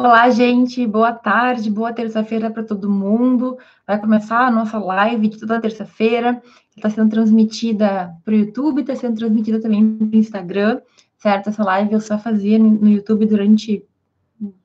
Olá, 0.00 0.30
gente, 0.30 0.86
boa 0.86 1.12
tarde, 1.12 1.68
boa 1.68 1.92
terça-feira 1.92 2.52
para 2.52 2.62
todo 2.62 2.88
mundo. 2.88 3.58
Vai 3.84 4.00
começar 4.00 4.46
a 4.46 4.50
nossa 4.50 4.78
live 4.78 5.26
de 5.26 5.40
toda 5.40 5.60
terça-feira. 5.60 6.40
Está 6.76 6.88
sendo 6.88 7.10
transmitida 7.10 8.14
para 8.24 8.32
o 8.32 8.36
YouTube, 8.36 8.82
está 8.82 8.94
sendo 8.94 9.16
transmitida 9.16 9.60
também 9.60 9.98
para 9.98 10.06
o 10.06 10.20
Instagram, 10.20 10.80
certo? 11.16 11.48
Essa 11.48 11.64
live 11.64 11.94
eu 11.94 12.00
só 12.00 12.16
fazia 12.16 12.60
no 12.60 12.88
YouTube 12.88 13.26
durante 13.26 13.84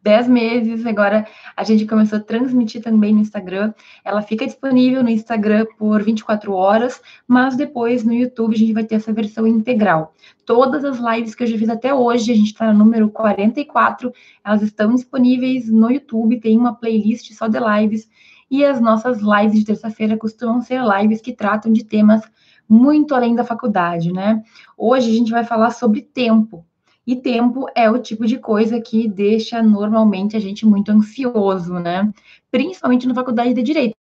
10 0.03 0.27
meses, 0.27 0.85
agora 0.85 1.25
a 1.55 1.63
gente 1.63 1.85
começou 1.85 2.19
a 2.19 2.21
transmitir 2.21 2.81
também 2.81 3.13
no 3.13 3.21
Instagram. 3.21 3.73
Ela 4.05 4.21
fica 4.21 4.45
disponível 4.45 5.03
no 5.03 5.09
Instagram 5.09 5.65
por 5.77 6.03
24 6.03 6.53
horas, 6.53 7.01
mas 7.27 7.55
depois 7.55 8.03
no 8.03 8.13
YouTube 8.13 8.53
a 8.53 8.57
gente 8.57 8.73
vai 8.73 8.83
ter 8.83 8.95
essa 8.95 9.11
versão 9.11 9.47
integral. 9.47 10.13
Todas 10.45 10.85
as 10.85 10.99
lives 10.99 11.33
que 11.33 11.43
eu 11.43 11.47
já 11.47 11.57
fiz 11.57 11.70
até 11.70 11.93
hoje, 11.93 12.31
a 12.31 12.35
gente 12.35 12.48
está 12.48 12.71
no 12.71 12.79
número 12.79 13.09
44, 13.09 14.12
elas 14.43 14.62
estão 14.62 14.93
disponíveis 14.93 15.70
no 15.70 15.90
YouTube, 15.90 16.40
tem 16.40 16.57
uma 16.57 16.76
playlist 16.76 17.34
só 17.34 17.48
de 17.48 17.59
lives. 17.59 18.07
E 18.51 18.63
as 18.63 18.79
nossas 18.79 19.20
lives 19.20 19.59
de 19.59 19.65
terça-feira 19.65 20.15
costumam 20.17 20.62
ser 20.62 20.81
lives 20.84 21.21
que 21.21 21.34
tratam 21.34 21.71
de 21.73 21.84
temas 21.84 22.21
muito 22.70 23.15
além 23.15 23.35
da 23.35 23.43
faculdade, 23.43 24.12
né? 24.12 24.43
Hoje 24.77 25.09
a 25.09 25.13
gente 25.13 25.31
vai 25.31 25.43
falar 25.43 25.71
sobre 25.71 26.01
tempo, 26.01 26.65
e 27.05 27.16
tempo 27.16 27.66
é 27.75 27.89
o 27.89 27.99
tipo 27.99 28.25
de 28.25 28.38
coisa 28.38 28.80
que 28.80 29.07
deixa 29.07 29.62
normalmente 29.62 30.38
a 30.38 30.39
gente 30.39 30.66
muito 30.66 30.91
ansioso, 30.91 31.73
né? 31.73 32.12
Principalmente 32.49 33.07
na 33.07 33.13
faculdade 33.13 33.53
de 33.53 33.62
direito. 33.62 33.95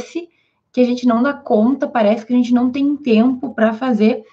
Esse 0.00 0.28
que 0.72 0.80
a 0.80 0.84
gente 0.84 1.06
não 1.06 1.22
dá 1.22 1.32
conta, 1.32 1.86
parece 1.86 2.24
que 2.24 2.32
a 2.32 2.36
gente 2.36 2.54
não 2.54 2.70
tem 2.70 2.96
tempo 2.96 3.54
para 3.54 3.72
fazer 3.72 4.24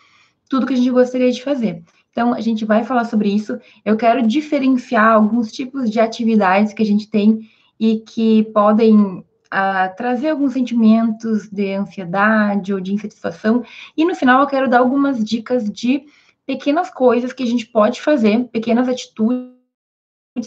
tudo 0.49 0.65
que 0.65 0.73
a 0.73 0.77
gente 0.77 0.91
gostaria 0.91 1.31
de 1.31 1.43
fazer. 1.43 1.83
Então, 2.11 2.33
a 2.33 2.39
gente 2.39 2.63
vai 2.63 2.83
falar 2.83 3.05
sobre 3.05 3.29
isso. 3.29 3.59
Eu 3.83 3.97
quero 3.97 4.25
diferenciar 4.25 5.13
alguns 5.13 5.51
tipos 5.51 5.89
de 5.89 5.99
atividades 5.99 6.71
que 6.71 6.81
a 6.81 6.85
gente 6.85 7.09
tem 7.09 7.49
e 7.77 7.99
que 7.99 8.43
podem 8.53 9.25
ah, 9.51 9.89
trazer 9.89 10.29
alguns 10.29 10.53
sentimentos 10.53 11.49
de 11.49 11.73
ansiedade 11.73 12.73
ou 12.73 12.79
de 12.79 12.93
insatisfação. 12.93 13.63
E 13.97 14.05
no 14.05 14.15
final, 14.15 14.41
eu 14.41 14.47
quero 14.47 14.69
dar 14.69 14.79
algumas 14.79 15.23
dicas 15.23 15.69
de 15.69 16.05
pequenas 16.45 16.89
coisas 16.89 17.33
que 17.33 17.43
a 17.43 17.47
gente 17.47 17.65
pode 17.65 18.01
fazer, 18.01 18.45
pequenas 18.45 18.87
atitudes, 18.87 19.55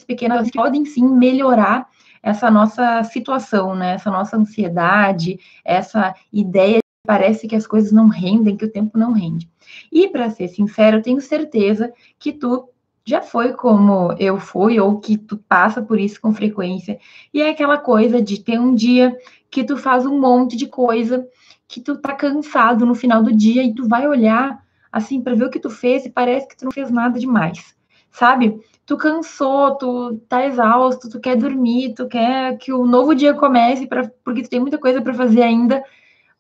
pequenas 0.06 0.50
que 0.50 0.58
podem 0.58 0.84
sim 0.84 1.06
melhorar 1.08 1.88
essa 2.22 2.50
nossa 2.50 3.02
situação, 3.04 3.74
né? 3.74 3.94
Essa 3.94 4.10
nossa 4.10 4.36
ansiedade, 4.36 5.38
essa 5.64 6.14
ideia 6.32 6.80
parece 7.06 7.48
que 7.48 7.56
as 7.56 7.66
coisas 7.66 7.90
não 7.90 8.08
rendem, 8.08 8.56
que 8.56 8.64
o 8.64 8.70
tempo 8.70 8.98
não 8.98 9.12
rende. 9.12 9.48
E 9.90 10.08
para 10.08 10.30
ser 10.30 10.48
sincero, 10.48 10.98
eu 10.98 11.02
tenho 11.02 11.20
certeza 11.20 11.92
que 12.18 12.32
tu 12.32 12.68
já 13.04 13.22
foi 13.22 13.54
como 13.54 14.12
eu 14.18 14.38
fui 14.38 14.78
ou 14.78 15.00
que 15.00 15.16
tu 15.16 15.38
passa 15.38 15.80
por 15.80 15.98
isso 15.98 16.20
com 16.20 16.34
frequência. 16.34 16.98
E 17.32 17.40
é 17.40 17.48
aquela 17.48 17.78
coisa 17.78 18.20
de 18.20 18.38
ter 18.42 18.60
um 18.60 18.74
dia 18.74 19.16
que 19.50 19.64
tu 19.64 19.78
faz 19.78 20.04
um 20.04 20.20
monte 20.20 20.56
de 20.56 20.66
coisa, 20.66 21.26
que 21.66 21.80
tu 21.80 21.96
tá 21.96 22.12
cansado 22.12 22.84
no 22.84 22.94
final 22.94 23.22
do 23.22 23.34
dia 23.34 23.62
e 23.62 23.74
tu 23.74 23.88
vai 23.88 24.06
olhar 24.06 24.62
assim, 24.92 25.20
para 25.20 25.34
ver 25.34 25.44
o 25.44 25.50
que 25.50 25.60
tu 25.60 25.70
fez 25.70 26.04
e 26.04 26.10
parece 26.10 26.48
que 26.48 26.56
tu 26.56 26.64
não 26.64 26.72
fez 26.72 26.90
nada 26.90 27.18
demais, 27.18 27.74
sabe? 28.10 28.60
Tu 28.86 28.96
cansou, 28.96 29.76
tu 29.76 30.16
tá 30.28 30.46
exausto, 30.46 31.10
tu 31.10 31.20
quer 31.20 31.36
dormir, 31.36 31.94
tu 31.94 32.06
quer 32.06 32.56
que 32.58 32.72
o 32.72 32.86
novo 32.86 33.14
dia 33.14 33.34
comece, 33.34 33.86
pra, 33.86 34.10
porque 34.24 34.42
tu 34.42 34.50
tem 34.50 34.60
muita 34.60 34.78
coisa 34.78 35.00
para 35.02 35.14
fazer 35.14 35.42
ainda, 35.42 35.82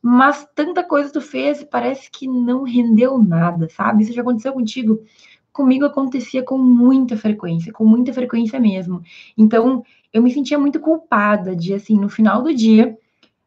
mas 0.00 0.46
tanta 0.54 0.82
coisa 0.82 1.12
tu 1.12 1.20
fez 1.20 1.60
e 1.60 1.66
parece 1.66 2.10
que 2.10 2.26
não 2.26 2.62
rendeu 2.62 3.18
nada, 3.18 3.68
sabe? 3.68 4.02
Isso 4.02 4.12
já 4.12 4.22
aconteceu 4.22 4.52
contigo? 4.52 5.02
Comigo 5.52 5.84
acontecia 5.84 6.42
com 6.42 6.56
muita 6.56 7.16
frequência, 7.16 7.72
com 7.72 7.84
muita 7.84 8.12
frequência 8.12 8.60
mesmo. 8.60 9.02
Então, 9.36 9.82
eu 10.12 10.22
me 10.22 10.32
sentia 10.32 10.58
muito 10.58 10.78
culpada 10.78 11.54
de, 11.54 11.74
assim, 11.74 11.98
no 11.98 12.08
final 12.08 12.42
do 12.42 12.54
dia, 12.54 12.96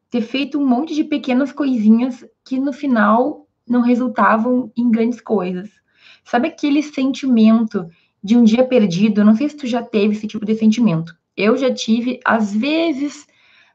ter 0.09 0.21
feito 0.21 0.59
um 0.59 0.67
monte 0.67 0.93
de 0.93 1.05
pequenas 1.05 1.53
coisinhas 1.53 2.25
que 2.43 2.59
no 2.59 2.73
final 2.73 3.47
não 3.67 3.81
resultavam 3.81 4.71
em 4.75 4.89
grandes 4.89 5.21
coisas. 5.21 5.69
Sabe 6.23 6.47
aquele 6.47 6.83
sentimento 6.83 7.87
de 8.23 8.37
um 8.37 8.43
dia 8.43 8.65
perdido? 8.65 9.23
não 9.23 9.35
sei 9.35 9.49
se 9.49 9.57
tu 9.57 9.67
já 9.67 9.81
teve 9.81 10.13
esse 10.13 10.27
tipo 10.27 10.45
de 10.45 10.55
sentimento. 10.55 11.15
Eu 11.35 11.57
já 11.57 11.73
tive, 11.73 12.19
às 12.25 12.53
vezes, 12.53 13.25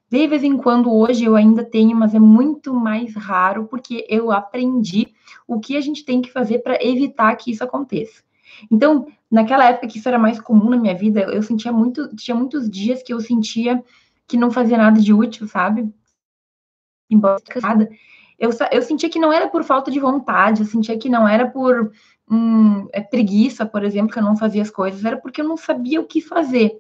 de 0.09 0.27
vez 0.27 0.45
em 0.45 0.57
quando, 0.57 0.93
hoje 0.93 1.25
eu 1.25 1.35
ainda 1.35 1.65
tenho, 1.65 1.97
mas 1.97 2.15
é 2.15 2.19
muito 2.19 2.73
mais 2.73 3.15
raro, 3.15 3.67
porque 3.67 4.07
eu 4.09 4.31
aprendi 4.31 5.09
o 5.47 5.59
que 5.59 5.77
a 5.77 5.81
gente 5.81 6.05
tem 6.05 6.21
que 6.21 6.31
fazer 6.31 6.61
para 6.61 6.83
evitar 6.85 7.35
que 7.37 7.51
isso 7.51 7.65
aconteça. 7.65 8.23
Então, 8.71 9.07
naquela 9.31 9.65
época 9.65 9.89
que 9.89 9.99
isso 9.99 10.09
era 10.09 10.19
mais 10.19 10.41
comum 10.41 10.71
na 10.71 10.77
minha 10.77 10.95
vida, 10.95 11.21
eu 11.23 11.43
sentia 11.43 11.73
muito, 11.73 12.15
tinha 12.15 12.35
muitos 12.35 12.71
dias 12.71 13.03
que 13.03 13.13
eu 13.13 13.21
sentia 13.21 13.83
que 14.27 14.37
não 14.37 14.51
fazia 14.51 14.77
nada 14.77 15.01
de 15.01 15.13
útil, 15.13 15.47
sabe? 15.47 15.93
Embora 17.11 17.41
cansada 17.41 17.89
eu, 18.39 18.51
eu 18.71 18.83
sentia 18.83 19.09
que 19.09 19.19
não 19.19 19.33
era 19.33 19.49
por 19.49 19.65
falta 19.65 19.91
de 19.91 19.99
vontade, 19.99 20.61
eu 20.61 20.67
sentia 20.67 20.99
que 20.99 21.09
não 21.09 21.27
era 21.27 21.49
por 21.49 21.91
hum, 22.31 22.87
é, 22.93 23.01
preguiça, 23.01 23.65
por 23.65 23.83
exemplo, 23.85 24.13
que 24.13 24.19
eu 24.19 24.23
não 24.23 24.37
fazia 24.37 24.63
as 24.63 24.71
coisas, 24.71 25.05
era 25.05 25.17
porque 25.17 25.41
eu 25.41 25.49
não 25.49 25.57
sabia 25.57 26.01
o 26.01 26.05
que 26.05 26.21
fazer, 26.21 26.73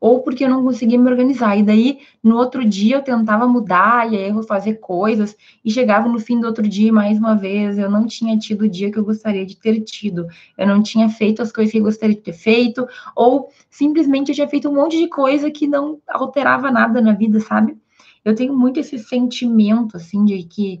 ou 0.00 0.22
porque 0.22 0.44
eu 0.44 0.48
não 0.48 0.64
conseguia 0.64 0.98
me 0.98 1.08
organizar. 1.08 1.56
E 1.56 1.62
daí, 1.62 2.00
no 2.22 2.36
outro 2.36 2.64
dia, 2.64 2.96
eu 2.96 3.02
tentava 3.02 3.46
mudar, 3.46 4.12
e 4.12 4.16
aí 4.16 4.28
eu 4.28 4.42
fazer 4.42 4.74
coisas, 4.74 5.36
e 5.64 5.70
chegava 5.70 6.08
no 6.08 6.18
fim 6.18 6.40
do 6.40 6.46
outro 6.46 6.66
dia, 6.66 6.92
mais 6.92 7.18
uma 7.18 7.34
vez, 7.36 7.78
eu 7.78 7.90
não 7.90 8.06
tinha 8.06 8.36
tido 8.36 8.62
o 8.62 8.68
dia 8.68 8.90
que 8.90 8.98
eu 8.98 9.04
gostaria 9.04 9.46
de 9.46 9.56
ter 9.56 9.80
tido, 9.82 10.26
eu 10.58 10.66
não 10.66 10.82
tinha 10.82 11.08
feito 11.08 11.40
as 11.40 11.52
coisas 11.52 11.72
que 11.72 11.78
eu 11.78 11.84
gostaria 11.84 12.16
de 12.16 12.22
ter 12.22 12.32
feito, 12.32 12.86
ou 13.14 13.50
simplesmente 13.70 14.30
eu 14.30 14.34
tinha 14.34 14.48
feito 14.48 14.68
um 14.68 14.74
monte 14.74 14.96
de 14.98 15.08
coisa 15.08 15.50
que 15.50 15.66
não 15.66 15.98
alterava 16.08 16.70
nada 16.70 17.00
na 17.00 17.12
vida, 17.12 17.38
sabe? 17.40 17.76
Eu 18.24 18.34
tenho 18.34 18.56
muito 18.58 18.80
esse 18.80 18.98
sentimento, 18.98 19.96
assim, 19.96 20.24
de 20.24 20.42
que 20.42 20.80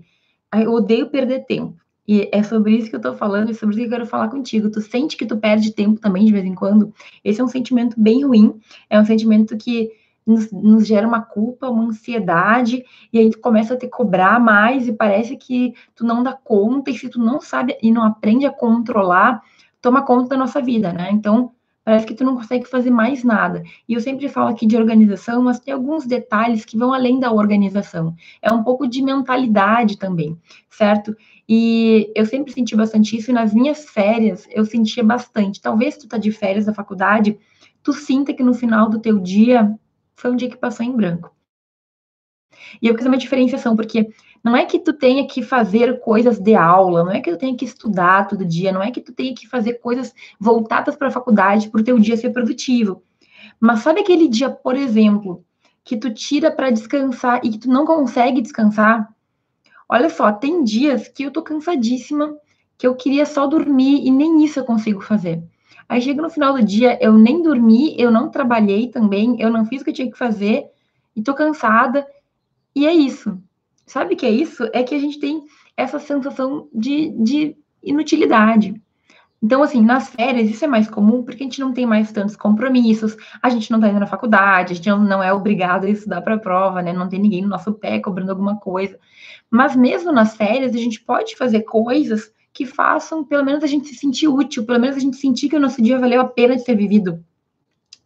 eu 0.54 0.72
odeio 0.72 1.08
perder 1.10 1.44
tempo. 1.46 1.74
E 2.08 2.28
é 2.32 2.42
sobre 2.42 2.76
isso 2.76 2.88
que 2.88 2.96
eu 2.96 3.00
tô 3.00 3.14
falando, 3.14 3.50
e 3.50 3.54
sobre 3.54 3.74
isso 3.74 3.80
que 3.80 3.86
eu 3.86 3.98
quero 3.98 4.06
falar 4.06 4.28
contigo. 4.28 4.70
Tu 4.70 4.80
sente 4.80 5.16
que 5.16 5.26
tu 5.26 5.36
perde 5.36 5.72
tempo 5.72 6.00
também 6.00 6.24
de 6.24 6.32
vez 6.32 6.44
em 6.44 6.54
quando? 6.54 6.92
Esse 7.24 7.40
é 7.40 7.44
um 7.44 7.48
sentimento 7.48 8.00
bem 8.00 8.24
ruim, 8.24 8.60
é 8.88 9.00
um 9.00 9.04
sentimento 9.04 9.56
que 9.56 9.90
nos, 10.24 10.50
nos, 10.50 10.86
gera 10.86 11.06
uma 11.06 11.22
culpa, 11.22 11.68
uma 11.68 11.84
ansiedade, 11.84 12.84
e 13.12 13.18
aí 13.18 13.30
tu 13.30 13.40
começa 13.40 13.74
a 13.74 13.78
te 13.78 13.88
cobrar 13.88 14.40
mais, 14.40 14.86
e 14.88 14.92
parece 14.92 15.36
que 15.36 15.74
tu 15.94 16.04
não 16.04 16.22
dá 16.22 16.32
conta, 16.32 16.90
e 16.90 16.98
se 16.98 17.08
tu 17.08 17.18
não 17.18 17.40
sabe 17.40 17.76
e 17.82 17.90
não 17.92 18.04
aprende 18.04 18.46
a 18.46 18.52
controlar, 18.52 19.42
toma 19.80 20.02
conta 20.02 20.30
da 20.30 20.36
nossa 20.36 20.60
vida, 20.60 20.92
né? 20.92 21.10
Então, 21.12 21.52
parece 21.86 22.04
que 22.04 22.14
tu 22.14 22.24
não 22.24 22.34
consegue 22.34 22.66
fazer 22.66 22.90
mais 22.90 23.22
nada. 23.22 23.62
E 23.88 23.94
eu 23.94 24.00
sempre 24.00 24.28
falo 24.28 24.48
aqui 24.48 24.66
de 24.66 24.76
organização, 24.76 25.40
mas 25.40 25.60
tem 25.60 25.72
alguns 25.72 26.04
detalhes 26.04 26.64
que 26.64 26.76
vão 26.76 26.92
além 26.92 27.20
da 27.20 27.30
organização. 27.30 28.12
É 28.42 28.52
um 28.52 28.64
pouco 28.64 28.88
de 28.88 29.00
mentalidade 29.00 29.96
também, 29.96 30.36
certo? 30.68 31.16
E 31.48 32.10
eu 32.16 32.26
sempre 32.26 32.52
senti 32.52 32.74
bastante 32.74 33.16
isso, 33.16 33.30
e 33.30 33.34
nas 33.34 33.54
minhas 33.54 33.88
férias 33.88 34.48
eu 34.50 34.64
sentia 34.64 35.04
bastante. 35.04 35.60
Talvez 35.60 35.96
tu 35.96 36.08
tá 36.08 36.18
de 36.18 36.32
férias 36.32 36.64
da 36.64 36.74
faculdade, 36.74 37.38
tu 37.84 37.92
sinta 37.92 38.34
que 38.34 38.42
no 38.42 38.52
final 38.52 38.90
do 38.90 38.98
teu 38.98 39.20
dia 39.20 39.72
foi 40.16 40.32
um 40.32 40.36
dia 40.36 40.50
que 40.50 40.56
passou 40.56 40.84
em 40.84 40.90
branco. 40.90 41.35
E 42.80 42.88
eu 42.88 42.96
fiz 42.96 43.06
uma 43.06 43.16
diferenciação, 43.16 43.74
porque 43.76 44.08
não 44.42 44.56
é 44.56 44.64
que 44.64 44.78
tu 44.78 44.92
tenha 44.92 45.26
que 45.26 45.42
fazer 45.42 46.00
coisas 46.00 46.38
de 46.38 46.54
aula, 46.54 47.02
não 47.04 47.12
é 47.12 47.20
que 47.20 47.30
tu 47.30 47.38
tenha 47.38 47.56
que 47.56 47.64
estudar 47.64 48.28
todo 48.28 48.44
dia, 48.44 48.72
não 48.72 48.82
é 48.82 48.90
que 48.90 49.00
tu 49.00 49.12
tenha 49.12 49.34
que 49.34 49.48
fazer 49.48 49.74
coisas 49.74 50.14
voltadas 50.38 50.94
para 50.96 51.08
a 51.08 51.10
faculdade 51.10 51.68
para 51.68 51.80
o 51.80 51.84
teu 51.84 51.98
dia 51.98 52.16
ser 52.16 52.30
produtivo. 52.30 53.02
Mas 53.58 53.80
sabe 53.80 54.00
aquele 54.00 54.28
dia, 54.28 54.50
por 54.50 54.76
exemplo, 54.76 55.44
que 55.84 55.96
tu 55.96 56.12
tira 56.12 56.50
para 56.50 56.70
descansar 56.70 57.40
e 57.42 57.50
que 57.50 57.58
tu 57.58 57.68
não 57.68 57.84
consegue 57.86 58.40
descansar? 58.40 59.08
Olha 59.88 60.10
só, 60.10 60.32
tem 60.32 60.64
dias 60.64 61.08
que 61.08 61.22
eu 61.22 61.30
tô 61.30 61.42
cansadíssima, 61.42 62.36
que 62.76 62.86
eu 62.86 62.94
queria 62.94 63.24
só 63.24 63.46
dormir 63.46 64.04
e 64.04 64.10
nem 64.10 64.44
isso 64.44 64.58
eu 64.58 64.64
consigo 64.64 65.00
fazer. 65.00 65.42
Aí 65.88 66.00
chega 66.00 66.20
no 66.20 66.30
final 66.30 66.54
do 66.54 66.64
dia, 66.64 66.98
eu 67.00 67.12
nem 67.12 67.42
dormi, 67.42 67.94
eu 67.98 68.10
não 68.10 68.28
trabalhei 68.28 68.88
também, 68.88 69.40
eu 69.40 69.50
não 69.50 69.64
fiz 69.64 69.80
o 69.80 69.84
que 69.84 69.90
eu 69.90 69.94
tinha 69.94 70.10
que 70.10 70.18
fazer 70.18 70.66
e 71.14 71.22
tô 71.22 71.32
cansada. 71.34 72.06
E 72.76 72.86
é 72.86 72.92
isso. 72.92 73.42
Sabe 73.86 74.12
o 74.12 74.16
que 74.18 74.26
é 74.26 74.30
isso? 74.30 74.68
É 74.74 74.82
que 74.82 74.94
a 74.94 74.98
gente 74.98 75.18
tem 75.18 75.46
essa 75.74 75.98
sensação 75.98 76.68
de, 76.74 77.08
de 77.22 77.56
inutilidade. 77.82 78.74
Então, 79.42 79.62
assim, 79.62 79.80
nas 79.80 80.10
férias 80.10 80.50
isso 80.50 80.62
é 80.62 80.68
mais 80.68 80.86
comum 80.86 81.22
porque 81.22 81.42
a 81.42 81.46
gente 81.46 81.60
não 81.60 81.72
tem 81.72 81.86
mais 81.86 82.12
tantos 82.12 82.36
compromissos, 82.36 83.16
a 83.42 83.48
gente 83.48 83.70
não 83.70 83.80
tá 83.80 83.88
indo 83.88 84.00
na 84.00 84.06
faculdade, 84.06 84.72
a 84.72 84.76
gente 84.76 84.90
não 84.90 85.22
é 85.22 85.32
obrigado 85.32 85.86
a 85.86 85.90
estudar 85.90 86.20
para 86.20 86.34
a 86.34 86.38
prova, 86.38 86.82
né? 86.82 86.92
Não 86.92 87.08
tem 87.08 87.18
ninguém 87.18 87.40
no 87.40 87.48
nosso 87.48 87.72
pé 87.72 87.98
cobrando 87.98 88.30
alguma 88.30 88.58
coisa. 88.58 88.98
Mas 89.50 89.74
mesmo 89.74 90.12
nas 90.12 90.36
férias, 90.36 90.74
a 90.74 90.78
gente 90.78 91.00
pode 91.00 91.34
fazer 91.34 91.62
coisas 91.62 92.30
que 92.52 92.66
façam 92.66 93.24
pelo 93.24 93.44
menos 93.44 93.64
a 93.64 93.66
gente 93.66 93.88
se 93.88 93.94
sentir 93.94 94.28
útil, 94.28 94.66
pelo 94.66 94.80
menos 94.80 94.96
a 94.96 95.00
gente 95.00 95.16
sentir 95.16 95.48
que 95.48 95.56
o 95.56 95.60
nosso 95.60 95.80
dia 95.80 95.98
valeu 95.98 96.20
a 96.20 96.28
pena 96.28 96.56
de 96.56 96.62
ser 96.62 96.74
vivido. 96.74 97.24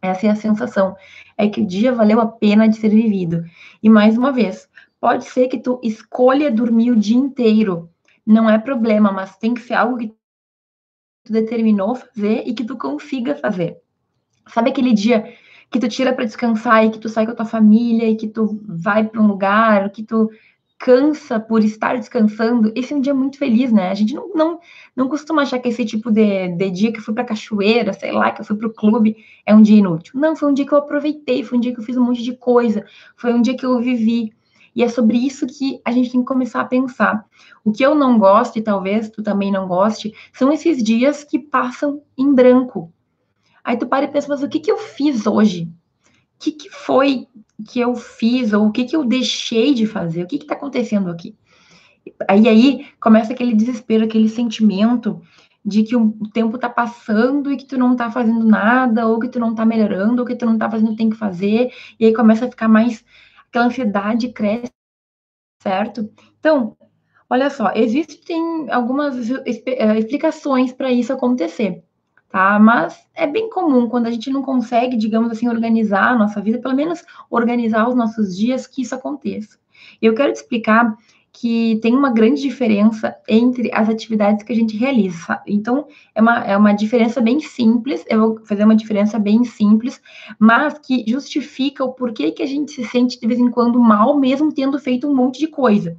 Essa 0.01 0.27
é 0.27 0.29
a 0.31 0.35
sensação, 0.35 0.95
é 1.37 1.47
que 1.47 1.61
o 1.61 1.65
dia 1.65 1.93
valeu 1.93 2.19
a 2.19 2.25
pena 2.25 2.67
de 2.67 2.77
ser 2.77 2.89
vivido. 2.89 3.43
E 3.83 3.89
mais 3.89 4.17
uma 4.17 4.31
vez, 4.31 4.67
Pode 5.01 5.25
ser 5.25 5.47
que 5.47 5.57
tu 5.57 5.81
escolha 5.83 6.51
dormir 6.51 6.91
o 6.91 6.95
dia 6.95 7.17
inteiro, 7.17 7.89
não 8.23 8.47
é 8.47 8.59
problema, 8.59 9.11
mas 9.11 9.35
tem 9.35 9.55
que 9.55 9.61
ser 9.61 9.73
algo 9.73 9.97
que 9.97 10.13
tu 11.23 11.33
determinou 11.33 11.95
fazer 11.95 12.43
e 12.45 12.53
que 12.53 12.63
tu 12.63 12.77
consiga 12.77 13.33
fazer. 13.35 13.81
Sabe 14.47 14.69
aquele 14.69 14.93
dia 14.93 15.35
que 15.71 15.79
tu 15.79 15.89
tira 15.89 16.13
para 16.13 16.25
descansar 16.25 16.85
e 16.85 16.91
que 16.91 16.99
tu 16.99 17.09
sai 17.09 17.25
com 17.25 17.31
a 17.31 17.35
tua 17.35 17.45
família 17.45 18.07
e 18.07 18.15
que 18.15 18.27
tu 18.27 18.61
vai 18.63 19.03
para 19.03 19.19
um 19.19 19.25
lugar, 19.25 19.89
que 19.89 20.03
tu 20.03 20.29
cansa 20.81 21.39
por 21.39 21.63
estar 21.63 21.95
descansando, 21.95 22.71
esse 22.75 22.91
é 22.91 22.97
um 22.97 22.99
dia 22.99 23.13
muito 23.13 23.37
feliz, 23.37 23.71
né? 23.71 23.89
A 23.89 23.93
gente 23.93 24.15
não, 24.15 24.33
não, 24.33 24.59
não 24.95 25.07
costuma 25.07 25.43
achar 25.43 25.59
que 25.59 25.69
esse 25.69 25.85
tipo 25.85 26.09
de, 26.09 26.47
de 26.55 26.71
dia 26.71 26.91
que 26.91 26.97
eu 26.97 27.03
fui 27.03 27.13
pra 27.13 27.23
cachoeira, 27.23 27.93
sei 27.93 28.11
lá, 28.11 28.31
que 28.31 28.41
eu 28.41 28.45
fui 28.45 28.57
pro 28.57 28.73
clube, 28.73 29.15
é 29.45 29.53
um 29.53 29.61
dia 29.61 29.77
inútil. 29.77 30.19
Não, 30.19 30.35
foi 30.35 30.49
um 30.49 30.53
dia 30.55 30.65
que 30.65 30.73
eu 30.73 30.79
aproveitei, 30.79 31.43
foi 31.43 31.59
um 31.59 31.61
dia 31.61 31.71
que 31.71 31.79
eu 31.79 31.83
fiz 31.83 31.95
um 31.95 32.03
monte 32.03 32.23
de 32.23 32.35
coisa, 32.35 32.83
foi 33.15 33.31
um 33.31 33.43
dia 33.43 33.55
que 33.55 33.63
eu 33.63 33.79
vivi. 33.79 34.33
E 34.75 34.81
é 34.81 34.89
sobre 34.89 35.17
isso 35.17 35.45
que 35.45 35.79
a 35.85 35.91
gente 35.91 36.11
tem 36.11 36.21
que 36.21 36.25
começar 36.25 36.61
a 36.61 36.65
pensar. 36.65 37.25
O 37.63 37.71
que 37.71 37.85
eu 37.85 37.93
não 37.93 38.17
gosto, 38.17 38.57
e 38.57 38.61
talvez 38.63 39.07
tu 39.07 39.21
também 39.21 39.51
não 39.51 39.67
goste, 39.67 40.11
são 40.33 40.51
esses 40.51 40.81
dias 40.81 41.23
que 41.23 41.37
passam 41.37 42.01
em 42.17 42.33
branco. 42.33 42.91
Aí 43.63 43.77
tu 43.77 43.85
para 43.85 44.05
e 44.05 44.07
pensa, 44.07 44.29
mas 44.29 44.41
o 44.41 44.49
que, 44.49 44.59
que 44.59 44.71
eu 44.71 44.79
fiz 44.79 45.27
hoje? 45.27 45.69
Que, 46.41 46.51
que 46.51 46.69
foi 46.69 47.27
que 47.67 47.79
eu 47.79 47.95
fiz 47.95 48.51
ou 48.51 48.67
o 48.67 48.71
que, 48.71 48.85
que 48.85 48.95
eu 48.95 49.05
deixei 49.05 49.73
de 49.73 49.85
fazer, 49.85 50.23
o 50.23 50.27
que 50.27 50.37
está 50.37 50.55
acontecendo 50.55 51.09
aqui. 51.09 51.35
Aí 52.27 52.47
aí 52.47 52.87
começa 52.99 53.31
aquele 53.31 53.53
desespero, 53.53 54.05
aquele 54.05 54.27
sentimento 54.27 55.21
de 55.63 55.83
que 55.83 55.95
o 55.95 56.17
tempo 56.33 56.55
está 56.55 56.67
passando 56.67 57.51
e 57.51 57.57
que 57.57 57.65
tu 57.65 57.77
não 57.77 57.91
está 57.91 58.09
fazendo 58.09 58.43
nada, 58.43 59.07
ou 59.07 59.19
que 59.19 59.29
tu 59.29 59.39
não 59.39 59.51
está 59.51 59.63
melhorando, 59.63 60.21
ou 60.21 60.27
que 60.27 60.35
tu 60.35 60.45
não 60.45 60.53
está 60.53 60.69
fazendo 60.69 60.87
o 60.87 60.91
que 60.91 60.97
tem 60.97 61.09
que 61.11 61.15
fazer, 61.15 61.71
e 61.99 62.05
aí 62.05 62.13
começa 62.13 62.45
a 62.45 62.49
ficar 62.49 62.67
mais 62.67 63.05
aquela 63.47 63.65
ansiedade 63.65 64.29
cresce, 64.29 64.71
certo? 65.61 66.11
Então, 66.39 66.75
olha 67.29 67.51
só, 67.51 67.71
existem 67.75 68.71
algumas 68.71 69.29
eh, 69.29 69.99
explicações 69.99 70.73
para 70.73 70.91
isso 70.91 71.13
acontecer 71.13 71.83
tá? 72.31 72.57
Mas 72.59 73.05
é 73.13 73.27
bem 73.27 73.49
comum 73.49 73.89
quando 73.89 74.07
a 74.07 74.11
gente 74.11 74.29
não 74.29 74.41
consegue, 74.41 74.95
digamos 74.95 75.31
assim, 75.31 75.47
organizar 75.47 76.11
a 76.11 76.17
nossa 76.17 76.41
vida, 76.41 76.59
pelo 76.59 76.75
menos 76.75 77.03
organizar 77.29 77.87
os 77.87 77.95
nossos 77.95 78.35
dias, 78.35 78.65
que 78.65 78.81
isso 78.81 78.95
aconteça. 78.95 79.57
Eu 80.01 80.13
quero 80.13 80.31
te 80.31 80.37
explicar 80.37 80.95
que 81.33 81.79
tem 81.81 81.95
uma 81.95 82.11
grande 82.11 82.41
diferença 82.41 83.15
entre 83.27 83.71
as 83.73 83.87
atividades 83.87 84.43
que 84.43 84.51
a 84.51 84.55
gente 84.55 84.75
realiza. 84.75 85.41
Então, 85.47 85.87
é 86.13 86.21
uma, 86.21 86.39
é 86.39 86.57
uma 86.57 86.73
diferença 86.73 87.21
bem 87.21 87.39
simples, 87.39 88.03
eu 88.09 88.19
vou 88.19 88.45
fazer 88.45 88.65
uma 88.65 88.75
diferença 88.75 89.17
bem 89.17 89.43
simples, 89.45 90.01
mas 90.37 90.77
que 90.79 91.05
justifica 91.07 91.85
o 91.85 91.93
porquê 91.93 92.31
que 92.31 92.43
a 92.43 92.45
gente 92.45 92.73
se 92.73 92.83
sente 92.85 93.19
de 93.19 93.27
vez 93.27 93.39
em 93.39 93.49
quando 93.49 93.79
mal, 93.79 94.19
mesmo 94.19 94.53
tendo 94.53 94.77
feito 94.77 95.07
um 95.07 95.15
monte 95.15 95.39
de 95.39 95.47
coisa. 95.47 95.97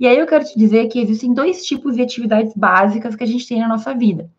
E 0.00 0.06
aí 0.06 0.18
eu 0.18 0.26
quero 0.26 0.44
te 0.44 0.58
dizer 0.58 0.88
que 0.88 0.98
existem 0.98 1.32
dois 1.32 1.64
tipos 1.64 1.94
de 1.94 2.02
atividades 2.02 2.54
básicas 2.54 3.14
que 3.14 3.22
a 3.22 3.26
gente 3.26 3.46
tem 3.46 3.60
na 3.60 3.68
nossa 3.68 3.94
vida. 3.94 4.30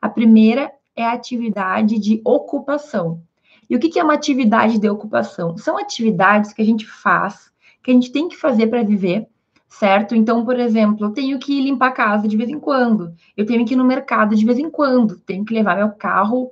A 0.00 0.08
primeira 0.08 0.70
é 0.94 1.04
a 1.04 1.12
atividade 1.12 1.98
de 1.98 2.20
ocupação. 2.24 3.22
E 3.68 3.76
o 3.76 3.78
que 3.78 3.98
é 3.98 4.04
uma 4.04 4.14
atividade 4.14 4.78
de 4.78 4.88
ocupação? 4.88 5.56
São 5.56 5.76
atividades 5.78 6.52
que 6.52 6.62
a 6.62 6.64
gente 6.64 6.86
faz, 6.86 7.52
que 7.82 7.90
a 7.90 7.94
gente 7.94 8.10
tem 8.10 8.28
que 8.28 8.36
fazer 8.36 8.66
para 8.68 8.82
viver, 8.82 9.28
certo? 9.68 10.14
Então, 10.14 10.44
por 10.44 10.58
exemplo, 10.58 11.06
eu 11.06 11.12
tenho 11.12 11.38
que 11.38 11.60
limpar 11.60 11.88
a 11.88 11.92
casa 11.92 12.26
de 12.26 12.36
vez 12.36 12.48
em 12.48 12.58
quando, 12.58 13.14
eu 13.36 13.44
tenho 13.44 13.64
que 13.66 13.74
ir 13.74 13.76
no 13.76 13.84
mercado 13.84 14.34
de 14.34 14.44
vez 14.44 14.58
em 14.58 14.70
quando, 14.70 15.18
tenho 15.20 15.44
que 15.44 15.52
levar 15.52 15.76
meu 15.76 15.90
carro 15.90 16.50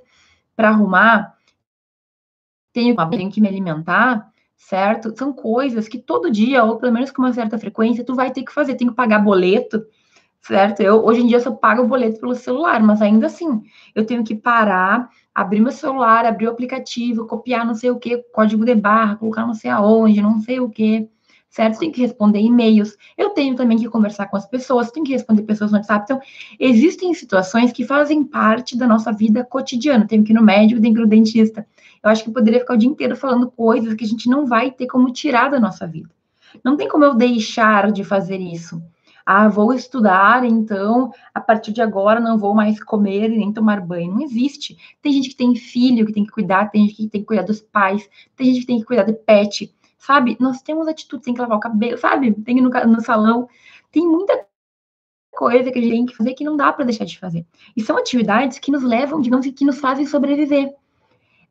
para 0.55 0.69
arrumar, 0.69 1.35
tenho, 2.71 2.95
que 3.31 3.41
me 3.41 3.47
alimentar, 3.47 4.31
certo? 4.55 5.11
São 5.17 5.33
coisas 5.33 5.87
que 5.87 5.97
todo 5.97 6.31
dia, 6.31 6.63
ou 6.63 6.77
pelo 6.77 6.93
menos 6.93 7.09
com 7.09 7.23
uma 7.23 7.33
certa 7.33 7.57
frequência, 7.57 8.03
tu 8.03 8.13
vai 8.13 8.31
ter 8.31 8.43
que 8.43 8.53
fazer. 8.53 8.75
Tem 8.75 8.87
que 8.87 8.93
pagar 8.93 9.19
boleto, 9.19 9.83
certo? 10.47 10.81
Eu, 10.81 11.03
hoje 11.03 11.21
em 11.21 11.27
dia, 11.27 11.41
só 11.41 11.51
pago 11.51 11.83
o 11.83 11.87
boleto 11.87 12.21
pelo 12.21 12.33
celular, 12.33 12.81
mas 12.81 13.01
ainda 13.01 13.27
assim, 13.27 13.61
eu 13.93 14.05
tenho 14.05 14.23
que 14.23 14.33
parar, 14.33 15.09
abrir 15.35 15.59
meu 15.59 15.71
celular, 15.71 16.25
abrir 16.25 16.47
o 16.47 16.51
aplicativo, 16.51 17.27
copiar 17.27 17.65
não 17.65 17.75
sei 17.75 17.91
o 17.91 17.99
que, 17.99 18.17
código 18.33 18.63
de 18.63 18.73
barra, 18.73 19.17
colocar 19.17 19.45
não 19.45 19.53
sei 19.53 19.69
aonde, 19.69 20.21
não 20.21 20.39
sei 20.39 20.61
o 20.61 20.69
que, 20.69 21.09
certo? 21.49 21.79
Tenho 21.79 21.91
que 21.91 21.99
responder 21.99 22.39
e-mails, 22.39 22.95
eu 23.17 23.31
tenho 23.31 23.55
também 23.55 23.77
que 23.77 23.89
conversar 23.89 24.27
com 24.27 24.37
as 24.37 24.47
pessoas, 24.47 24.89
tenho 24.89 25.05
que 25.05 25.11
responder 25.11 25.43
pessoas 25.43 25.71
no 25.71 25.77
WhatsApp. 25.77 26.05
Então, 26.05 26.21
existem 26.57 27.13
situações 27.13 27.73
que 27.73 27.85
fazem 27.85 28.23
parte 28.23 28.77
da 28.77 28.87
nossa 28.87 29.11
vida 29.11 29.43
cotidiana. 29.43 30.07
Tenho 30.07 30.23
que 30.23 30.31
ir 30.31 30.35
no 30.35 30.41
médico, 30.41 30.79
tenho 30.79 30.93
que 30.93 31.01
ir 31.01 31.03
no 31.03 31.09
dentista. 31.09 31.67
Eu 32.01 32.09
acho 32.09 32.23
que 32.23 32.29
eu 32.29 32.33
poderia 32.33 32.61
ficar 32.61 32.75
o 32.75 32.77
dia 32.77 32.89
inteiro 32.89 33.17
falando 33.17 33.51
coisas 33.51 33.93
que 33.95 34.05
a 34.05 34.07
gente 34.07 34.29
não 34.29 34.45
vai 34.45 34.71
ter 34.71 34.87
como 34.87 35.11
tirar 35.11 35.49
da 35.49 35.59
nossa 35.59 35.85
vida. 35.85 36.09
Não 36.63 36.77
tem 36.77 36.87
como 36.87 37.03
eu 37.03 37.15
deixar 37.15 37.91
de 37.91 38.05
fazer 38.05 38.37
isso. 38.37 38.81
Ah, 39.29 39.49
vou 39.49 39.73
estudar, 39.73 40.45
então 40.45 41.11
a 41.33 41.41
partir 41.41 41.73
de 41.73 41.81
agora 41.81 42.17
não 42.17 42.37
vou 42.37 42.55
mais 42.55 42.81
comer 42.81 43.27
nem 43.27 43.51
tomar 43.51 43.81
banho. 43.81 44.13
Não 44.13 44.21
existe. 44.21 44.77
Tem 45.01 45.11
gente 45.11 45.31
que 45.31 45.35
tem 45.35 45.53
filho 45.53 46.05
que 46.05 46.13
tem 46.13 46.23
que 46.23 46.31
cuidar, 46.31 46.71
tem 46.71 46.83
gente 46.87 46.95
que 46.95 47.09
tem 47.09 47.19
que 47.19 47.27
cuidar 47.27 47.43
dos 47.43 47.59
pais, 47.59 48.09
tem 48.37 48.47
gente 48.47 48.61
que 48.61 48.67
tem 48.67 48.79
que 48.79 48.85
cuidar 48.85 49.03
de 49.03 49.11
pet, 49.11 49.75
sabe? 49.97 50.37
Nós 50.39 50.61
temos 50.61 50.87
atitude, 50.87 51.23
tem 51.23 51.33
que 51.33 51.41
lavar 51.41 51.57
o 51.57 51.59
cabelo, 51.59 51.97
sabe? 51.97 52.33
Tem 52.35 52.55
que 52.55 52.61
ir 52.61 52.63
no, 52.63 52.69
no 52.69 53.01
salão. 53.01 53.49
Tem 53.91 54.07
muita 54.07 54.47
coisa 55.33 55.71
que 55.71 55.77
a 55.77 55.81
gente 55.81 55.91
tem 55.91 56.05
que 56.05 56.15
fazer 56.15 56.33
que 56.33 56.45
não 56.45 56.55
dá 56.55 56.71
para 56.71 56.85
deixar 56.85 57.03
de 57.03 57.19
fazer. 57.19 57.45
E 57.75 57.81
são 57.81 57.97
atividades 57.97 58.59
que 58.59 58.71
nos 58.71 58.81
levam, 58.81 59.19
digamos 59.19 59.45
que 59.45 59.65
nos 59.65 59.77
fazem 59.77 60.05
sobreviver. 60.05 60.73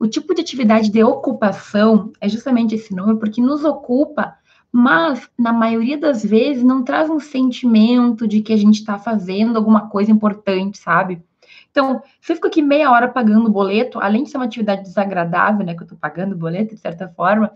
O 0.00 0.06
tipo 0.06 0.34
de 0.34 0.40
atividade 0.40 0.88
de 0.88 1.04
ocupação 1.04 2.10
é 2.22 2.26
justamente 2.26 2.74
esse 2.74 2.94
nome, 2.94 3.18
porque 3.18 3.42
nos 3.42 3.66
ocupa 3.66 4.34
mas 4.78 5.26
na 5.38 5.54
maioria 5.54 5.96
das 5.96 6.22
vezes 6.22 6.62
não 6.62 6.84
traz 6.84 7.08
um 7.08 7.18
sentimento 7.18 8.28
de 8.28 8.42
que 8.42 8.52
a 8.52 8.58
gente 8.58 8.74
está 8.74 8.98
fazendo 8.98 9.56
alguma 9.56 9.88
coisa 9.88 10.12
importante, 10.12 10.76
sabe? 10.76 11.24
Então, 11.70 12.02
se 12.20 12.30
eu 12.30 12.36
fico 12.36 12.46
aqui 12.46 12.60
meia 12.60 12.90
hora 12.90 13.08
pagando 13.08 13.46
o 13.46 13.50
boleto, 13.50 13.98
além 13.98 14.24
de 14.24 14.28
ser 14.28 14.36
uma 14.36 14.44
atividade 14.44 14.82
desagradável, 14.82 15.64
né, 15.64 15.74
que 15.74 15.80
eu 15.80 15.86
estou 15.86 15.96
pagando 15.98 16.34
o 16.34 16.38
boleto, 16.38 16.74
de 16.74 16.80
certa 16.82 17.08
forma, 17.08 17.50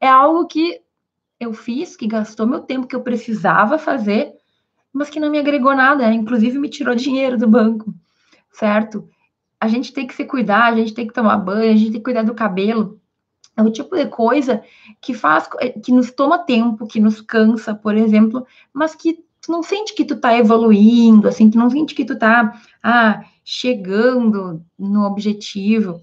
é 0.00 0.06
algo 0.06 0.46
que 0.46 0.80
eu 1.40 1.52
fiz, 1.52 1.96
que 1.96 2.06
gastou 2.06 2.46
meu 2.46 2.60
tempo 2.60 2.86
que 2.86 2.94
eu 2.94 3.02
precisava 3.02 3.76
fazer, 3.76 4.32
mas 4.92 5.10
que 5.10 5.18
não 5.18 5.28
me 5.28 5.40
agregou 5.40 5.74
nada, 5.74 6.06
né? 6.06 6.14
inclusive 6.14 6.56
me 6.56 6.68
tirou 6.68 6.94
dinheiro 6.94 7.36
do 7.36 7.48
banco, 7.48 7.92
certo? 8.52 9.08
A 9.58 9.66
gente 9.66 9.92
tem 9.92 10.06
que 10.06 10.14
se 10.14 10.24
cuidar, 10.24 10.66
a 10.66 10.76
gente 10.76 10.94
tem 10.94 11.08
que 11.08 11.12
tomar 11.12 11.36
banho, 11.38 11.72
a 11.72 11.76
gente 11.76 11.90
tem 11.90 12.00
que 12.00 12.04
cuidar 12.04 12.22
do 12.22 12.32
cabelo. 12.32 12.99
É 13.60 13.62
o 13.62 13.70
tipo 13.70 13.94
de 13.94 14.06
coisa 14.06 14.62
que 15.00 15.12
faz, 15.12 15.48
eh, 15.60 15.70
que 15.70 15.92
nos 15.92 16.10
toma 16.10 16.38
tempo, 16.38 16.86
que 16.86 16.98
nos 16.98 17.20
cansa, 17.20 17.74
por 17.74 17.94
exemplo, 17.94 18.46
mas 18.72 18.94
que 18.94 19.22
tu 19.40 19.52
não 19.52 19.62
sente 19.62 19.94
que 19.94 20.04
tu 20.04 20.16
tá 20.16 20.36
evoluindo, 20.36 21.28
assim, 21.28 21.50
tu 21.50 21.58
não 21.58 21.68
sente 21.68 21.94
que 21.94 22.04
tu 22.04 22.18
tá, 22.18 22.58
ah, 22.82 23.22
chegando 23.44 24.64
no 24.78 25.04
objetivo. 25.04 26.00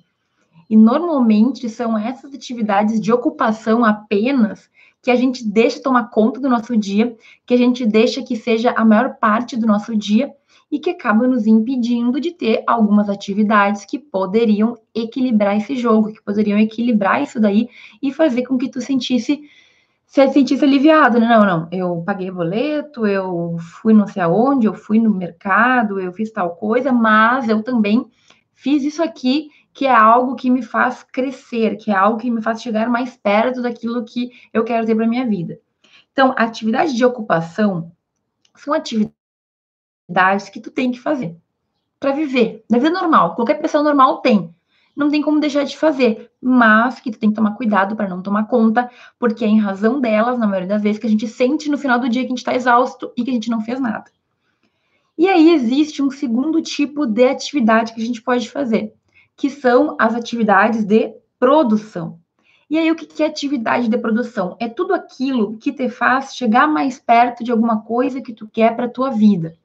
E 0.69 0.77
normalmente 0.77 1.67
são 1.69 1.97
essas 1.97 2.33
atividades 2.33 2.99
de 3.01 3.11
ocupação 3.11 3.83
apenas 3.83 4.69
que 5.01 5.11
a 5.11 5.15
gente 5.15 5.47
deixa 5.47 5.81
tomar 5.81 6.09
conta 6.09 6.39
do 6.39 6.49
nosso 6.49 6.75
dia, 6.75 7.15
que 7.45 7.53
a 7.53 7.57
gente 7.57 7.85
deixa 7.85 8.23
que 8.23 8.35
seja 8.35 8.71
a 8.71 8.83
maior 8.83 9.15
parte 9.15 9.55
do 9.55 9.67
nosso 9.67 9.95
dia 9.95 10.31
e 10.69 10.79
que 10.79 10.89
acaba 10.89 11.27
nos 11.27 11.47
impedindo 11.47 12.19
de 12.19 12.31
ter 12.31 12.63
algumas 12.67 13.09
atividades 13.09 13.85
que 13.85 13.97
poderiam 13.97 14.77
equilibrar 14.93 15.55
esse 15.55 15.75
jogo, 15.75 16.11
que 16.11 16.21
poderiam 16.21 16.59
equilibrar 16.59 17.21
isso 17.21 17.39
daí 17.39 17.69
e 18.01 18.11
fazer 18.11 18.43
com 18.43 18.57
que 18.57 18.69
tu 18.69 18.81
sentisse 18.81 19.41
se 20.07 20.25
sentisse 20.29 20.63
aliviado, 20.63 21.19
né? 21.19 21.27
Não, 21.27 21.45
não, 21.45 21.67
eu 21.69 22.01
paguei 22.05 22.31
boleto, 22.31 23.05
eu 23.05 23.57
fui 23.59 23.93
não 23.93 24.07
sei 24.07 24.21
aonde, 24.21 24.65
eu 24.65 24.73
fui 24.73 24.99
no 24.99 25.13
mercado, 25.13 25.99
eu 25.99 26.13
fiz 26.13 26.31
tal 26.31 26.55
coisa, 26.55 26.93
mas 26.93 27.49
eu 27.49 27.61
também 27.61 28.05
fiz 28.53 28.83
isso 28.83 29.03
aqui, 29.03 29.49
que 29.77 29.85
é 29.85 29.93
algo 29.93 30.35
que 30.35 30.49
me 30.49 30.63
faz 30.63 31.03
crescer, 31.03 31.77
que 31.77 31.91
é 31.91 31.95
algo 31.95 32.17
que 32.17 32.31
me 32.31 32.41
faz 32.41 32.61
chegar 32.61 32.89
mais 32.89 33.15
perto 33.15 33.61
daquilo 33.61 34.03
que 34.03 34.31
eu 34.51 34.63
quero 34.63 34.87
ter 34.87 34.95
para 34.95 35.05
minha 35.05 35.27
vida. 35.27 35.59
Então, 36.11 36.33
atividade 36.35 36.95
de 36.95 37.05
ocupação 37.05 37.91
são 38.55 38.73
atividades 38.73 39.15
atividades 40.07 40.49
que 40.49 40.59
tu 40.59 40.71
tem 40.71 40.91
que 40.91 40.99
fazer 40.99 41.35
para 41.99 42.13
viver. 42.13 42.63
Na 42.69 42.77
vida 42.77 42.89
normal, 42.89 43.35
qualquer 43.35 43.55
pessoa 43.55 43.83
normal 43.83 44.21
tem. 44.21 44.53
Não 44.95 45.11
tem 45.11 45.21
como 45.21 45.39
deixar 45.39 45.63
de 45.63 45.77
fazer, 45.77 46.31
mas 46.41 46.99
que 46.99 47.11
tu 47.11 47.19
tem 47.19 47.29
que 47.29 47.35
tomar 47.35 47.51
cuidado 47.51 47.95
para 47.95 48.07
não 48.07 48.21
tomar 48.21 48.47
conta, 48.47 48.89
porque 49.19 49.45
é 49.45 49.47
em 49.47 49.59
razão 49.59 50.01
delas, 50.01 50.39
na 50.39 50.47
maioria 50.47 50.69
das 50.69 50.81
vezes, 50.81 50.99
que 50.99 51.05
a 51.05 51.09
gente 51.09 51.27
sente 51.27 51.69
no 51.69 51.77
final 51.77 51.99
do 51.99 52.09
dia 52.09 52.21
que 52.21 52.27
a 52.27 52.29
gente 52.29 52.39
está 52.39 52.55
exausto 52.55 53.11
e 53.15 53.23
que 53.23 53.29
a 53.29 53.33
gente 53.33 53.49
não 53.49 53.61
fez 53.61 53.79
nada. 53.79 54.05
E 55.15 55.27
aí 55.27 55.51
existe 55.51 56.01
um 56.01 56.09
segundo 56.09 56.61
tipo 56.61 57.05
de 57.05 57.27
atividade 57.27 57.93
que 57.93 58.01
a 58.01 58.05
gente 58.05 58.21
pode 58.21 58.49
fazer, 58.49 58.93
que 59.37 59.49
são 59.51 59.95
as 59.99 60.15
atividades 60.15 60.83
de 60.83 61.13
produção. 61.39 62.19
E 62.69 62.77
aí, 62.77 62.91
o 62.91 62.95
que 62.95 63.23
é 63.23 63.27
atividade 63.27 63.87
de 63.87 63.97
produção? 63.97 64.57
É 64.59 64.67
tudo 64.67 64.93
aquilo 64.93 65.57
que 65.57 65.71
te 65.71 65.87
faz 65.87 66.35
chegar 66.35 66.67
mais 66.67 66.99
perto 66.99 67.43
de 67.43 67.51
alguma 67.51 67.81
coisa 67.81 68.19
que 68.19 68.33
tu 68.33 68.45
quer 68.51 68.75
para 68.75 68.87
a 68.87 68.89
tua 68.89 69.11
vida. 69.11 69.55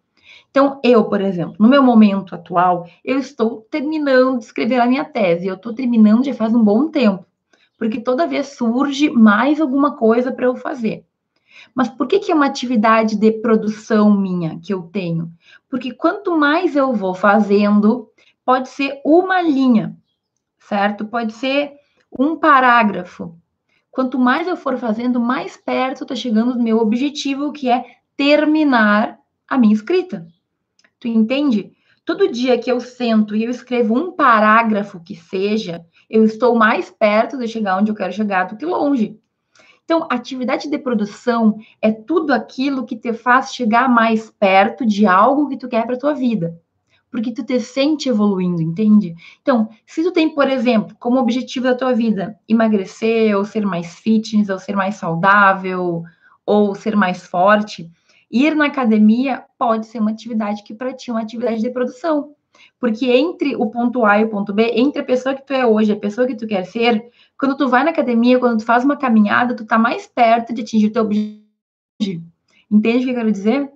Então, 0.50 0.78
eu, 0.84 1.04
por 1.04 1.20
exemplo, 1.20 1.56
no 1.58 1.68
meu 1.68 1.82
momento 1.82 2.34
atual, 2.34 2.86
eu 3.04 3.18
estou 3.18 3.66
terminando 3.70 4.38
de 4.38 4.44
escrever 4.44 4.78
a 4.78 4.86
minha 4.86 5.04
tese. 5.04 5.46
Eu 5.46 5.54
estou 5.54 5.74
terminando 5.74 6.24
já 6.24 6.34
faz 6.34 6.54
um 6.54 6.62
bom 6.62 6.88
tempo, 6.88 7.24
porque 7.76 8.00
toda 8.00 8.26
vez 8.26 8.48
surge 8.48 9.10
mais 9.10 9.60
alguma 9.60 9.96
coisa 9.96 10.30
para 10.30 10.44
eu 10.44 10.54
fazer. 10.54 11.04
Mas 11.74 11.88
por 11.88 12.06
que, 12.06 12.18
que 12.18 12.30
é 12.30 12.34
uma 12.34 12.46
atividade 12.46 13.16
de 13.16 13.32
produção 13.32 14.14
minha 14.14 14.58
que 14.60 14.72
eu 14.74 14.82
tenho? 14.82 15.32
Porque 15.70 15.92
quanto 15.92 16.36
mais 16.36 16.76
eu 16.76 16.92
vou 16.92 17.14
fazendo, 17.14 18.11
pode 18.44 18.68
ser 18.68 19.00
uma 19.04 19.40
linha, 19.40 19.96
certo? 20.58 21.04
Pode 21.04 21.32
ser 21.32 21.72
um 22.10 22.36
parágrafo. 22.36 23.36
Quanto 23.90 24.18
mais 24.18 24.46
eu 24.46 24.56
for 24.56 24.78
fazendo, 24.78 25.20
mais 25.20 25.56
perto 25.56 26.02
eu 26.02 26.06
tô 26.06 26.16
chegando 26.16 26.54
do 26.54 26.62
meu 26.62 26.78
objetivo, 26.78 27.52
que 27.52 27.68
é 27.70 27.84
terminar 28.16 29.18
a 29.46 29.58
minha 29.58 29.74
escrita. 29.74 30.26
Tu 30.98 31.08
entende? 31.08 31.72
Todo 32.04 32.32
dia 32.32 32.58
que 32.58 32.70
eu 32.70 32.80
sento 32.80 33.36
e 33.36 33.44
eu 33.44 33.50
escrevo 33.50 33.94
um 33.94 34.12
parágrafo 34.12 35.00
que 35.00 35.14
seja, 35.14 35.84
eu 36.08 36.24
estou 36.24 36.54
mais 36.54 36.90
perto 36.90 37.38
de 37.38 37.46
chegar 37.46 37.78
onde 37.78 37.90
eu 37.90 37.94
quero 37.94 38.12
chegar 38.12 38.44
do 38.44 38.56
que 38.56 38.64
longe. 38.64 39.18
Então, 39.84 40.06
atividade 40.10 40.70
de 40.70 40.78
produção 40.78 41.58
é 41.80 41.92
tudo 41.92 42.32
aquilo 42.32 42.86
que 42.86 42.96
te 42.96 43.12
faz 43.12 43.54
chegar 43.54 43.88
mais 43.88 44.30
perto 44.30 44.86
de 44.86 45.06
algo 45.06 45.48
que 45.48 45.56
tu 45.56 45.68
quer 45.68 45.86
para 45.86 45.98
tua 45.98 46.14
vida. 46.14 46.58
Porque 47.12 47.30
tu 47.30 47.44
te 47.44 47.60
sente 47.60 48.08
evoluindo, 48.08 48.62
entende? 48.62 49.14
Então, 49.42 49.68
se 49.86 50.02
tu 50.02 50.10
tem, 50.10 50.34
por 50.34 50.48
exemplo, 50.48 50.96
como 50.98 51.20
objetivo 51.20 51.66
da 51.66 51.74
tua 51.74 51.92
vida 51.92 52.38
emagrecer, 52.48 53.36
ou 53.36 53.44
ser 53.44 53.66
mais 53.66 53.96
fitness, 53.96 54.48
ou 54.48 54.58
ser 54.58 54.74
mais 54.74 54.94
saudável, 54.94 56.02
ou 56.46 56.74
ser 56.74 56.96
mais 56.96 57.26
forte, 57.26 57.88
ir 58.30 58.56
na 58.56 58.64
academia 58.64 59.44
pode 59.58 59.86
ser 59.86 59.98
uma 59.98 60.10
atividade 60.10 60.64
que 60.64 60.72
para 60.72 60.94
ti 60.94 61.10
é 61.10 61.12
uma 61.12 61.20
atividade 61.20 61.60
de 61.60 61.68
produção. 61.68 62.34
Porque 62.80 63.06
entre 63.10 63.54
o 63.56 63.66
ponto 63.66 64.06
A 64.06 64.18
e 64.18 64.24
o 64.24 64.30
ponto 64.30 64.54
B, 64.54 64.72
entre 64.74 65.02
a 65.02 65.04
pessoa 65.04 65.34
que 65.34 65.46
tu 65.46 65.52
é 65.52 65.66
hoje 65.66 65.90
e 65.90 65.94
a 65.94 66.00
pessoa 66.00 66.26
que 66.26 66.34
tu 66.34 66.46
quer 66.46 66.64
ser, 66.64 67.10
quando 67.38 67.58
tu 67.58 67.68
vai 67.68 67.84
na 67.84 67.90
academia, 67.90 68.38
quando 68.38 68.58
tu 68.58 68.64
faz 68.64 68.84
uma 68.84 68.96
caminhada, 68.96 69.54
tu 69.54 69.66
tá 69.66 69.78
mais 69.78 70.06
perto 70.06 70.54
de 70.54 70.62
atingir 70.62 70.86
o 70.86 70.92
teu 70.92 71.02
objetivo. 71.02 72.24
Entende 72.70 72.98
o 72.98 73.04
que 73.04 73.10
eu 73.10 73.14
quero 73.14 73.32
dizer? 73.32 73.70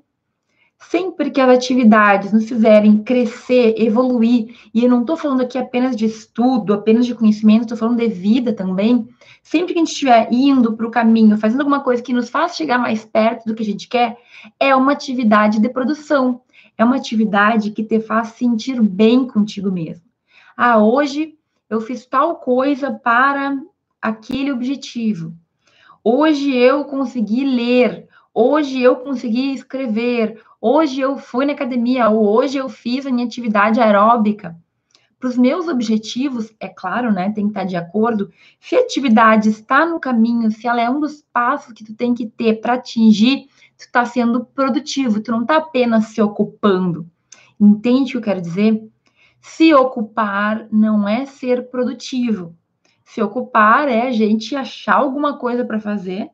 Sempre 0.79 1.31
que 1.31 1.41
as 1.41 1.49
atividades 1.49 2.33
nos 2.33 2.49
fizerem 2.49 3.03
crescer, 3.03 3.75
evoluir, 3.79 4.55
e 4.73 4.85
eu 4.85 4.91
não 4.91 5.01
estou 5.01 5.17
falando 5.17 5.41
aqui 5.41 5.57
apenas 5.59 5.97
de 5.97 6.05
estudo, 6.05 6.75
apenas 6.75 7.07
de 7.07 7.15
conhecimento, 7.15 7.63
estou 7.63 7.79
falando 7.79 7.99
de 7.99 8.09
vida 8.09 8.53
também. 8.53 9.09
Sempre 9.43 9.73
que 9.73 9.79
a 9.79 9.83
gente 9.83 9.93
estiver 9.93 10.29
indo 10.31 10.77
para 10.77 10.87
o 10.87 10.91
caminho, 10.91 11.39
fazendo 11.39 11.61
alguma 11.61 11.81
coisa 11.81 12.03
que 12.03 12.13
nos 12.13 12.29
faz 12.29 12.57
chegar 12.57 12.79
mais 12.79 13.05
perto 13.05 13.47
do 13.47 13.55
que 13.55 13.63
a 13.63 13.67
gente 13.67 13.89
quer, 13.89 14.17
é 14.61 14.75
uma 14.77 14.93
atividade 14.93 15.61
de 15.61 15.69
produção. 15.69 16.43
É 16.79 16.85
uma 16.85 16.97
atividade 16.97 17.71
que 17.71 17.83
te 17.83 18.01
faz 18.01 18.29
sentir 18.29 18.81
bem 18.83 19.27
contigo 19.27 19.73
mesmo. 19.73 20.05
Ah, 20.57 20.79
hoje 20.79 21.37
eu 21.71 21.81
fiz 21.81 22.07
tal 22.07 22.37
coisa 22.37 22.93
para 22.93 23.59
aquele 24.01 24.53
objetivo. 24.53 25.35
Hoje 26.05 26.55
eu 26.55 26.85
consegui 26.85 27.45
ler, 27.45 28.07
hoje 28.33 28.81
eu 28.81 28.97
consegui 28.97 29.53
escrever, 29.53 30.41
hoje 30.67 31.01
eu 31.01 31.17
fui 31.17 31.47
na 31.47 31.53
academia, 31.53 32.09
ou 32.09 32.27
hoje 32.27 32.59
eu 32.59 32.69
fiz 32.69 33.07
a 33.07 33.11
minha 33.11 33.27
atividade 33.27 33.81
aeróbica. 33.81 34.57
Para 35.19 35.31
os 35.31 35.39
meus 35.39 35.69
objetivos, 35.69 36.53
é 36.61 36.69
claro, 36.69 37.13
né, 37.13 37.31
tem 37.33 37.45
que 37.45 37.51
estar 37.51 37.65
de 37.65 37.77
acordo. 37.77 38.31
Se 38.61 38.77
a 38.77 38.81
atividade 38.81 39.49
está 39.49 39.87
no 39.87 39.99
caminho, 39.99 40.51
se 40.51 40.67
ela 40.67 40.81
é 40.81 40.91
um 40.91 41.01
dos 41.01 41.25
passos 41.33 41.73
que 41.73 41.85
tu 41.85 41.95
tem 41.95 42.13
que 42.15 42.27
ter 42.27 42.61
para 42.61 42.75
atingir, 42.75 43.47
tu 43.79 43.85
está 43.85 44.05
sendo 44.05 44.45
produtivo, 44.45 45.21
tu 45.21 45.31
não 45.31 45.43
está 45.43 45.57
apenas 45.57 46.07
se 46.07 46.21
ocupando. 46.21 47.09
Entende 47.59 48.11
o 48.11 48.13
que 48.13 48.17
eu 48.19 48.23
quero 48.23 48.43
dizer? 48.43 48.87
Se 49.41 49.73
ocupar 49.73 50.67
não 50.71 51.09
é 51.09 51.25
ser 51.25 51.71
produtivo. 51.71 52.55
Se 53.05 53.23
ocupar 53.23 53.89
é 53.89 54.03
a 54.09 54.13
gente 54.13 54.55
achar 54.55 54.97
alguma 54.97 55.39
coisa 55.39 55.65
para 55.65 55.81
fazer, 55.81 56.29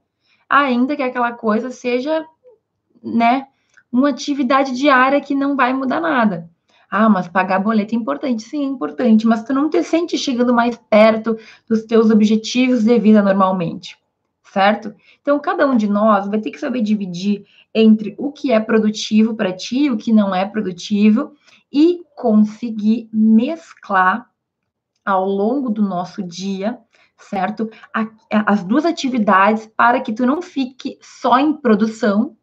ainda 0.48 0.96
que 0.96 1.02
aquela 1.02 1.32
coisa 1.32 1.70
seja, 1.70 2.24
né, 3.02 3.46
uma 3.92 4.08
atividade 4.08 4.72
diária 4.72 5.20
que 5.20 5.34
não 5.34 5.54
vai 5.54 5.72
mudar 5.72 6.00
nada. 6.00 6.50
Ah, 6.90 7.08
mas 7.08 7.28
pagar 7.28 7.58
boleto 7.58 7.94
é 7.94 7.98
importante. 7.98 8.42
Sim, 8.42 8.62
é 8.62 8.66
importante, 8.66 9.26
mas 9.26 9.44
tu 9.44 9.52
não 9.52 9.70
te 9.70 9.82
sente 9.82 10.18
chegando 10.18 10.52
mais 10.52 10.76
perto 10.90 11.36
dos 11.68 11.84
teus 11.84 12.10
objetivos 12.10 12.84
de 12.84 12.98
vida 12.98 13.22
normalmente 13.22 13.96
certo? 14.52 14.94
Então, 15.22 15.40
cada 15.40 15.66
um 15.66 15.76
de 15.76 15.88
nós 15.88 16.28
vai 16.28 16.38
ter 16.38 16.50
que 16.50 16.60
saber 16.60 16.82
dividir 16.82 17.46
entre 17.74 18.14
o 18.18 18.30
que 18.30 18.52
é 18.52 18.60
produtivo 18.60 19.34
para 19.34 19.52
ti 19.52 19.84
e 19.84 19.90
o 19.90 19.96
que 19.96 20.12
não 20.12 20.34
é 20.34 20.44
produtivo 20.44 21.32
e 21.72 22.02
conseguir 22.14 23.08
mesclar 23.10 24.30
ao 25.04 25.24
longo 25.24 25.70
do 25.70 25.80
nosso 25.80 26.22
dia, 26.22 26.78
certo? 27.16 27.70
As 28.30 28.62
duas 28.62 28.84
atividades 28.84 29.66
para 29.74 30.00
que 30.02 30.12
tu 30.12 30.26
não 30.26 30.42
fique 30.42 30.98
só 31.00 31.38
em 31.38 31.54
produção 31.54 32.36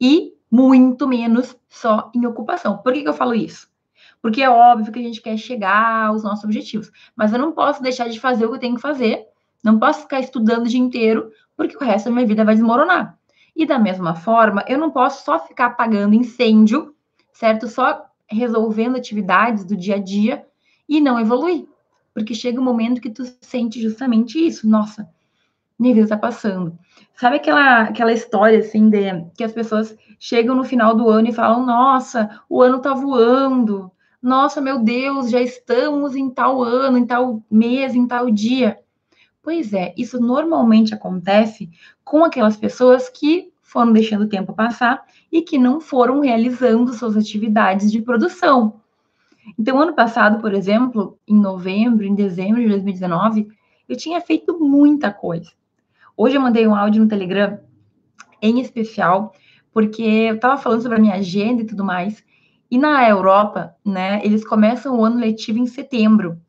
e 0.00 0.32
muito 0.50 1.06
menos 1.06 1.56
só 1.68 2.10
em 2.14 2.26
ocupação. 2.26 2.78
Por 2.78 2.92
que, 2.92 3.02
que 3.02 3.08
eu 3.08 3.14
falo 3.14 3.34
isso? 3.34 3.68
Porque 4.20 4.42
é 4.42 4.50
óbvio 4.50 4.92
que 4.92 4.98
a 4.98 5.02
gente 5.02 5.22
quer 5.22 5.36
chegar 5.36 6.06
aos 6.06 6.22
nossos 6.22 6.44
objetivos, 6.44 6.90
mas 7.16 7.32
eu 7.32 7.38
não 7.38 7.52
posso 7.52 7.82
deixar 7.82 8.08
de 8.08 8.20
fazer 8.20 8.44
o 8.44 8.50
que 8.50 8.56
eu 8.56 8.60
tenho 8.60 8.74
que 8.74 8.80
fazer 8.80 9.30
não 9.62 9.78
posso 9.78 10.02
ficar 10.02 10.20
estudando 10.20 10.64
o 10.64 10.68
dia 10.68 10.80
inteiro, 10.80 11.30
porque 11.56 11.76
o 11.76 11.80
resto 11.80 12.06
da 12.06 12.14
minha 12.14 12.26
vida 12.26 12.44
vai 12.44 12.54
desmoronar. 12.54 13.18
E 13.54 13.66
da 13.66 13.78
mesma 13.78 14.14
forma, 14.14 14.64
eu 14.66 14.78
não 14.78 14.90
posso 14.90 15.24
só 15.24 15.38
ficar 15.38 15.66
apagando 15.66 16.14
incêndio, 16.14 16.94
certo? 17.32 17.68
Só 17.68 18.06
resolvendo 18.26 18.96
atividades 18.96 19.64
do 19.64 19.76
dia 19.76 19.96
a 19.96 19.98
dia 19.98 20.46
e 20.88 21.00
não 21.00 21.20
evoluir. 21.20 21.66
Porque 22.14 22.34
chega 22.34 22.60
um 22.60 22.64
momento 22.64 23.00
que 23.00 23.10
tu 23.10 23.24
sente 23.40 23.80
justamente 23.82 24.38
isso. 24.44 24.68
Nossa, 24.68 25.08
minha 25.80 25.94
vida 25.94 26.08
tá 26.08 26.16
passando. 26.18 26.78
Sabe 27.16 27.36
aquela, 27.36 27.82
aquela 27.84 28.12
história, 28.12 28.58
assim, 28.58 28.90
de 28.90 29.24
que 29.36 29.42
as 29.42 29.52
pessoas 29.52 29.96
chegam 30.18 30.54
no 30.54 30.62
final 30.62 30.94
do 30.94 31.08
ano 31.08 31.28
e 31.28 31.32
falam: 31.32 31.64
Nossa, 31.64 32.42
o 32.48 32.60
ano 32.60 32.80
tá 32.80 32.92
voando. 32.92 33.90
Nossa, 34.22 34.60
meu 34.60 34.78
Deus, 34.78 35.30
já 35.30 35.40
estamos 35.40 36.14
em 36.14 36.28
tal 36.28 36.62
ano, 36.62 36.98
em 36.98 37.06
tal 37.06 37.42
mês, 37.50 37.94
em 37.94 38.06
tal 38.06 38.30
dia. 38.30 38.78
Pois 39.42 39.72
é, 39.72 39.94
isso 39.96 40.20
normalmente 40.20 40.92
acontece 40.92 41.70
com 42.04 42.22
aquelas 42.22 42.58
pessoas 42.58 43.08
que 43.08 43.50
foram 43.62 43.92
deixando 43.92 44.24
o 44.24 44.28
tempo 44.28 44.52
passar 44.52 45.02
e 45.32 45.40
que 45.40 45.56
não 45.56 45.80
foram 45.80 46.20
realizando 46.20 46.92
suas 46.92 47.16
atividades 47.16 47.90
de 47.90 48.02
produção. 48.02 48.80
Então, 49.58 49.80
ano 49.80 49.94
passado, 49.94 50.40
por 50.40 50.52
exemplo, 50.52 51.18
em 51.26 51.40
novembro, 51.40 52.04
em 52.04 52.14
dezembro 52.14 52.60
de 52.60 52.68
2019, 52.68 53.48
eu 53.88 53.96
tinha 53.96 54.20
feito 54.20 54.58
muita 54.60 55.10
coisa. 55.10 55.50
Hoje 56.16 56.36
eu 56.36 56.40
mandei 56.40 56.66
um 56.66 56.74
áudio 56.74 57.02
no 57.02 57.08
Telegram, 57.08 57.58
em 58.42 58.60
especial, 58.60 59.32
porque 59.72 60.02
eu 60.02 60.34
estava 60.36 60.56
falando 60.56 60.82
sobre 60.82 60.98
a 60.98 61.00
minha 61.00 61.14
agenda 61.14 61.62
e 61.62 61.66
tudo 61.66 61.84
mais. 61.84 62.22
E 62.70 62.78
na 62.78 63.08
Europa, 63.08 63.74
né, 63.84 64.20
eles 64.24 64.46
começam 64.46 64.98
o 64.98 65.04
ano 65.04 65.18
letivo 65.18 65.58
em 65.58 65.66
setembro. 65.66 66.40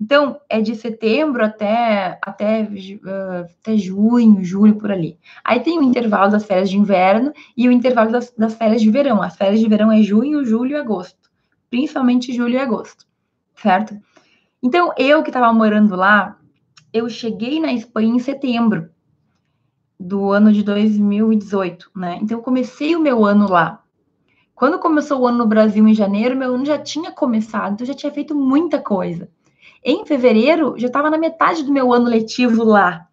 Então, 0.00 0.40
é 0.48 0.62
de 0.62 0.74
setembro 0.74 1.44
até, 1.44 2.18
até, 2.22 2.62
uh, 2.62 3.44
até 3.60 3.76
junho, 3.76 4.42
julho, 4.42 4.76
por 4.76 4.90
ali. 4.90 5.18
Aí 5.44 5.60
tem 5.60 5.78
o 5.78 5.82
intervalo 5.82 6.32
das 6.32 6.46
férias 6.46 6.70
de 6.70 6.78
inverno 6.78 7.34
e 7.54 7.68
o 7.68 7.72
intervalo 7.72 8.10
das, 8.10 8.30
das 8.30 8.54
férias 8.54 8.80
de 8.80 8.90
verão. 8.90 9.20
As 9.20 9.36
férias 9.36 9.60
de 9.60 9.68
verão 9.68 9.92
é 9.92 10.00
junho, 10.00 10.42
julho 10.42 10.70
e 10.70 10.76
agosto. 10.76 11.30
Principalmente 11.68 12.32
julho 12.32 12.54
e 12.54 12.58
agosto, 12.58 13.04
certo? 13.54 13.94
Então, 14.62 14.90
eu 14.96 15.22
que 15.22 15.28
estava 15.28 15.52
morando 15.52 15.94
lá, 15.94 16.39
eu 16.92 17.08
cheguei 17.08 17.60
na 17.60 17.72
Espanha 17.72 18.14
em 18.14 18.18
setembro 18.18 18.90
do 19.98 20.30
ano 20.30 20.52
de 20.52 20.62
2018, 20.62 21.90
né? 21.94 22.18
Então, 22.22 22.38
eu 22.38 22.42
comecei 22.42 22.96
o 22.96 23.00
meu 23.00 23.24
ano 23.24 23.48
lá. 23.48 23.82
Quando 24.54 24.78
começou 24.78 25.20
o 25.20 25.26
ano 25.26 25.38
no 25.38 25.46
Brasil 25.46 25.86
em 25.86 25.94
janeiro, 25.94 26.36
meu 26.36 26.54
ano 26.54 26.64
já 26.64 26.78
tinha 26.78 27.10
começado, 27.10 27.74
então 27.74 27.84
eu 27.84 27.88
já 27.88 27.94
tinha 27.94 28.12
feito 28.12 28.34
muita 28.34 28.78
coisa. 28.78 29.28
Em 29.82 30.04
fevereiro, 30.04 30.74
já 30.76 30.86
estava 30.86 31.10
na 31.10 31.16
metade 31.16 31.62
do 31.62 31.72
meu 31.72 31.92
ano 31.92 32.06
letivo 32.06 32.64
lá. 32.64 33.06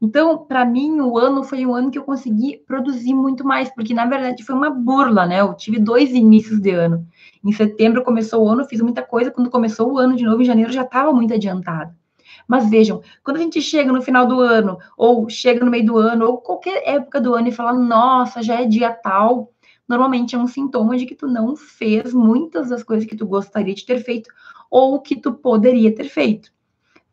Então, 0.00 0.36
para 0.38 0.64
mim, 0.64 1.00
o 1.00 1.16
ano 1.16 1.44
foi 1.44 1.64
um 1.64 1.72
ano 1.72 1.88
que 1.88 1.98
eu 1.98 2.02
consegui 2.02 2.60
produzir 2.66 3.14
muito 3.14 3.44
mais, 3.44 3.72
porque 3.72 3.94
na 3.94 4.04
verdade 4.04 4.42
foi 4.42 4.56
uma 4.56 4.68
burla, 4.68 5.24
né? 5.26 5.40
Eu 5.40 5.54
tive 5.54 5.78
dois 5.78 6.10
inícios 6.10 6.60
de 6.60 6.70
ano. 6.70 7.06
Em 7.44 7.52
setembro 7.52 8.02
começou 8.02 8.44
o 8.44 8.48
ano, 8.48 8.64
fiz 8.64 8.80
muita 8.80 9.02
coisa. 9.02 9.30
Quando 9.30 9.48
começou 9.48 9.92
o 9.92 9.98
ano 9.98 10.16
de 10.16 10.24
novo, 10.24 10.42
em 10.42 10.44
janeiro, 10.44 10.72
já 10.72 10.82
estava 10.82 11.12
muito 11.12 11.32
adiantado. 11.32 11.94
Mas 12.52 12.68
vejam, 12.68 13.00
quando 13.24 13.38
a 13.38 13.40
gente 13.40 13.62
chega 13.62 13.90
no 13.90 14.02
final 14.02 14.26
do 14.26 14.38
ano, 14.38 14.76
ou 14.94 15.26
chega 15.30 15.64
no 15.64 15.70
meio 15.70 15.86
do 15.86 15.96
ano, 15.96 16.26
ou 16.26 16.36
qualquer 16.36 16.82
época 16.86 17.18
do 17.18 17.32
ano 17.32 17.48
e 17.48 17.50
fala, 17.50 17.72
nossa, 17.72 18.42
já 18.42 18.60
é 18.60 18.66
dia 18.66 18.92
tal, 18.92 19.54
normalmente 19.88 20.34
é 20.34 20.38
um 20.38 20.46
sintoma 20.46 20.98
de 20.98 21.06
que 21.06 21.14
tu 21.14 21.26
não 21.26 21.56
fez 21.56 22.12
muitas 22.12 22.68
das 22.68 22.82
coisas 22.82 23.08
que 23.08 23.16
tu 23.16 23.24
gostaria 23.24 23.74
de 23.74 23.86
ter 23.86 24.04
feito, 24.04 24.28
ou 24.70 25.00
que 25.00 25.16
tu 25.16 25.32
poderia 25.32 25.94
ter 25.94 26.04
feito, 26.10 26.52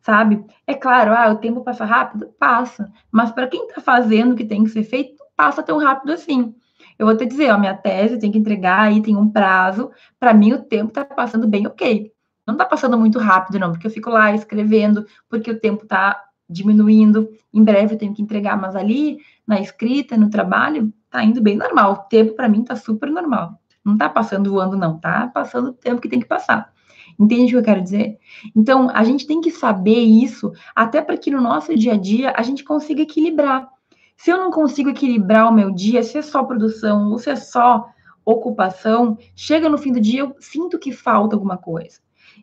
sabe? 0.02 0.44
É 0.66 0.74
claro, 0.74 1.14
ah, 1.14 1.32
o 1.32 1.38
tempo 1.38 1.64
passa 1.64 1.86
rápido? 1.86 2.28
Passa. 2.38 2.92
Mas 3.10 3.32
para 3.32 3.48
quem 3.48 3.66
está 3.66 3.80
fazendo 3.80 4.32
o 4.32 4.36
que 4.36 4.44
tem 4.44 4.62
que 4.64 4.68
ser 4.68 4.82
feito, 4.82 5.24
passa 5.34 5.62
tão 5.62 5.78
rápido 5.78 6.12
assim. 6.12 6.54
Eu 6.98 7.06
vou 7.06 7.16
te 7.16 7.24
dizer, 7.24 7.50
ó, 7.50 7.56
minha 7.56 7.74
tese 7.74 8.18
tem 8.18 8.30
que 8.30 8.36
entregar 8.36 8.82
aí, 8.82 9.00
tem 9.00 9.16
um 9.16 9.30
prazo. 9.30 9.90
Para 10.18 10.34
mim, 10.34 10.52
o 10.52 10.62
tempo 10.62 10.88
está 10.88 11.02
passando 11.02 11.48
bem 11.48 11.66
ok. 11.66 12.12
Não 12.50 12.56
está 12.56 12.64
passando 12.64 12.98
muito 12.98 13.18
rápido, 13.18 13.58
não, 13.58 13.70
porque 13.70 13.86
eu 13.86 13.90
fico 13.90 14.10
lá 14.10 14.34
escrevendo, 14.34 15.06
porque 15.28 15.50
o 15.50 15.60
tempo 15.60 15.84
está 15.84 16.20
diminuindo. 16.48 17.28
Em 17.54 17.62
breve 17.62 17.94
eu 17.94 17.98
tenho 17.98 18.12
que 18.12 18.20
entregar, 18.20 18.60
mas 18.60 18.74
ali 18.74 19.18
na 19.46 19.60
escrita, 19.60 20.16
no 20.16 20.28
trabalho, 20.28 20.92
tá 21.08 21.22
indo 21.22 21.40
bem 21.40 21.56
normal. 21.56 21.92
O 21.92 21.96
tempo 22.08 22.34
para 22.34 22.48
mim 22.48 22.64
tá 22.64 22.74
super 22.74 23.08
normal. 23.08 23.58
Não 23.84 23.96
tá 23.96 24.08
passando 24.08 24.50
voando, 24.50 24.76
não, 24.76 24.98
tá 24.98 25.28
passando 25.32 25.68
o 25.68 25.72
tempo 25.72 26.00
que 26.00 26.08
tem 26.08 26.18
que 26.18 26.26
passar. 26.26 26.72
Entende 27.18 27.44
o 27.44 27.48
que 27.48 27.56
eu 27.56 27.62
quero 27.62 27.82
dizer? 27.82 28.18
Então, 28.54 28.90
a 28.92 29.04
gente 29.04 29.26
tem 29.26 29.40
que 29.40 29.50
saber 29.50 30.00
isso, 30.00 30.52
até 30.74 31.00
para 31.00 31.16
que 31.16 31.30
no 31.30 31.40
nosso 31.40 31.74
dia 31.76 31.94
a 31.94 31.96
dia 31.96 32.32
a 32.36 32.42
gente 32.42 32.64
consiga 32.64 33.02
equilibrar. 33.02 33.68
Se 34.16 34.30
eu 34.30 34.36
não 34.36 34.50
consigo 34.50 34.90
equilibrar 34.90 35.48
o 35.48 35.54
meu 35.54 35.70
dia, 35.70 36.02
se 36.02 36.18
é 36.18 36.22
só 36.22 36.42
produção 36.42 37.10
ou 37.10 37.18
se 37.18 37.30
é 37.30 37.36
só 37.36 37.88
ocupação, 38.24 39.16
chega 39.34 39.68
no 39.68 39.78
fim 39.78 39.92
do 39.92 40.00
dia 40.00 40.20
eu 40.20 40.36
sinto 40.40 40.78
que 40.78 40.92
falta 40.92 41.34
alguma 41.34 41.56
coisa. 41.56 42.00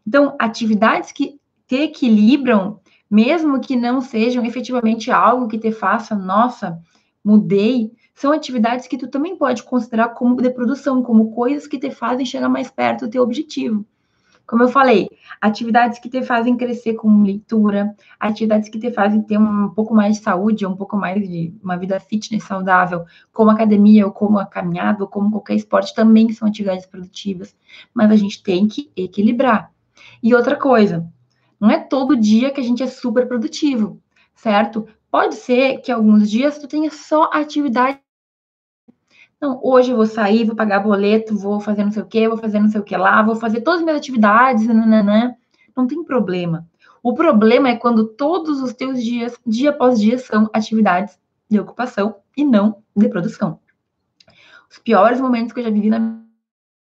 Então, 0.07 0.37
atividades 0.39 1.11
que 1.11 1.37
te 1.67 1.75
equilibram, 1.83 2.79
mesmo 3.11 3.59
que 3.59 3.75
não 3.75 3.99
sejam 3.99 4.45
efetivamente 4.45 5.11
algo 5.11 5.49
que 5.49 5.59
te 5.59 5.69
faça, 5.69 6.15
nossa, 6.15 6.79
mudei, 7.21 7.91
são 8.15 8.31
atividades 8.31 8.87
que 8.87 8.97
tu 8.97 9.09
também 9.09 9.35
pode 9.35 9.63
considerar 9.63 10.09
como 10.09 10.41
de 10.41 10.49
produção, 10.49 11.03
como 11.03 11.31
coisas 11.31 11.67
que 11.67 11.77
te 11.77 11.91
fazem 11.91 12.25
chegar 12.25 12.47
mais 12.47 12.71
perto 12.71 13.05
do 13.05 13.11
teu 13.11 13.21
objetivo. 13.21 13.85
Como 14.47 14.63
eu 14.63 14.69
falei, 14.69 15.09
atividades 15.41 15.99
que 15.99 16.09
te 16.09 16.21
fazem 16.21 16.55
crescer 16.55 16.93
com 16.93 17.21
leitura, 17.21 17.93
atividades 18.17 18.69
que 18.69 18.79
te 18.79 18.89
fazem 18.93 19.21
ter 19.21 19.37
um 19.37 19.67
pouco 19.71 19.93
mais 19.93 20.15
de 20.15 20.23
saúde, 20.23 20.65
um 20.65 20.77
pouco 20.77 20.95
mais 20.95 21.27
de 21.27 21.53
uma 21.61 21.75
vida 21.75 21.99
fitness 21.99 22.45
saudável, 22.45 23.03
como 23.33 23.51
academia, 23.51 24.05
ou 24.05 24.13
como 24.13 24.39
a 24.39 24.45
caminhada, 24.45 25.03
ou 25.03 25.09
como 25.09 25.29
qualquer 25.29 25.55
esporte, 25.55 25.93
também 25.93 26.31
são 26.31 26.47
atividades 26.47 26.85
produtivas. 26.85 27.53
Mas 27.93 28.09
a 28.09 28.15
gente 28.15 28.41
tem 28.41 28.69
que 28.69 28.89
equilibrar. 28.95 29.69
E 30.21 30.33
outra 30.33 30.55
coisa, 30.55 31.07
não 31.59 31.71
é 31.71 31.79
todo 31.79 32.15
dia 32.15 32.51
que 32.51 32.59
a 32.59 32.63
gente 32.63 32.83
é 32.83 32.87
super 32.87 33.27
produtivo, 33.27 34.01
certo? 34.35 34.87
Pode 35.09 35.35
ser 35.35 35.79
que 35.79 35.91
alguns 35.91 36.29
dias 36.29 36.57
tu 36.57 36.67
tenha 36.67 36.91
só 36.91 37.29
atividade 37.33 37.99
não, 39.39 39.59
hoje 39.63 39.91
eu 39.91 39.95
vou 39.95 40.05
sair, 40.07 40.45
vou 40.45 40.55
pagar 40.55 40.79
boleto, 40.79 41.37
vou 41.37 41.59
fazer 41.59 41.83
não 41.83 41.91
sei 41.91 42.01
o 42.01 42.07
quê, 42.07 42.27
vou 42.27 42.37
fazer 42.37 42.59
não 42.59 42.69
sei 42.69 42.81
o 42.81 42.83
que 42.83 42.97
lá, 42.97 43.21
vou 43.21 43.35
fazer 43.35 43.61
todas 43.61 43.81
as 43.81 43.85
minhas 43.85 43.99
atividades, 43.99 44.65
nananã. 44.65 45.35
Não 45.75 45.85
tem 45.85 46.03
problema. 46.03 46.67
O 47.03 47.13
problema 47.13 47.69
é 47.69 47.75
quando 47.75 48.07
todos 48.07 48.61
os 48.61 48.73
teus 48.73 49.03
dias, 49.03 49.37
dia 49.45 49.69
após 49.69 49.99
dia, 49.99 50.17
são 50.17 50.49
atividades 50.51 51.19
de 51.49 51.59
ocupação 51.59 52.15
e 52.35 52.43
não 52.43 52.81
de 52.95 53.07
produção. 53.09 53.59
Os 54.69 54.79
piores 54.79 55.21
momentos 55.21 55.53
que 55.53 55.59
eu 55.59 55.63
já 55.63 55.69
vivi 55.69 55.89
na 55.89 56.19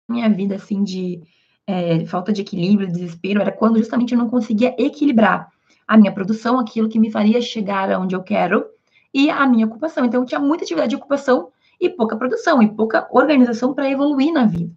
minha 0.08 0.30
vida, 0.30 0.54
assim, 0.54 0.82
de 0.82 1.22
é, 1.66 2.04
falta 2.06 2.32
de 2.32 2.42
equilíbrio, 2.42 2.90
desespero, 2.90 3.40
era 3.40 3.50
quando 3.50 3.78
justamente 3.78 4.12
eu 4.12 4.18
não 4.18 4.30
conseguia 4.30 4.74
equilibrar 4.78 5.50
a 5.86 5.96
minha 5.96 6.12
produção, 6.12 6.58
aquilo 6.58 6.88
que 6.88 6.98
me 6.98 7.10
faria 7.10 7.40
chegar 7.40 7.90
aonde 7.90 8.14
eu 8.14 8.22
quero, 8.22 8.66
e 9.12 9.30
a 9.30 9.46
minha 9.46 9.66
ocupação. 9.66 10.04
Então, 10.04 10.20
eu 10.20 10.26
tinha 10.26 10.40
muita 10.40 10.64
atividade 10.64 10.90
de 10.90 10.96
ocupação 10.96 11.50
e 11.80 11.88
pouca 11.88 12.16
produção 12.16 12.62
e 12.62 12.68
pouca 12.68 13.06
organização 13.10 13.74
para 13.74 13.90
evoluir 13.90 14.32
na 14.32 14.46
vida. 14.46 14.72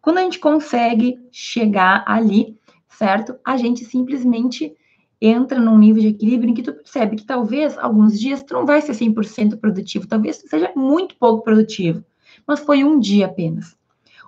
Quando 0.00 0.18
a 0.18 0.22
gente 0.22 0.38
consegue 0.38 1.18
chegar 1.30 2.04
ali, 2.06 2.56
certo? 2.88 3.36
A 3.44 3.56
gente 3.56 3.84
simplesmente 3.84 4.74
entra 5.20 5.58
num 5.58 5.78
nível 5.78 6.02
de 6.02 6.08
equilíbrio 6.08 6.50
em 6.50 6.54
que 6.54 6.62
tu 6.62 6.72
percebe 6.72 7.16
que 7.16 7.24
talvez 7.24 7.76
alguns 7.78 8.18
dias 8.18 8.42
tu 8.42 8.54
não 8.54 8.66
vai 8.66 8.80
ser 8.82 8.92
100% 8.92 9.58
produtivo, 9.58 10.06
talvez 10.06 10.36
seja 10.46 10.72
muito 10.76 11.16
pouco 11.16 11.42
produtivo, 11.42 12.04
mas 12.46 12.60
foi 12.60 12.84
um 12.84 12.98
dia 12.98 13.26
apenas. 13.26 13.76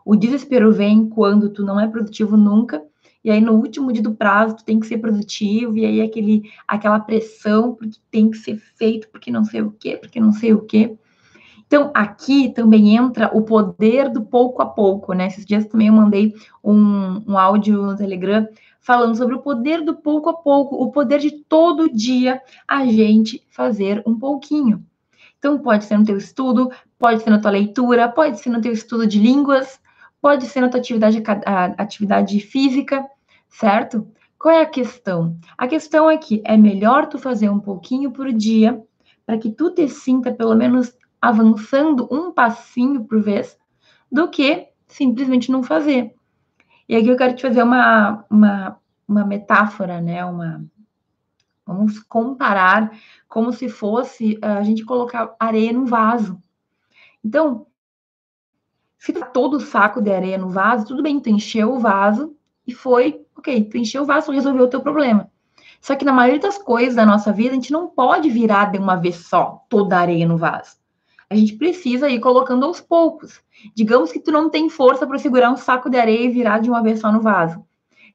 O 0.08 0.16
desespero 0.16 0.72
vem 0.72 1.06
quando 1.06 1.50
tu 1.50 1.62
não 1.62 1.78
é 1.78 1.86
produtivo 1.86 2.34
nunca, 2.34 2.82
e 3.22 3.30
aí 3.30 3.42
no 3.42 3.52
último 3.52 3.92
dia 3.92 4.02
do 4.02 4.14
prazo 4.14 4.56
tu 4.56 4.64
tem 4.64 4.80
que 4.80 4.86
ser 4.86 4.96
produtivo, 4.96 5.76
e 5.76 5.84
aí 5.84 6.00
aquele, 6.00 6.50
aquela 6.66 6.98
pressão 6.98 7.74
porque 7.74 7.98
tem 8.10 8.30
que 8.30 8.38
ser 8.38 8.56
feito, 8.56 9.06
porque 9.10 9.30
não 9.30 9.44
sei 9.44 9.60
o 9.60 9.70
quê, 9.70 9.98
porque 9.98 10.18
não 10.18 10.32
sei 10.32 10.54
o 10.54 10.62
quê. 10.62 10.96
Então, 11.66 11.90
aqui 11.92 12.48
também 12.48 12.96
entra 12.96 13.30
o 13.36 13.42
poder 13.42 14.08
do 14.08 14.22
pouco 14.22 14.62
a 14.62 14.66
pouco, 14.66 15.12
né? 15.12 15.26
Esses 15.26 15.44
dias 15.44 15.66
também 15.66 15.88
eu 15.88 15.92
mandei 15.92 16.32
um, 16.64 17.22
um 17.30 17.36
áudio 17.36 17.82
no 17.82 17.94
Telegram 17.94 18.48
falando 18.80 19.14
sobre 19.14 19.34
o 19.34 19.42
poder 19.42 19.84
do 19.84 19.94
pouco 19.94 20.30
a 20.30 20.32
pouco, 20.32 20.76
o 20.76 20.90
poder 20.90 21.18
de 21.18 21.32
todo 21.32 21.92
dia 21.92 22.40
a 22.66 22.86
gente 22.86 23.44
fazer 23.50 24.02
um 24.06 24.18
pouquinho. 24.18 24.82
Então, 25.38 25.58
pode 25.58 25.84
ser 25.84 25.98
no 25.98 26.06
teu 26.06 26.16
estudo, 26.16 26.70
pode 26.98 27.22
ser 27.22 27.28
na 27.28 27.38
tua 27.38 27.50
leitura, 27.50 28.08
pode 28.08 28.40
ser 28.40 28.48
no 28.48 28.62
teu 28.62 28.72
estudo 28.72 29.06
de 29.06 29.18
línguas, 29.18 29.78
pode 30.20 30.46
ser 30.46 30.60
na 30.60 30.68
tua 30.68 30.80
atividade, 30.80 31.22
atividade 31.76 32.40
física, 32.40 33.08
certo? 33.48 34.06
Qual 34.38 34.54
é 34.54 34.62
a 34.62 34.66
questão? 34.66 35.36
A 35.56 35.66
questão 35.66 36.10
é 36.10 36.16
que 36.16 36.40
é 36.44 36.56
melhor 36.56 37.06
tu 37.06 37.18
fazer 37.18 37.48
um 37.48 37.58
pouquinho 37.58 38.10
por 38.12 38.32
dia 38.32 38.80
para 39.26 39.36
que 39.36 39.50
tu 39.50 39.70
te 39.70 39.88
sinta 39.88 40.32
pelo 40.32 40.54
menos 40.54 40.96
avançando 41.20 42.08
um 42.10 42.32
passinho 42.32 43.04
por 43.04 43.20
vez, 43.20 43.58
do 44.10 44.28
que 44.28 44.68
simplesmente 44.86 45.50
não 45.50 45.62
fazer. 45.62 46.14
E 46.88 46.96
aqui 46.96 47.08
eu 47.08 47.16
quero 47.16 47.34
te 47.34 47.42
fazer 47.42 47.62
uma, 47.62 48.24
uma, 48.30 48.78
uma 49.06 49.26
metáfora, 49.26 50.00
né? 50.00 50.24
Uma, 50.24 50.64
vamos 51.66 51.98
comparar 51.98 52.90
como 53.28 53.52
se 53.52 53.68
fosse 53.68 54.38
a 54.40 54.62
gente 54.62 54.84
colocar 54.84 55.34
areia 55.38 55.72
num 55.72 55.84
vaso. 55.84 56.40
Então, 57.22 57.66
tá 59.12 59.26
todo 59.26 59.54
o 59.54 59.60
saco 59.60 60.02
de 60.02 60.12
areia 60.12 60.36
no 60.36 60.50
vaso, 60.50 60.86
tudo 60.86 61.02
bem, 61.02 61.20
tu 61.20 61.30
encheu 61.30 61.72
o 61.72 61.78
vaso 61.78 62.34
e 62.66 62.74
foi, 62.74 63.24
ok, 63.36 63.64
tu 63.64 63.78
encheu 63.78 64.02
o 64.02 64.06
vaso, 64.06 64.32
resolveu 64.32 64.64
o 64.64 64.68
teu 64.68 64.80
problema. 64.80 65.30
Só 65.80 65.94
que 65.94 66.04
na 66.04 66.12
maioria 66.12 66.40
das 66.40 66.58
coisas 66.58 66.96
da 66.96 67.06
nossa 67.06 67.32
vida, 67.32 67.50
a 67.50 67.54
gente 67.54 67.72
não 67.72 67.86
pode 67.86 68.28
virar 68.28 68.72
de 68.72 68.78
uma 68.78 68.96
vez 68.96 69.16
só 69.16 69.64
toda 69.68 69.96
a 69.96 70.00
areia 70.00 70.26
no 70.26 70.36
vaso. 70.36 70.76
A 71.30 71.34
gente 71.34 71.56
precisa 71.56 72.08
ir 72.08 72.20
colocando 72.20 72.64
aos 72.64 72.80
poucos. 72.80 73.40
Digamos 73.74 74.10
que 74.10 74.18
tu 74.18 74.32
não 74.32 74.48
tem 74.48 74.68
força 74.68 75.06
para 75.06 75.18
segurar 75.18 75.50
um 75.50 75.56
saco 75.56 75.90
de 75.90 75.98
areia 75.98 76.24
e 76.24 76.30
virar 76.30 76.58
de 76.58 76.70
uma 76.70 76.82
vez 76.82 77.00
só 77.00 77.12
no 77.12 77.20
vaso. 77.20 77.64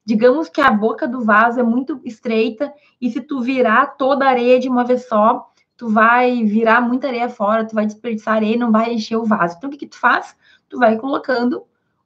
Digamos 0.04 0.48
que 0.48 0.60
a 0.60 0.70
boca 0.70 1.08
do 1.08 1.22
vaso 1.22 1.60
é 1.60 1.62
muito 1.62 2.00
estreita 2.04 2.72
e 3.00 3.10
se 3.10 3.20
tu 3.20 3.40
virar 3.40 3.96
toda 3.96 4.26
a 4.26 4.28
areia 4.28 4.58
de 4.58 4.68
uma 4.68 4.84
vez 4.84 5.08
só, 5.08 5.48
tu 5.76 5.88
vai 5.88 6.44
virar 6.44 6.80
muita 6.80 7.06
areia 7.06 7.28
fora, 7.28 7.64
tu 7.64 7.74
vai 7.74 7.86
desperdiçar 7.86 8.34
areia 8.34 8.54
e 8.54 8.58
não 8.58 8.70
vai 8.70 8.92
encher 8.92 9.16
o 9.16 9.24
vaso. 9.24 9.54
Então 9.56 9.68
o 9.68 9.72
que, 9.72 9.78
que 9.78 9.86
tu 9.86 9.98
faz? 9.98 10.36
Tu 10.68 10.78
vai 10.78 10.96
colocando 10.96 11.62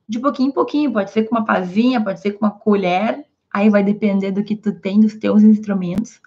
de 0.09 0.19
pouquinho 0.19 0.49
em 0.49 0.53
pouquinho, 0.53 0.93
pode 0.93 1.11
ser 1.11 1.25
com 1.25 1.37
uma 1.37 1.45
pazinha, 1.45 2.03
pode 2.03 2.21
ser 2.21 2.33
com 2.33 2.47
uma 2.47 2.53
colher, 2.53 3.25
aí 3.53 3.69
vai 3.69 3.83
depender 3.83 4.31
do 4.31 4.43
que 4.43 4.57
tu 4.57 4.73
tem 4.73 5.01
dos 5.01 5.15
teus 5.15 5.43
instrumentos. 5.43 6.21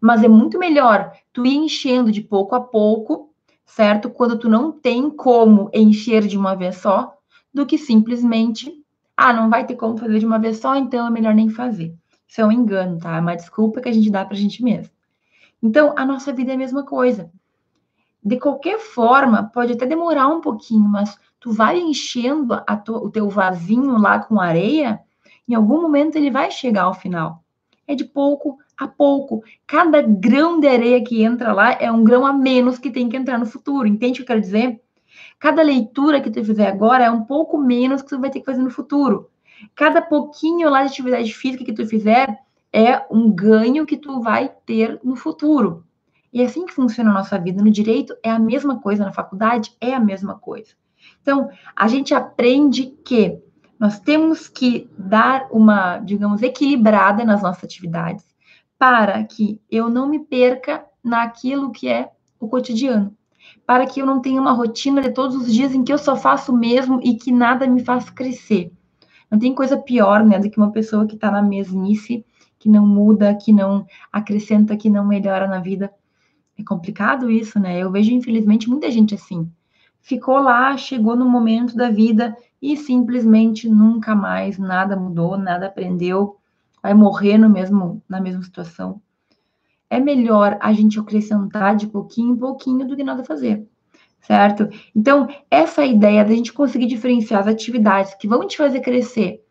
Mas 0.00 0.22
é 0.22 0.28
muito 0.28 0.58
melhor 0.58 1.12
tu 1.32 1.46
ir 1.46 1.56
enchendo 1.56 2.12
de 2.12 2.20
pouco 2.20 2.54
a 2.54 2.60
pouco 2.60 3.32
certo? 3.74 4.10
Quando 4.10 4.38
tu 4.38 4.48
não 4.48 4.70
tem 4.70 5.08
como 5.08 5.70
encher 5.72 6.26
de 6.26 6.36
uma 6.36 6.54
vez 6.54 6.76
só, 6.76 7.16
do 7.52 7.64
que 7.64 7.78
simplesmente, 7.78 8.72
ah, 9.16 9.32
não 9.32 9.48
vai 9.48 9.66
ter 9.66 9.76
como 9.76 9.96
fazer 9.96 10.18
de 10.18 10.26
uma 10.26 10.38
vez 10.38 10.58
só, 10.58 10.76
então 10.76 11.06
é 11.06 11.10
melhor 11.10 11.34
nem 11.34 11.48
fazer. 11.48 11.94
Isso 12.28 12.40
é 12.40 12.46
um 12.46 12.52
engano, 12.52 12.98
tá? 12.98 13.16
É 13.16 13.20
uma 13.20 13.34
desculpa 13.34 13.80
que 13.80 13.88
a 13.88 13.92
gente 13.92 14.10
dá 14.10 14.24
pra 14.24 14.36
gente 14.36 14.62
mesmo. 14.62 14.92
Então, 15.62 15.94
a 15.96 16.04
nossa 16.04 16.32
vida 16.32 16.50
é 16.50 16.54
a 16.54 16.58
mesma 16.58 16.82
coisa. 16.84 17.30
De 18.24 18.38
qualquer 18.38 18.78
forma, 18.78 19.50
pode 19.52 19.72
até 19.72 19.84
demorar 19.84 20.28
um 20.28 20.40
pouquinho, 20.40 20.88
mas 20.88 21.18
tu 21.40 21.50
vai 21.52 21.80
enchendo 21.80 22.54
o 22.88 23.10
teu 23.10 23.28
vasinho 23.28 23.98
lá 23.98 24.20
com 24.20 24.40
areia, 24.40 25.00
em 25.48 25.54
algum 25.54 25.82
momento 25.82 26.16
ele 26.16 26.30
vai 26.30 26.50
chegar 26.50 26.84
ao 26.84 26.94
final. 26.94 27.42
É 27.86 27.94
de 27.96 28.04
pouco 28.04 28.58
a 28.78 28.86
pouco. 28.86 29.42
Cada 29.66 30.00
grão 30.02 30.60
de 30.60 30.68
areia 30.68 31.02
que 31.02 31.22
entra 31.22 31.52
lá 31.52 31.72
é 31.72 31.90
um 31.90 32.04
grão 32.04 32.24
a 32.24 32.32
menos 32.32 32.78
que 32.78 32.90
tem 32.90 33.08
que 33.08 33.16
entrar 33.16 33.38
no 33.38 33.46
futuro. 33.46 33.88
Entende 33.88 34.12
o 34.12 34.16
que 34.16 34.22
eu 34.22 34.26
quero 34.26 34.40
dizer? 34.40 34.80
Cada 35.38 35.62
leitura 35.62 36.20
que 36.20 36.30
tu 36.30 36.44
fizer 36.44 36.68
agora 36.68 37.04
é 37.04 37.10
um 37.10 37.24
pouco 37.24 37.58
menos 37.58 38.02
que 38.02 38.08
tu 38.08 38.20
vai 38.20 38.30
ter 38.30 38.40
que 38.40 38.46
fazer 38.46 38.62
no 38.62 38.70
futuro. 38.70 39.28
Cada 39.74 40.00
pouquinho 40.00 40.70
lá 40.70 40.82
de 40.82 40.88
atividade 40.88 41.34
física 41.34 41.64
que 41.64 41.72
tu 41.72 41.86
fizer 41.86 42.38
é 42.72 43.04
um 43.10 43.30
ganho 43.30 43.84
que 43.84 43.96
tu 43.96 44.20
vai 44.20 44.48
ter 44.64 45.00
no 45.02 45.16
futuro. 45.16 45.84
E 46.32 46.40
é 46.40 46.46
assim 46.46 46.64
que 46.64 46.72
funciona 46.72 47.10
a 47.10 47.14
nossa 47.14 47.38
vida. 47.38 47.62
No 47.62 47.70
direito 47.70 48.16
é 48.22 48.30
a 48.30 48.38
mesma 48.38 48.80
coisa, 48.80 49.04
na 49.04 49.12
faculdade 49.12 49.76
é 49.80 49.94
a 49.94 50.00
mesma 50.00 50.38
coisa. 50.38 50.72
Então, 51.20 51.50
a 51.76 51.88
gente 51.88 52.14
aprende 52.14 52.86
que 53.04 53.38
nós 53.78 53.98
temos 53.98 54.48
que 54.48 54.88
dar 54.96 55.48
uma, 55.50 55.98
digamos, 55.98 56.42
equilibrada 56.42 57.24
nas 57.24 57.42
nossas 57.42 57.64
atividades 57.64 58.24
para 58.78 59.22
que 59.24 59.60
eu 59.70 59.88
não 59.88 60.08
me 60.08 60.18
perca 60.20 60.84
naquilo 61.04 61.70
que 61.70 61.88
é 61.88 62.10
o 62.40 62.48
cotidiano, 62.48 63.16
para 63.66 63.86
que 63.86 64.00
eu 64.00 64.06
não 64.06 64.20
tenha 64.20 64.40
uma 64.40 64.52
rotina 64.52 65.00
de 65.00 65.10
todos 65.10 65.36
os 65.36 65.52
dias 65.52 65.74
em 65.74 65.84
que 65.84 65.92
eu 65.92 65.98
só 65.98 66.16
faço 66.16 66.52
o 66.52 66.56
mesmo 66.56 67.00
e 67.02 67.14
que 67.14 67.30
nada 67.30 67.66
me 67.66 67.84
faz 67.84 68.10
crescer. 68.10 68.72
Não 69.30 69.38
tem 69.38 69.54
coisa 69.54 69.76
pior, 69.76 70.24
né, 70.24 70.38
do 70.38 70.50
que 70.50 70.58
uma 70.58 70.72
pessoa 70.72 71.06
que 71.06 71.14
está 71.14 71.30
na 71.30 71.40
mesmice, 71.40 72.24
que 72.58 72.68
não 72.68 72.86
muda, 72.86 73.34
que 73.34 73.52
não 73.52 73.86
acrescenta, 74.12 74.76
que 74.76 74.90
não 74.90 75.06
melhora 75.06 75.46
na 75.48 75.58
vida. 75.58 75.92
É 76.62 76.64
complicado 76.64 77.28
isso, 77.28 77.58
né? 77.58 77.82
Eu 77.82 77.90
vejo, 77.90 78.12
infelizmente, 78.12 78.70
muita 78.70 78.88
gente 78.88 79.16
assim. 79.16 79.50
Ficou 80.00 80.38
lá, 80.38 80.76
chegou 80.76 81.16
no 81.16 81.28
momento 81.28 81.76
da 81.76 81.90
vida 81.90 82.36
e 82.60 82.76
simplesmente 82.76 83.68
nunca 83.68 84.14
mais 84.14 84.58
nada 84.58 84.96
mudou, 84.96 85.36
nada 85.36 85.66
aprendeu, 85.66 86.36
vai 86.80 86.94
morrer 86.94 87.36
no 87.36 87.50
mesmo, 87.50 88.00
na 88.08 88.20
mesma 88.20 88.42
situação. 88.42 89.02
É 89.90 89.98
melhor 89.98 90.56
a 90.60 90.72
gente 90.72 90.98
acrescentar 91.00 91.74
de 91.74 91.88
pouquinho 91.88 92.34
em 92.34 92.38
pouquinho 92.38 92.86
do 92.86 92.96
que 92.96 93.02
nada 93.02 93.24
fazer, 93.24 93.66
certo? 94.20 94.68
Então, 94.94 95.26
essa 95.50 95.84
ideia 95.84 96.24
da 96.24 96.32
gente 96.32 96.52
conseguir 96.52 96.86
diferenciar 96.86 97.40
as 97.40 97.48
atividades 97.48 98.14
que 98.14 98.28
vão 98.28 98.46
te 98.46 98.56
fazer 98.56 98.80
crescer 98.80 99.44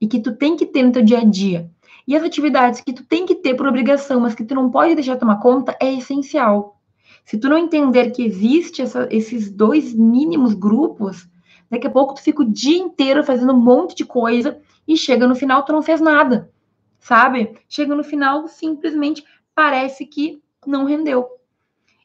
e 0.00 0.06
que 0.06 0.20
tu 0.20 0.34
tem 0.36 0.56
que 0.56 0.66
ter 0.66 0.84
no 0.84 0.92
teu 0.92 1.02
dia 1.02 1.18
a 1.18 1.24
dia. 1.24 1.68
E 2.06 2.16
as 2.16 2.22
atividades 2.22 2.80
que 2.80 2.92
tu 2.92 3.04
tem 3.04 3.26
que 3.26 3.34
ter 3.34 3.54
por 3.54 3.66
obrigação, 3.66 4.20
mas 4.20 4.34
que 4.34 4.44
tu 4.44 4.54
não 4.54 4.70
pode 4.70 4.94
deixar 4.94 5.16
tomar 5.16 5.40
conta, 5.40 5.76
é 5.80 5.92
essencial. 5.92 6.80
Se 7.24 7.38
tu 7.38 7.48
não 7.48 7.58
entender 7.58 8.10
que 8.10 8.24
existe 8.24 8.82
essa, 8.82 9.08
esses 9.10 9.50
dois 9.50 9.94
mínimos 9.94 10.54
grupos, 10.54 11.28
daqui 11.70 11.86
a 11.86 11.90
pouco 11.90 12.14
tu 12.14 12.22
fica 12.22 12.42
o 12.42 12.50
dia 12.50 12.78
inteiro 12.78 13.22
fazendo 13.22 13.52
um 13.52 13.60
monte 13.60 13.94
de 13.94 14.04
coisa 14.04 14.60
e 14.86 14.96
chega 14.96 15.26
no 15.26 15.34
final 15.34 15.64
tu 15.64 15.72
não 15.72 15.82
fez 15.82 16.00
nada, 16.00 16.50
sabe? 16.98 17.56
Chega 17.68 17.94
no 17.94 18.02
final 18.02 18.48
simplesmente 18.48 19.24
parece 19.54 20.04
que 20.04 20.42
não 20.66 20.84
rendeu. 20.84 21.28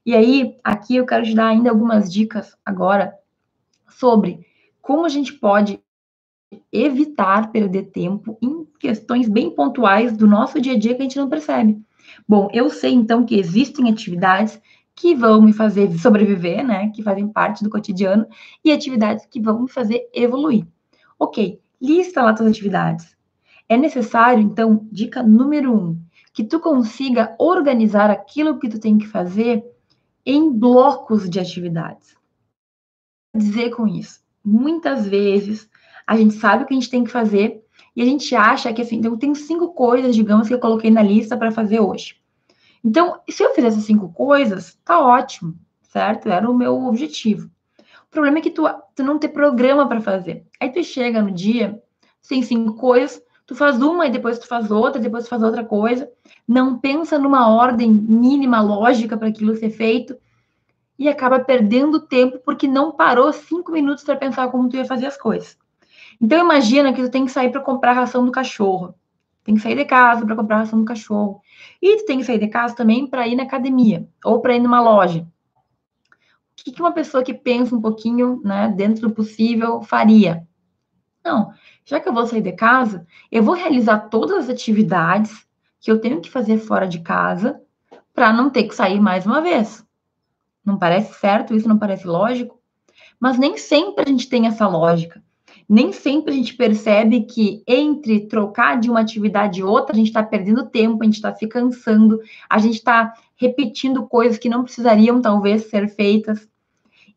E 0.06 0.16
aí, 0.16 0.58
aqui 0.64 0.96
eu 0.96 1.06
quero 1.06 1.26
te 1.26 1.36
dar 1.36 1.48
ainda 1.48 1.70
algumas 1.70 2.12
dicas 2.12 2.56
agora 2.64 3.14
sobre 3.90 4.46
como 4.82 5.06
a 5.06 5.10
gente 5.10 5.34
pode 5.34 5.84
evitar 6.72 7.52
perder 7.52 7.84
tempo 7.92 8.38
em 8.42 8.66
questões 8.80 9.28
bem 9.28 9.50
pontuais 9.52 10.16
do 10.16 10.28
nosso 10.28 10.62
dia 10.62 10.74
a 10.74 10.80
dia 10.80 10.96
que 10.96 11.02
a 11.02 11.04
gente 11.04 11.18
não 11.18 11.30
percebe. 11.30 11.82
Bom, 12.28 12.50
eu 12.54 12.70
sei 12.70 12.92
então 12.92 13.26
que 13.26 13.38
existem 13.38 13.90
atividades 13.90 14.60
que 14.96 15.14
vão 15.14 15.42
me 15.42 15.54
fazer 15.54 15.92
sobreviver, 16.00 16.66
né? 16.66 16.90
Que 16.90 17.04
fazem 17.04 17.28
parte 17.28 17.64
do 17.64 17.70
cotidiano, 17.70 18.26
e 18.66 18.72
atividades 18.72 19.26
que 19.26 19.40
vão 19.40 19.62
me 19.62 19.70
fazer 19.70 20.10
evoluir. 20.14 20.66
Ok, 21.20 21.60
lista 21.80 22.24
lá 22.24 22.36
suas 22.36 22.50
atividades. 22.50 23.16
É 23.70 23.78
necessário, 23.78 24.42
então, 24.42 24.88
dica 24.92 25.22
número 25.22 25.74
um, 25.74 26.02
que 26.34 26.44
tu 26.44 26.60
consiga 26.60 27.36
organizar 27.38 28.10
aquilo 28.10 28.58
que 28.60 28.70
tu 28.70 28.80
tem 28.80 28.98
que 28.98 29.08
fazer 29.08 29.64
em 30.26 30.52
blocos 30.52 31.30
de 31.30 31.40
atividades. 31.40 32.16
Dizer 33.36 33.70
com 33.72 33.88
isso, 33.88 34.22
muitas 34.44 35.08
vezes 35.08 35.70
a 36.08 36.16
gente 36.16 36.36
sabe 36.36 36.64
o 36.64 36.66
que 36.66 36.74
a 36.74 36.78
gente 36.80 36.90
tem 36.90 37.04
que 37.04 37.12
fazer 37.12 37.62
e 37.94 38.02
a 38.02 38.06
gente 38.06 38.34
acha 38.34 38.72
que 38.72 38.82
assim, 38.82 38.96
então 38.96 39.18
tenho 39.18 39.36
cinco 39.36 39.74
coisas, 39.74 40.16
digamos, 40.16 40.48
que 40.48 40.54
eu 40.54 40.60
coloquei 40.60 40.90
na 40.90 41.04
lista 41.04 41.36
para 41.36 41.52
fazer 41.52 41.82
hoje. 41.82 42.16
Então, 42.84 43.20
se 43.30 43.44
eu 43.44 43.54
fizer 43.54 43.68
essas 43.68 43.84
cinco 43.84 44.14
coisas, 44.14 44.80
tá 44.86 45.00
ótimo, 45.00 45.56
certo? 45.82 46.30
Era 46.30 46.50
o 46.50 46.54
meu 46.54 46.86
objetivo. 46.86 47.50
O 48.06 48.10
problema 48.10 48.38
é 48.38 48.42
que 48.42 48.52
tu, 48.52 48.64
tu 48.96 49.04
não 49.04 49.20
tem 49.20 49.30
programa 49.30 49.88
para 49.88 50.00
fazer. 50.00 50.46
Aí 50.60 50.72
tu 50.72 50.82
chega 50.84 51.22
no 51.22 51.32
dia, 51.32 51.82
tem 52.30 52.42
cinco 52.42 52.76
coisas, 52.76 53.22
tu 53.46 53.56
faz 53.56 53.82
uma 53.82 54.06
e 54.06 54.12
depois 54.12 54.40
tu 54.40 54.48
faz 54.48 54.72
outra, 54.72 55.02
depois 55.02 55.26
tu 55.26 55.30
faz 55.30 55.44
outra 55.44 55.66
coisa, 55.66 56.10
não 56.48 56.78
pensa 56.78 57.20
numa 57.20 57.50
ordem 57.50 57.92
mínima 57.92 58.62
lógica 58.62 59.18
para 59.18 59.28
aquilo 59.28 59.56
ser 59.56 59.72
feito 59.72 60.16
e 60.98 61.10
acaba 61.10 61.40
perdendo 61.40 62.00
tempo 62.00 62.40
porque 62.46 62.68
não 62.68 62.92
parou 62.92 63.34
cinco 63.34 63.72
minutos 63.72 64.04
para 64.04 64.16
pensar 64.16 64.50
como 64.50 64.70
tu 64.70 64.78
ia 64.78 64.86
fazer 64.86 65.08
as 65.08 65.18
coisas. 65.18 65.58
Então 66.20 66.44
imagina 66.44 66.94
que 66.94 67.02
tu 67.02 67.10
tem 67.10 67.26
que 67.26 67.32
sair 67.32 67.52
para 67.52 67.62
comprar 67.62 67.94
ração 67.94 68.26
do 68.26 68.32
cachorro, 68.32 68.96
tem 69.44 69.56
que 69.56 69.62
sair 69.62 69.76
de 69.76 69.86
casa 69.86 70.26
para 70.26 70.36
comprar 70.36 70.58
ração 70.58 70.80
do 70.80 70.86
cachorro 70.86 71.42
e 71.82 71.98
tu 71.98 72.06
tem 72.06 72.18
que 72.18 72.26
sair 72.26 72.40
de 72.40 72.48
casa 72.48 72.76
também 72.76 73.08
para 73.08 73.28
ir 73.28 73.36
na 73.36 73.44
academia 73.44 74.08
ou 74.26 74.42
para 74.42 74.56
ir 74.56 74.60
numa 74.60 74.82
loja. 74.82 75.28
O 76.60 76.74
que 76.74 76.82
uma 76.82 76.92
pessoa 76.92 77.24
que 77.24 77.34
pensa 77.34 77.74
um 77.74 77.80
pouquinho, 77.80 78.42
né, 78.44 78.68
dentro 78.76 79.08
do 79.08 79.14
possível 79.14 79.82
faria? 79.82 80.46
Não, 81.24 81.54
já 81.86 82.00
que 82.00 82.10
eu 82.10 82.14
vou 82.14 82.28
sair 82.28 82.42
de 82.42 82.52
casa, 82.52 83.06
eu 83.32 83.42
vou 83.42 83.56
realizar 83.56 84.10
todas 84.10 84.38
as 84.38 84.50
atividades 84.50 85.48
que 85.80 85.90
eu 85.90 86.02
tenho 86.02 86.20
que 86.20 86.30
fazer 86.30 86.58
fora 86.58 86.88
de 86.88 87.00
casa 87.00 87.62
para 88.14 88.34
não 88.34 88.50
ter 88.50 88.64
que 88.64 88.76
sair 88.76 89.00
mais 89.00 89.26
uma 89.26 89.42
vez. 89.42 89.86
Não 90.66 90.78
parece 90.78 91.14
certo 91.20 91.56
isso? 91.56 91.70
Não 91.70 91.78
parece 91.78 92.06
lógico? 92.06 92.60
Mas 93.20 93.38
nem 93.38 93.58
sempre 93.58 94.04
a 94.04 94.08
gente 94.10 94.28
tem 94.28 94.48
essa 94.48 94.68
lógica. 94.68 95.24
Nem 95.70 95.92
sempre 95.92 96.32
a 96.32 96.36
gente 96.36 96.56
percebe 96.56 97.24
que 97.24 97.62
entre 97.68 98.28
trocar 98.28 98.80
de 98.80 98.90
uma 98.90 99.02
atividade 99.02 99.60
e 99.60 99.64
outra, 99.64 99.94
a 99.94 99.98
gente 99.98 100.08
está 100.08 100.24
perdendo 100.24 100.70
tempo, 100.70 101.02
a 101.02 101.06
gente 101.06 101.16
está 101.16 101.36
se 101.36 101.46
cansando, 101.46 102.22
a 102.50 102.58
gente 102.58 102.76
está 102.76 103.14
repetindo 103.36 104.08
coisas 104.08 104.38
que 104.38 104.48
não 104.48 104.64
precisariam, 104.64 105.22
talvez, 105.22 105.70
ser 105.70 105.90
feitas. 105.90 106.48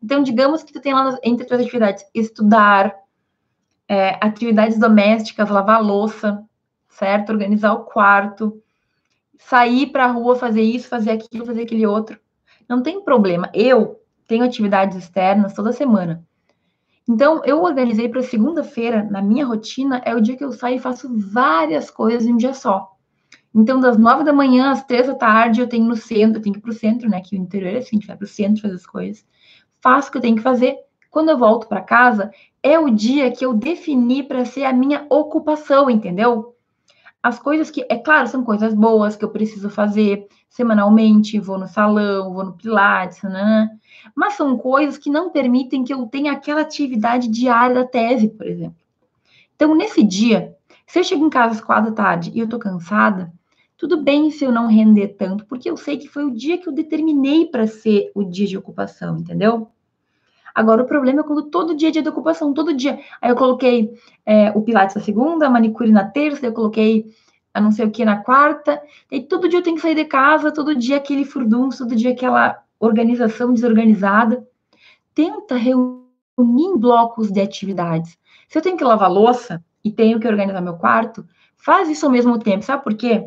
Então, 0.03 0.21
digamos 0.21 0.63
que 0.63 0.73
tu 0.73 0.81
tem 0.81 0.93
lá 0.93 1.17
entre 1.23 1.45
as 1.45 1.61
atividades 1.61 2.03
estudar, 2.13 2.93
é, 3.87 4.17
atividades 4.19 4.77
domésticas, 4.77 5.49
lavar 5.49 5.81
louça, 5.81 6.43
certo? 6.89 7.31
Organizar 7.31 7.73
o 7.73 7.85
quarto, 7.85 8.61
sair 9.37 9.87
para 9.87 10.05
a 10.05 10.11
rua, 10.11 10.35
fazer 10.35 10.61
isso, 10.61 10.89
fazer 10.89 11.11
aquilo, 11.11 11.45
fazer 11.45 11.63
aquele 11.63 11.85
outro. 11.85 12.19
Não 12.67 12.81
tem 12.81 13.03
problema. 13.03 13.49
Eu 13.53 14.01
tenho 14.27 14.43
atividades 14.43 14.97
externas 14.97 15.53
toda 15.53 15.71
semana. 15.71 16.25
Então, 17.09 17.41
eu 17.43 17.63
organizei 17.63 18.07
para 18.07 18.21
segunda-feira, 18.21 19.03
na 19.03 19.21
minha 19.21 19.45
rotina, 19.45 20.01
é 20.05 20.15
o 20.15 20.21
dia 20.21 20.37
que 20.37 20.43
eu 20.43 20.51
saio 20.51 20.75
e 20.75 20.79
faço 20.79 21.09
várias 21.17 21.89
coisas 21.89 22.25
em 22.25 22.33
um 22.33 22.37
dia 22.37 22.53
só. 22.53 22.91
Então, 23.53 23.79
das 23.79 23.97
nove 23.97 24.23
da 24.23 24.31
manhã 24.31 24.71
às 24.71 24.83
três 24.85 25.07
da 25.07 25.15
tarde, 25.15 25.59
eu 25.59 25.67
tenho 25.67 25.85
no 25.85 25.95
centro, 25.95 26.37
eu 26.37 26.41
tenho 26.41 26.53
que 26.53 26.59
ir 26.59 26.61
para 26.61 26.71
o 26.71 26.75
centro, 26.75 27.09
né? 27.09 27.21
Que 27.21 27.35
o 27.35 27.39
interior 27.39 27.73
é 27.73 27.79
assim, 27.79 27.97
a 27.97 27.99
gente 27.99 28.07
vai 28.07 28.15
para 28.15 28.25
o 28.25 28.27
centro 28.27 28.61
fazer 28.61 28.75
as 28.75 28.85
coisas. 28.85 29.25
Faço 29.81 30.07
o 30.07 30.11
que 30.11 30.17
eu 30.17 30.21
tenho 30.21 30.35
que 30.37 30.41
fazer. 30.41 30.77
Quando 31.09 31.29
eu 31.29 31.37
volto 31.37 31.67
para 31.67 31.81
casa, 31.81 32.31
é 32.63 32.79
o 32.79 32.89
dia 32.89 33.29
que 33.31 33.45
eu 33.45 33.53
defini 33.53 34.23
para 34.23 34.45
ser 34.45 34.63
a 34.63 34.71
minha 34.71 35.05
ocupação, 35.09 35.89
entendeu? 35.89 36.55
As 37.21 37.39
coisas 37.39 37.69
que, 37.69 37.85
é 37.89 37.97
claro, 37.97 38.27
são 38.27 38.43
coisas 38.43 38.73
boas 38.73 39.15
que 39.15 39.25
eu 39.25 39.29
preciso 39.29 39.69
fazer 39.69 40.27
semanalmente, 40.51 41.39
vou 41.39 41.57
no 41.57 41.65
salão, 41.65 42.33
vou 42.33 42.43
no 42.43 42.53
Pilates, 42.53 43.23
né? 43.23 43.69
Mas 44.13 44.33
são 44.33 44.57
coisas 44.57 44.97
que 44.97 45.09
não 45.09 45.31
permitem 45.31 45.83
que 45.83 45.93
eu 45.93 46.05
tenha 46.07 46.33
aquela 46.33 46.59
atividade 46.59 47.29
diária 47.29 47.73
da 47.73 47.85
tese, 47.85 48.27
por 48.27 48.45
exemplo. 48.45 48.75
Então, 49.55 49.73
nesse 49.73 50.03
dia, 50.03 50.53
se 50.85 50.99
eu 50.99 51.03
chego 51.05 51.25
em 51.25 51.29
casa 51.29 51.55
às 51.55 51.61
quatro 51.61 51.89
da 51.89 51.95
tarde 51.95 52.31
e 52.35 52.39
eu 52.39 52.49
tô 52.49 52.59
cansada, 52.59 53.31
tudo 53.77 54.03
bem 54.03 54.29
se 54.29 54.43
eu 54.43 54.51
não 54.51 54.67
render 54.67 55.15
tanto, 55.17 55.45
porque 55.45 55.69
eu 55.69 55.77
sei 55.77 55.97
que 55.97 56.09
foi 56.09 56.25
o 56.25 56.31
dia 56.31 56.57
que 56.57 56.67
eu 56.67 56.73
determinei 56.73 57.45
para 57.45 57.65
ser 57.65 58.11
o 58.13 58.23
dia 58.25 58.45
de 58.45 58.57
ocupação, 58.57 59.17
entendeu? 59.17 59.69
Agora, 60.53 60.83
o 60.83 60.85
problema 60.85 61.21
é 61.21 61.23
quando 61.23 61.43
todo 61.43 61.73
dia 61.73 61.87
é 61.87 61.91
dia 61.91 62.03
de 62.03 62.09
ocupação, 62.09 62.53
todo 62.53 62.73
dia. 62.73 62.99
Aí 63.21 63.31
eu 63.31 63.37
coloquei 63.37 63.93
é, 64.25 64.51
o 64.51 64.61
Pilates 64.61 64.95
na 64.95 65.01
segunda, 65.01 65.47
a 65.47 65.49
manicure 65.49 65.91
na 65.91 66.03
terça, 66.03 66.45
eu 66.45 66.51
coloquei 66.51 67.05
a 67.53 67.59
não 67.59 67.71
sei 67.71 67.85
o 67.85 67.91
que 67.91 68.05
na 68.05 68.17
quarta, 68.17 68.81
e 69.11 69.21
todo 69.21 69.49
dia 69.49 69.59
eu 69.59 69.63
tenho 69.63 69.75
que 69.75 69.81
sair 69.81 69.95
de 69.95 70.05
casa, 70.05 70.51
todo 70.51 70.75
dia 70.75 70.97
aquele 70.97 71.25
furdunço, 71.25 71.79
todo 71.79 71.95
dia 71.95 72.11
aquela 72.11 72.63
organização 72.79 73.53
desorganizada. 73.53 74.45
Tenta 75.13 75.55
reunir 75.55 76.05
em 76.37 76.77
blocos 76.77 77.31
de 77.31 77.41
atividades. 77.41 78.17
Se 78.47 78.57
eu 78.57 78.61
tenho 78.61 78.77
que 78.77 78.83
lavar 78.83 79.11
louça 79.11 79.63
e 79.83 79.91
tenho 79.91 80.19
que 80.19 80.27
organizar 80.27 80.61
meu 80.61 80.75
quarto, 80.75 81.25
faz 81.57 81.89
isso 81.89 82.05
ao 82.05 82.11
mesmo 82.11 82.39
tempo. 82.39 82.63
Sabe 82.63 82.83
por 82.83 82.93
quê? 82.95 83.25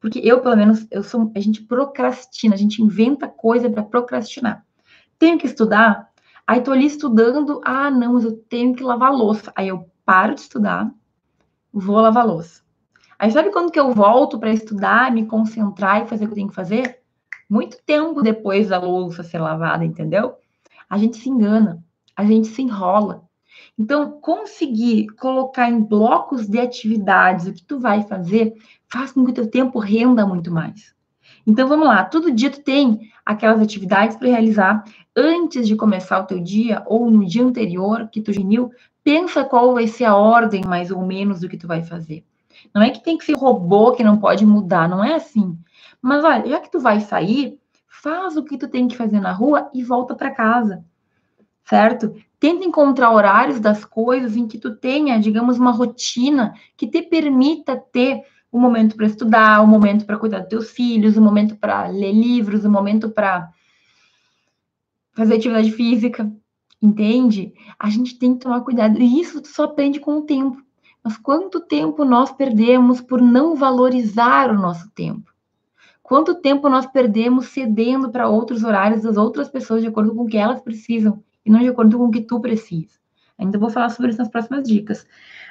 Porque 0.00 0.20
eu, 0.22 0.40
pelo 0.40 0.56
menos, 0.56 0.86
eu 0.90 1.02
sou, 1.02 1.32
a 1.34 1.40
gente 1.40 1.62
procrastina, 1.62 2.54
a 2.54 2.58
gente 2.58 2.82
inventa 2.82 3.26
coisa 3.26 3.70
para 3.70 3.82
procrastinar. 3.82 4.64
Tenho 5.18 5.38
que 5.38 5.46
estudar, 5.46 6.12
Aí 6.46 6.60
tô 6.60 6.72
ali 6.72 6.86
estudando, 6.86 7.60
ah, 7.64 7.90
não, 7.90 8.14
mas 8.14 8.24
eu 8.24 8.36
tenho 8.36 8.74
que 8.74 8.82
lavar 8.82 9.12
louça. 9.12 9.50
Aí 9.56 9.68
eu 9.68 9.90
paro 10.04 10.34
de 10.34 10.42
estudar, 10.42 10.92
vou 11.72 11.96
lavar 11.96 12.26
louça. 12.26 12.62
Aí 13.18 13.30
sabe 13.30 13.50
quando 13.50 13.70
que 13.70 13.78
eu 13.78 13.92
volto 13.92 14.38
para 14.38 14.52
estudar, 14.52 15.12
me 15.12 15.26
concentrar 15.26 16.02
e 16.02 16.08
fazer 16.08 16.24
o 16.24 16.28
que 16.28 16.32
eu 16.32 16.36
tenho 16.36 16.48
que 16.48 16.54
fazer? 16.54 16.98
Muito 17.48 17.78
tempo 17.84 18.22
depois 18.22 18.68
da 18.68 18.78
louça 18.78 19.22
ser 19.22 19.38
lavada, 19.38 19.84
entendeu? 19.84 20.34
A 20.88 20.98
gente 20.98 21.16
se 21.16 21.28
engana, 21.28 21.82
a 22.16 22.24
gente 22.24 22.48
se 22.48 22.62
enrola. 22.62 23.24
Então, 23.78 24.20
conseguir 24.20 25.06
colocar 25.18 25.70
em 25.70 25.80
blocos 25.80 26.46
de 26.46 26.58
atividades 26.58 27.46
o 27.46 27.52
que 27.52 27.64
tu 27.64 27.78
vai 27.78 28.02
fazer 28.02 28.54
faz 28.88 29.12
com 29.12 29.24
que 29.24 29.30
o 29.30 29.34
teu 29.34 29.50
tempo 29.50 29.78
renda 29.78 30.26
muito 30.26 30.52
mais. 30.52 30.94
Então, 31.46 31.68
vamos 31.68 31.86
lá, 31.86 32.04
todo 32.04 32.30
dia 32.30 32.50
tu 32.50 32.60
tem 32.62 33.10
aquelas 33.24 33.60
atividades 33.60 34.16
para 34.16 34.28
realizar 34.28 34.84
antes 35.16 35.66
de 35.66 35.76
começar 35.76 36.20
o 36.20 36.26
teu 36.26 36.40
dia 36.40 36.82
ou 36.86 37.10
no 37.10 37.26
dia 37.26 37.44
anterior 37.44 38.08
que 38.10 38.20
tu 38.20 38.32
geniu, 38.32 38.70
pensa 39.02 39.44
qual 39.44 39.74
vai 39.74 39.86
ser 39.86 40.04
a 40.04 40.16
ordem 40.16 40.64
mais 40.64 40.90
ou 40.90 41.04
menos 41.04 41.40
do 41.40 41.48
que 41.48 41.56
tu 41.56 41.66
vai 41.66 41.82
fazer. 41.82 42.24
Não 42.72 42.82
é 42.82 42.90
que 42.90 43.02
tem 43.02 43.18
que 43.18 43.24
ser 43.24 43.36
robô 43.36 43.92
que 43.92 44.04
não 44.04 44.18
pode 44.18 44.46
mudar, 44.46 44.88
não 44.88 45.02
é 45.02 45.14
assim. 45.14 45.58
Mas 46.00 46.24
olha, 46.24 46.46
já 46.48 46.60
que 46.60 46.70
tu 46.70 46.80
vai 46.80 47.00
sair, 47.00 47.58
faz 47.88 48.36
o 48.36 48.44
que 48.44 48.58
tu 48.58 48.68
tem 48.68 48.86
que 48.86 48.96
fazer 48.96 49.20
na 49.20 49.32
rua 49.32 49.70
e 49.72 49.82
volta 49.82 50.14
para 50.14 50.30
casa. 50.30 50.84
Certo? 51.64 52.14
Tenta 52.38 52.64
encontrar 52.64 53.10
horários 53.10 53.58
das 53.58 53.84
coisas 53.84 54.36
em 54.36 54.46
que 54.46 54.58
tu 54.58 54.76
tenha, 54.76 55.18
digamos, 55.18 55.58
uma 55.58 55.70
rotina 55.70 56.52
que 56.76 56.86
te 56.86 57.00
permita 57.00 57.76
ter 57.76 58.22
um 58.52 58.60
momento 58.60 58.94
para 58.94 59.06
estudar, 59.06 59.62
um 59.62 59.66
momento 59.66 60.04
para 60.04 60.18
cuidar 60.18 60.40
dos 60.40 60.48
teus 60.48 60.70
filhos, 60.70 61.16
um 61.16 61.22
momento 61.22 61.56
para 61.56 61.88
ler 61.88 62.12
livros, 62.12 62.64
um 62.64 62.70
momento 62.70 63.10
para 63.10 63.50
fazer 65.12 65.36
atividade 65.36 65.72
física, 65.72 66.30
entende? 66.80 67.52
A 67.78 67.90
gente 67.90 68.18
tem 68.18 68.34
que 68.34 68.40
tomar 68.40 68.60
cuidado. 68.60 69.00
E 69.00 69.20
isso 69.20 69.42
só 69.44 69.64
aprende 69.64 69.98
com 69.98 70.18
o 70.18 70.22
tempo. 70.22 70.63
Mas 71.04 71.18
quanto 71.18 71.60
tempo 71.60 72.02
nós 72.02 72.32
perdemos 72.32 73.02
por 73.02 73.20
não 73.20 73.54
valorizar 73.54 74.50
o 74.50 74.58
nosso 74.58 74.90
tempo? 74.92 75.30
Quanto 76.02 76.34
tempo 76.34 76.66
nós 76.70 76.86
perdemos 76.86 77.48
cedendo 77.48 78.10
para 78.10 78.28
outros 78.28 78.64
horários 78.64 79.02
das 79.02 79.18
outras 79.18 79.50
pessoas 79.50 79.82
de 79.82 79.88
acordo 79.88 80.14
com 80.14 80.22
o 80.22 80.26
que 80.26 80.38
elas 80.38 80.62
precisam 80.62 81.22
e 81.44 81.50
não 81.50 81.60
de 81.60 81.68
acordo 81.68 81.98
com 81.98 82.06
o 82.06 82.10
que 82.10 82.22
tu 82.22 82.40
precisa? 82.40 82.98
Ainda 83.38 83.58
vou 83.58 83.68
falar 83.68 83.90
sobre 83.90 84.10
isso 84.10 84.18
nas 84.18 84.28
próximas 84.28 84.66
dicas. 84.66 85.06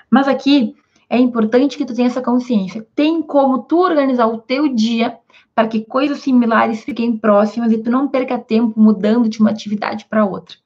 Mas 0.09 0.27
aqui 0.27 0.75
é 1.07 1.19
importante 1.19 1.77
que 1.77 1.85
tu 1.85 1.93
tenha 1.93 2.07
essa 2.07 2.21
consciência. 2.21 2.87
Tem 2.95 3.21
como 3.21 3.63
tu 3.63 3.77
organizar 3.77 4.25
o 4.25 4.39
teu 4.39 4.67
dia 4.67 5.19
para 5.53 5.67
que 5.67 5.85
coisas 5.85 6.19
similares 6.19 6.83
fiquem 6.83 7.15
próximas 7.15 7.71
e 7.71 7.77
tu 7.77 7.91
não 7.91 8.07
perca 8.07 8.39
tempo 8.39 8.79
mudando 8.79 9.29
de 9.29 9.39
uma 9.39 9.51
atividade 9.51 10.05
para 10.05 10.25
outra. 10.25 10.62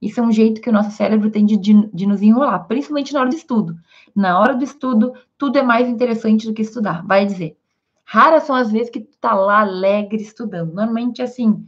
Isso 0.00 0.20
é 0.20 0.22
um 0.22 0.30
jeito 0.30 0.60
que 0.60 0.70
o 0.70 0.72
nosso 0.72 0.92
cérebro 0.92 1.30
tem 1.30 1.44
de, 1.44 1.56
de, 1.56 1.88
de, 1.92 2.06
nos 2.06 2.22
enrolar, 2.22 2.66
principalmente 2.66 3.12
na 3.12 3.20
hora 3.20 3.30
do 3.30 3.34
estudo. 3.34 3.76
Na 4.14 4.38
hora 4.38 4.54
do 4.54 4.62
estudo, 4.62 5.12
tudo 5.36 5.58
é 5.58 5.62
mais 5.62 5.88
interessante 5.88 6.46
do 6.46 6.54
que 6.54 6.62
estudar. 6.62 7.04
Vai 7.04 7.26
dizer. 7.26 7.56
Raras 8.04 8.44
são 8.44 8.54
as 8.54 8.70
vezes 8.70 8.90
que 8.90 9.00
tu 9.00 9.16
tá 9.20 9.34
lá 9.34 9.60
alegre 9.60 10.22
estudando. 10.22 10.72
Normalmente, 10.72 11.20
assim, 11.20 11.66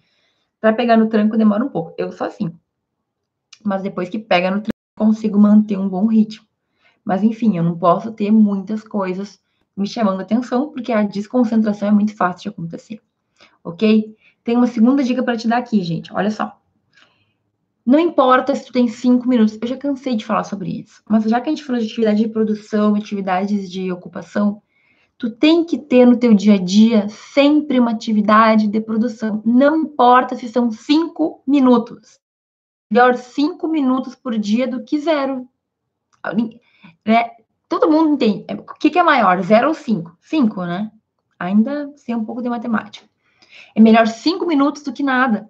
para 0.60 0.72
pegar 0.72 0.96
no 0.96 1.08
tranco 1.08 1.36
demora 1.36 1.64
um 1.64 1.68
pouco. 1.68 1.92
Eu 1.98 2.12
sou 2.12 2.26
assim. 2.26 2.54
Mas 3.64 3.82
depois 3.82 4.08
que 4.08 4.18
pega 4.18 4.50
no 4.50 4.60
tranco, 4.60 4.70
consigo 4.96 5.38
manter 5.38 5.78
um 5.78 5.88
bom 5.88 6.06
ritmo. 6.06 6.46
Mas 7.04 7.22
enfim, 7.22 7.56
eu 7.56 7.64
não 7.64 7.76
posso 7.76 8.12
ter 8.12 8.30
muitas 8.30 8.84
coisas 8.84 9.40
me 9.76 9.86
chamando 9.86 10.20
atenção, 10.20 10.70
porque 10.70 10.92
a 10.92 11.02
desconcentração 11.02 11.88
é 11.88 11.90
muito 11.90 12.14
fácil 12.14 12.42
de 12.42 12.48
acontecer. 12.50 13.00
Ok? 13.64 14.14
Tem 14.44 14.56
uma 14.56 14.66
segunda 14.66 15.02
dica 15.02 15.22
para 15.22 15.36
te 15.36 15.48
dar 15.48 15.58
aqui, 15.58 15.82
gente. 15.82 16.12
Olha 16.12 16.30
só. 16.30 16.59
Não 17.84 17.98
importa 17.98 18.54
se 18.54 18.66
tu 18.66 18.72
tem 18.72 18.88
cinco 18.88 19.28
minutos, 19.28 19.58
eu 19.60 19.66
já 19.66 19.76
cansei 19.76 20.14
de 20.14 20.24
falar 20.24 20.44
sobre 20.44 20.80
isso, 20.80 21.02
mas 21.08 21.24
já 21.24 21.40
que 21.40 21.48
a 21.48 21.52
gente 21.52 21.64
falou 21.64 21.80
de 21.80 21.86
atividade 21.86 22.22
de 22.22 22.28
produção, 22.28 22.94
atividades 22.94 23.70
de 23.70 23.90
ocupação, 23.90 24.62
tu 25.18 25.30
tem 25.30 25.64
que 25.64 25.76
ter 25.76 26.06
no 26.06 26.16
teu 26.16 26.32
dia 26.32 26.54
a 26.54 26.58
dia 26.58 27.08
sempre 27.08 27.78
uma 27.78 27.90
atividade 27.90 28.66
de 28.68 28.80
produção. 28.80 29.42
Não 29.44 29.76
importa 29.76 30.34
se 30.34 30.48
são 30.48 30.70
cinco 30.70 31.42
minutos. 31.46 32.18
Melhor 32.90 33.16
cinco 33.16 33.68
minutos 33.68 34.14
por 34.14 34.38
dia 34.38 34.66
do 34.66 34.82
que 34.82 34.98
zero. 34.98 35.46
Né? 37.04 37.30
Todo 37.68 37.90
mundo 37.90 38.14
entende. 38.14 38.46
O 38.54 38.74
que, 38.74 38.98
é 38.98 39.02
maior, 39.02 39.42
zero 39.42 39.68
ou 39.68 39.74
cinco? 39.74 40.16
Cinco, 40.20 40.64
né? 40.64 40.90
Ainda 41.38 41.92
sei 41.96 42.14
um 42.14 42.24
pouco 42.24 42.42
de 42.42 42.48
matemática. 42.48 43.06
É 43.74 43.80
melhor 43.80 44.06
cinco 44.06 44.46
minutos 44.46 44.82
do 44.82 44.92
que 44.92 45.02
nada. 45.02 45.49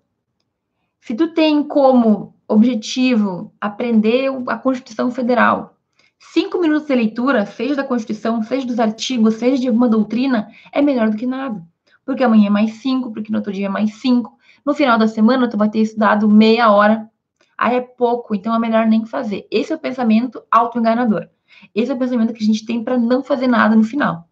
Se 1.01 1.15
tu 1.15 1.33
tem 1.33 1.63
como 1.63 2.35
objetivo 2.47 3.53
aprender 3.61 4.31
a 4.47 4.57
Constituição 4.57 5.11
Federal, 5.11 5.77
cinco 6.19 6.59
minutos 6.59 6.87
de 6.87 6.95
leitura, 6.95 7.47
seja 7.47 7.75
da 7.75 7.85
Constituição, 7.85 8.43
seja 8.43 8.67
dos 8.67 8.79
artigos, 8.79 9.35
seja 9.35 9.61
de 9.61 9.69
alguma 9.69 9.89
doutrina, 9.89 10.49
é 10.73 10.83
melhor 10.83 11.09
do 11.09 11.17
que 11.17 11.27
nada. 11.27 11.65
Porque 12.05 12.23
amanhã 12.23 12.49
é 12.49 12.51
mais 12.51 12.75
cinco, 12.75 13.13
porque 13.13 13.33
no 13.33 13.39
outro 13.39 13.53
dia 13.53 13.67
é 13.67 13.69
mais 13.69 13.95
cinco. 13.95 14.37
No 14.65 14.75
final 14.75 14.99
da 14.99 15.09
semana, 15.09 15.49
tu 15.49 15.57
vai 15.57 15.71
ter 15.71 15.81
estudado 15.81 16.29
meia 16.29 16.71
hora. 16.71 17.09
Aí 17.57 17.77
é 17.77 17.81
pouco, 17.81 18.35
então 18.35 18.55
é 18.55 18.59
melhor 18.59 18.87
nem 18.87 19.07
fazer. 19.07 19.47
Esse 19.51 19.73
é 19.73 19.77
o 19.77 19.79
pensamento 19.79 20.43
autoenganador. 20.51 21.29
Esse 21.75 21.91
é 21.91 21.95
o 21.95 21.99
pensamento 21.99 22.33
que 22.33 22.43
a 22.43 22.47
gente 22.47 22.65
tem 22.67 22.83
para 22.83 22.99
não 22.99 23.23
fazer 23.23 23.47
nada 23.47 23.75
no 23.75 23.85
final. 23.85 24.29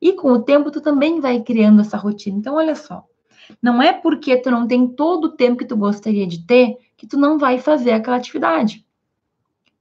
E 0.00 0.12
com 0.12 0.32
o 0.32 0.42
tempo, 0.42 0.70
tu 0.70 0.80
também 0.80 1.20
vai 1.20 1.40
criando 1.42 1.80
essa 1.80 1.96
rotina. 1.96 2.38
Então, 2.38 2.54
olha 2.54 2.74
só. 2.74 3.04
Não 3.62 3.82
é 3.82 3.92
porque 3.92 4.36
tu 4.36 4.50
não 4.50 4.66
tem 4.66 4.86
todo 4.86 5.26
o 5.26 5.32
tempo 5.32 5.58
que 5.58 5.64
tu 5.64 5.76
gostaria 5.76 6.26
de 6.26 6.44
ter 6.46 6.76
que 6.96 7.06
tu 7.06 7.18
não 7.18 7.38
vai 7.38 7.58
fazer 7.58 7.92
aquela 7.92 8.16
atividade. 8.16 8.84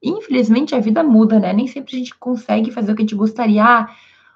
Infelizmente, 0.04 0.76
a 0.76 0.80
vida 0.80 1.04
muda, 1.04 1.40
né? 1.40 1.54
Nem 1.54 1.68
sempre 1.68 1.96
a 1.96 2.00
gente 2.00 2.14
consegue 2.16 2.72
fazer 2.72 2.92
o 2.92 2.96
que 2.96 3.02
a 3.02 3.06
gente 3.06 3.16
gostaria. 3.16 3.64
Ah, 3.64 3.96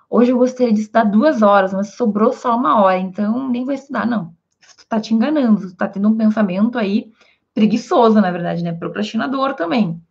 hoje 0.09 0.31
eu 0.31 0.37
gostaria 0.37 0.73
de 0.73 0.81
estudar 0.81 1.03
duas 1.03 1.41
horas, 1.41 1.73
mas 1.73 1.93
sobrou 1.93 2.33
só 2.33 2.55
uma 2.55 2.81
hora, 2.81 2.97
então 2.97 3.49
nem 3.49 3.65
vou 3.65 3.73
estudar, 3.73 4.07
não. 4.07 4.33
Tu 4.77 4.87
tá 4.87 4.99
te 4.99 5.13
enganando, 5.13 5.69
tu 5.69 5.75
tá 5.75 5.87
tendo 5.87 6.07
um 6.07 6.17
pensamento 6.17 6.77
aí 6.77 7.11
preguiçoso, 7.53 8.19
na 8.21 8.31
verdade, 8.31 8.63
né? 8.63 8.73
Procrastinador 8.73 9.53
também. 9.53 10.01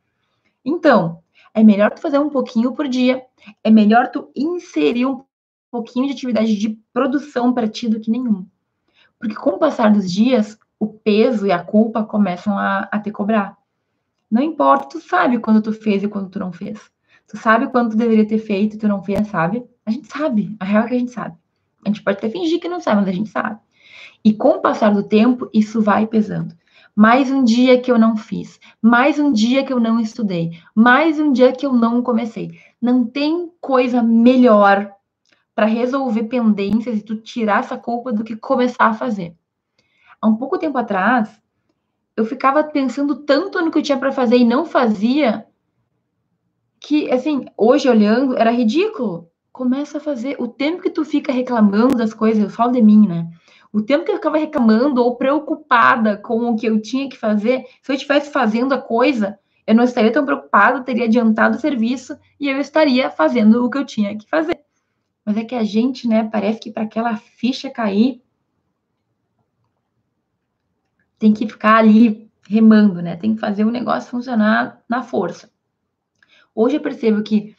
Então, 0.65 1.21
é 1.55 1.63
melhor 1.63 1.91
tu 1.91 2.01
fazer 2.01 2.19
um 2.19 2.29
pouquinho 2.29 2.73
por 2.73 2.87
dia, 2.87 3.25
é 3.65 3.71
melhor 3.71 4.11
tu 4.11 4.31
inserir 4.37 5.07
um 5.07 5.25
pouquinho 5.71 6.07
de 6.07 6.13
atividade 6.13 6.57
de 6.57 6.79
produção 6.93 7.53
para 7.53 7.67
ti 7.67 7.89
do 7.89 7.99
que 7.99 8.11
nenhum. 8.11 8.47
Porque 9.19 9.35
com 9.35 9.51
o 9.51 9.59
passar 9.59 9.93
dos 9.93 10.11
dias, 10.11 10.59
o 10.79 10.87
peso 10.87 11.47
e 11.47 11.53
a 11.53 11.63
culpa 11.63 12.05
começam 12.05 12.57
a, 12.57 12.89
a 12.91 12.99
te 12.99 13.11
cobrar. 13.11 13.57
Não 14.31 14.43
importa, 14.43 14.89
tu 14.89 15.01
sabe 15.01 15.39
quando 15.39 15.63
tu 15.63 15.73
fez 15.73 16.03
e 16.03 16.09
quando 16.09 16.29
tu 16.29 16.39
não 16.39 16.53
fez. 16.53 16.79
Tu 17.27 17.37
sabe 17.37 17.69
quando 17.69 17.91
tu 17.91 17.97
deveria 17.97 18.27
ter 18.27 18.39
feito 18.39 18.77
e 18.77 18.79
tu 18.79 18.87
não 18.87 19.03
fez, 19.03 19.27
sabe? 19.29 19.65
A 19.85 19.91
gente 19.91 20.07
sabe. 20.07 20.57
A 20.61 20.65
real 20.65 20.85
é 20.85 20.89
que 20.89 20.95
a 20.95 20.99
gente 20.99 21.11
sabe. 21.11 21.37
A 21.85 21.89
gente 21.89 22.03
pode 22.03 22.19
até 22.19 22.29
fingir 22.29 22.61
que 22.61 22.69
não 22.69 22.81
sabe, 22.81 23.01
mas 23.01 23.09
a 23.09 23.13
gente 23.13 23.31
sabe. 23.31 23.59
E 24.25 24.33
com 24.33 24.51
o 24.51 24.61
passar 24.61 24.93
do 24.93 25.03
tempo, 25.03 25.49
isso 25.53 25.81
vai 25.81 26.07
pesando. 26.07 26.55
Mais 26.95 27.31
um 27.31 27.45
dia 27.45 27.81
que 27.81 27.93
eu 27.93 27.99
não 27.99 28.17
fiz, 28.17 28.59
mais 28.83 29.19
um 29.21 29.33
dia 29.33 29.65
que 29.65 29.73
eu 29.73 29.79
não 29.79 30.01
estudei, 30.01 30.59
mais 30.75 31.21
um 31.21 31.31
dia 31.31 31.53
que 31.53 31.65
eu 31.65 31.73
não 31.73 32.03
comecei. 32.03 32.59
Não 32.83 33.05
tem 33.05 33.53
coisa 33.61 34.03
melhor 34.03 34.93
para 35.59 35.67
resolver 35.67 36.23
pendências 36.23 36.99
e 36.99 37.03
tu 37.03 37.17
tirar 37.17 37.59
essa 37.59 37.77
culpa 37.77 38.13
do 38.13 38.23
que 38.23 38.37
começar 38.37 38.87
a 38.87 38.95
fazer. 38.95 39.35
Há 40.21 40.29
um 40.29 40.37
pouco 40.37 40.57
tempo 40.57 40.79
atrás, 40.79 41.43
eu 42.17 42.25
ficava 42.25 42.63
pensando 42.63 43.17
tanto 43.25 43.61
no 43.61 43.69
que 43.69 43.79
eu 43.79 43.83
tinha 43.83 43.99
para 43.99 44.13
fazer 44.13 44.37
e 44.37 44.45
não 44.45 44.65
fazia, 44.65 45.49
que, 46.79 47.11
assim, 47.11 47.45
hoje 47.57 47.89
olhando, 47.89 48.39
era 48.39 48.53
ridículo. 48.53 49.33
Começa 49.51 49.99
a 49.99 50.01
fazer. 50.01 50.37
O 50.39 50.47
tempo 50.47 50.81
que 50.81 50.91
tu 50.91 51.05
fica 51.05 51.33
reclamando 51.33 51.97
das 51.97 52.15
coisas, 52.15 52.41
eu 52.41 52.51
falo 52.51 52.71
de 52.71 52.81
mim, 52.81 53.09
né? 53.09 53.29
O 53.73 53.83
tempo 53.83 54.05
que 54.05 54.13
eu 54.13 54.17
ficava 54.17 54.39
reclamando 54.39 55.03
ou 55.03 55.17
preocupada 55.17 56.17
com 56.17 56.51
o 56.51 56.55
que 56.55 56.67
eu 56.67 56.81
tinha 56.81 57.09
que 57.09 57.19
fazer, 57.19 57.65
se 57.83 57.91
eu 57.91 57.97
estivesse 57.97 58.31
fazendo 58.31 58.75
a 58.75 58.81
coisa, 58.81 59.37
eu 59.67 59.75
não 59.75 59.83
estaria 59.83 60.13
tão 60.13 60.25
preocupada, 60.25 60.85
teria 60.85 61.07
adiantado 61.07 61.57
o 61.57 61.61
serviço 61.61 62.17
e 62.39 62.49
eu 62.49 62.61
estaria 62.61 63.11
fazendo 63.11 63.65
o 63.65 63.69
que 63.69 63.79
eu 63.79 63.85
tinha 63.85 64.17
que 64.17 64.31
fazer. 64.31 64.68
Mas 65.29 65.37
é 65.37 65.45
que 65.45 65.55
a 65.55 65.63
gente, 65.63 66.09
né, 66.09 66.27
parece 66.27 66.59
que 66.59 66.71
para 66.71 66.85
aquela 66.85 67.15
ficha 67.19 67.69
cair, 67.69 68.23
tem 71.19 71.35
que 71.35 71.47
ficar 71.47 71.77
ali 71.77 72.31
remando, 72.49 73.03
né? 73.03 73.15
Tem 73.15 73.35
que 73.35 73.41
fazer 73.43 73.67
o 73.67 73.71
negócio 73.71 74.11
funcionar 74.11 74.83
na 74.89 75.03
força. 75.03 75.51
Hoje 76.55 76.77
eu 76.77 76.81
percebo 76.81 77.23
que 77.23 77.55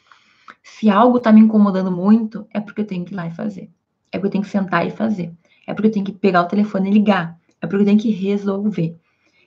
se 0.64 0.90
algo 0.90 1.20
está 1.20 1.32
me 1.32 1.42
incomodando 1.42 1.92
muito, 1.92 2.48
é 2.50 2.60
porque 2.60 2.82
eu 2.82 2.88
tenho 2.88 3.06
que 3.06 3.14
ir 3.14 3.16
lá 3.16 3.28
e 3.28 3.36
fazer. 3.36 3.70
É 4.12 4.18
porque 4.18 4.26
eu 4.26 4.32
tenho 4.32 4.44
que 4.44 4.50
sentar 4.50 4.88
e 4.88 4.90
fazer. 4.90 5.32
É 5.68 5.72
porque 5.72 5.90
eu 5.90 5.92
tenho 5.92 6.06
que 6.08 6.12
pegar 6.12 6.42
o 6.42 6.48
telefone 6.48 6.90
e 6.90 6.94
ligar. 6.94 7.40
É 7.62 7.68
porque 7.68 7.84
eu 7.84 7.86
tenho 7.86 8.00
que 8.00 8.10
resolver. 8.10 8.98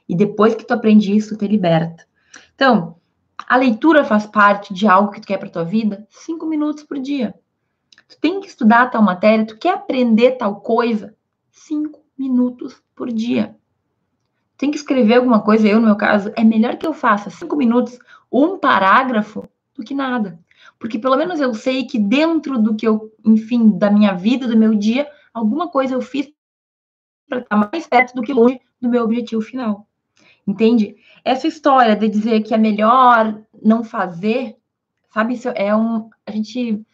E 0.08 0.14
depois 0.14 0.54
que 0.54 0.64
tu 0.64 0.72
aprende 0.74 1.12
isso, 1.12 1.36
te 1.36 1.48
liberta. 1.48 2.06
Então, 2.54 2.94
a 3.48 3.56
leitura 3.56 4.04
faz 4.04 4.26
parte 4.26 4.72
de 4.72 4.86
algo 4.86 5.10
que 5.10 5.20
tu 5.20 5.26
quer 5.26 5.38
para 5.38 5.50
tua 5.50 5.64
vida? 5.64 6.06
Cinco 6.08 6.46
minutos 6.46 6.84
por 6.84 7.00
dia. 7.00 7.34
Tu 8.12 8.20
tem 8.20 8.40
que 8.40 8.46
estudar 8.46 8.90
tal 8.90 9.02
matéria, 9.02 9.46
tu 9.46 9.56
quer 9.56 9.72
aprender 9.72 10.32
tal 10.32 10.60
coisa? 10.60 11.16
Cinco 11.50 12.04
minutos 12.16 12.82
por 12.94 13.10
dia. 13.10 13.56
Tem 14.58 14.70
que 14.70 14.76
escrever 14.76 15.14
alguma 15.14 15.40
coisa, 15.40 15.66
eu, 15.66 15.80
no 15.80 15.86
meu 15.86 15.96
caso, 15.96 16.30
é 16.36 16.44
melhor 16.44 16.76
que 16.76 16.86
eu 16.86 16.92
faça 16.92 17.30
cinco 17.30 17.56
minutos, 17.56 17.98
um 18.30 18.58
parágrafo, 18.58 19.48
do 19.74 19.82
que 19.82 19.94
nada. 19.94 20.38
Porque 20.78 20.98
pelo 20.98 21.16
menos 21.16 21.40
eu 21.40 21.54
sei 21.54 21.86
que 21.86 21.98
dentro 21.98 22.58
do 22.58 22.76
que 22.76 22.86
eu, 22.86 23.10
enfim, 23.24 23.78
da 23.78 23.90
minha 23.90 24.12
vida, 24.12 24.46
do 24.46 24.58
meu 24.58 24.74
dia, 24.74 25.08
alguma 25.32 25.68
coisa 25.68 25.94
eu 25.94 26.02
fiz 26.02 26.30
para 27.26 27.38
estar 27.38 27.56
mais 27.56 27.86
perto 27.86 28.14
do 28.14 28.22
que 28.22 28.34
longe 28.34 28.60
do 28.78 28.90
meu 28.90 29.04
objetivo 29.04 29.40
final. 29.40 29.88
Entende? 30.46 30.96
Essa 31.24 31.46
história 31.46 31.96
de 31.96 32.10
dizer 32.10 32.42
que 32.42 32.52
é 32.52 32.58
melhor 32.58 33.40
não 33.62 33.82
fazer, 33.82 34.54
sabe, 35.08 35.32
isso 35.32 35.48
é 35.48 35.74
um. 35.74 36.10
A 36.26 36.30
gente 36.30 36.84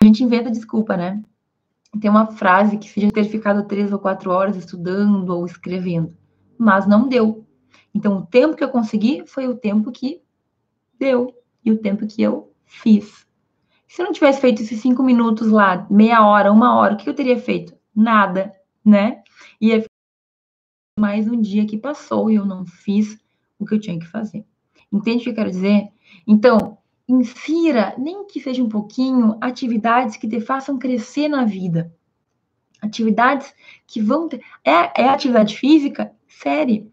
a 0.00 0.04
gente 0.04 0.22
inventa 0.22 0.50
desculpa, 0.50 0.96
né? 0.96 1.22
Tem 2.00 2.10
uma 2.10 2.26
frase 2.32 2.78
que 2.78 2.88
seja 2.88 3.10
ter 3.10 3.24
ficado 3.24 3.66
três 3.66 3.92
ou 3.92 3.98
quatro 3.98 4.30
horas 4.30 4.56
estudando 4.56 5.30
ou 5.30 5.44
escrevendo, 5.44 6.16
mas 6.56 6.86
não 6.86 7.08
deu. 7.08 7.46
Então, 7.94 8.18
o 8.18 8.26
tempo 8.26 8.54
que 8.54 8.62
eu 8.62 8.68
consegui 8.68 9.24
foi 9.26 9.48
o 9.48 9.56
tempo 9.56 9.90
que 9.90 10.22
deu 10.98 11.34
e 11.64 11.72
o 11.72 11.78
tempo 11.78 12.06
que 12.06 12.22
eu 12.22 12.52
fiz. 12.64 13.26
Se 13.86 14.02
eu 14.02 14.06
não 14.06 14.12
tivesse 14.12 14.40
feito 14.40 14.62
esses 14.62 14.80
cinco 14.80 15.02
minutos 15.02 15.48
lá, 15.48 15.86
meia 15.90 16.26
hora, 16.26 16.52
uma 16.52 16.76
hora, 16.76 16.94
o 16.94 16.96
que 16.96 17.08
eu 17.08 17.14
teria 17.14 17.38
feito? 17.38 17.74
Nada, 17.94 18.52
né? 18.84 19.22
E 19.60 19.72
é 19.72 19.84
mais 21.00 21.26
um 21.26 21.40
dia 21.40 21.66
que 21.66 21.78
passou 21.78 22.30
e 22.30 22.34
eu 22.34 22.44
não 22.44 22.66
fiz 22.66 23.18
o 23.58 23.64
que 23.64 23.74
eu 23.74 23.80
tinha 23.80 23.98
que 23.98 24.06
fazer. 24.06 24.44
Entende 24.92 25.20
o 25.20 25.24
que 25.24 25.30
eu 25.30 25.34
quero 25.34 25.50
dizer? 25.50 25.88
Então, 26.26 26.78
insira, 27.08 27.94
nem 27.96 28.26
que 28.26 28.40
seja 28.40 28.62
um 28.62 28.68
pouquinho, 28.68 29.36
atividades 29.40 30.16
que 30.16 30.28
te 30.28 30.40
façam 30.40 30.78
crescer 30.78 31.28
na 31.28 31.44
vida. 31.44 31.92
Atividades 32.80 33.52
que 33.86 34.00
vão 34.00 34.28
ter. 34.28 34.42
É, 34.62 35.02
é 35.02 35.08
atividade 35.08 35.56
física? 35.56 36.12
Série. 36.28 36.92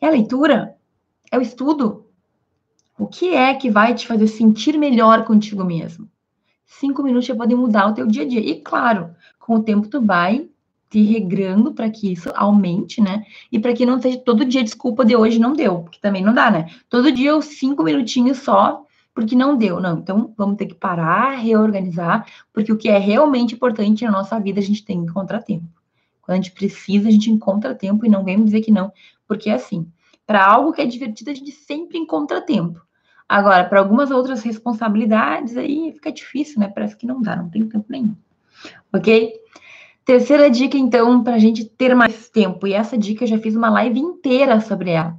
É 0.00 0.08
a 0.08 0.10
leitura? 0.10 0.76
É 1.30 1.38
o 1.38 1.42
estudo? 1.42 2.06
O 2.98 3.06
que 3.06 3.34
é 3.34 3.54
que 3.54 3.70
vai 3.70 3.94
te 3.94 4.06
fazer 4.06 4.26
sentir 4.26 4.76
melhor 4.76 5.24
contigo 5.24 5.64
mesmo? 5.64 6.08
Cinco 6.66 7.02
minutos 7.02 7.26
já 7.26 7.36
podem 7.36 7.56
mudar 7.56 7.86
o 7.86 7.94
teu 7.94 8.06
dia 8.06 8.22
a 8.22 8.28
dia. 8.28 8.40
E 8.40 8.60
claro, 8.60 9.14
com 9.38 9.54
o 9.54 9.62
tempo 9.62 9.88
tu 9.88 10.00
vai 10.00 10.48
te 10.90 11.02
regrando 11.02 11.72
para 11.72 11.90
que 11.90 12.12
isso 12.12 12.30
aumente, 12.34 13.00
né? 13.00 13.24
E 13.50 13.58
para 13.58 13.74
que 13.74 13.86
não 13.86 14.00
seja 14.00 14.18
todo 14.18 14.44
dia 14.44 14.62
desculpa 14.62 15.04
de 15.04 15.16
hoje 15.16 15.38
não 15.38 15.52
deu, 15.52 15.82
porque 15.82 16.00
também 16.00 16.22
não 16.22 16.34
dá, 16.34 16.50
né? 16.50 16.70
Todo 16.88 17.12
dia 17.12 17.36
os 17.36 17.44
cinco 17.44 17.82
minutinhos 17.82 18.38
só 18.38 18.85
porque 19.16 19.34
não 19.34 19.56
deu. 19.56 19.80
Não, 19.80 19.98
então 19.98 20.34
vamos 20.36 20.58
ter 20.58 20.66
que 20.66 20.74
parar, 20.74 21.36
reorganizar, 21.36 22.26
porque 22.52 22.70
o 22.70 22.76
que 22.76 22.90
é 22.90 22.98
realmente 22.98 23.54
importante 23.54 24.04
na 24.04 24.10
nossa 24.10 24.38
vida 24.38 24.60
a 24.60 24.62
gente 24.62 24.84
tem 24.84 25.02
que 25.02 25.10
encontrar 25.10 25.42
tempo. 25.42 25.64
Quando 26.20 26.34
a 26.34 26.42
gente 26.42 26.52
precisa, 26.52 27.08
a 27.08 27.10
gente 27.10 27.30
encontra 27.30 27.74
tempo 27.74 28.04
e 28.04 28.10
não 28.10 28.22
vem 28.22 28.36
me 28.36 28.44
dizer 28.44 28.60
que 28.60 28.70
não, 28.70 28.92
porque 29.26 29.48
é 29.48 29.54
assim. 29.54 29.90
Para 30.26 30.44
algo 30.44 30.70
que 30.70 30.82
é 30.82 30.84
divertido, 30.84 31.30
a 31.30 31.34
gente 31.34 31.50
sempre 31.50 31.96
encontra 31.96 32.42
tempo. 32.42 32.78
Agora, 33.26 33.64
para 33.64 33.78
algumas 33.78 34.10
outras 34.10 34.42
responsabilidades, 34.42 35.56
aí 35.56 35.92
fica 35.94 36.12
difícil, 36.12 36.60
né? 36.60 36.68
Parece 36.68 36.94
que 36.94 37.06
não 37.06 37.22
dá, 37.22 37.36
não 37.36 37.48
tem 37.48 37.66
tempo 37.66 37.86
nenhum. 37.88 38.14
Ok? 38.92 39.32
Terceira 40.04 40.50
dica, 40.50 40.76
então, 40.76 41.24
para 41.24 41.36
a 41.36 41.38
gente 41.38 41.64
ter 41.64 41.94
mais 41.94 42.28
tempo. 42.28 42.66
E 42.66 42.74
essa 42.74 42.98
dica 42.98 43.24
eu 43.24 43.28
já 43.28 43.38
fiz 43.38 43.56
uma 43.56 43.70
live 43.70 43.98
inteira 43.98 44.60
sobre 44.60 44.90
ela 44.90 45.16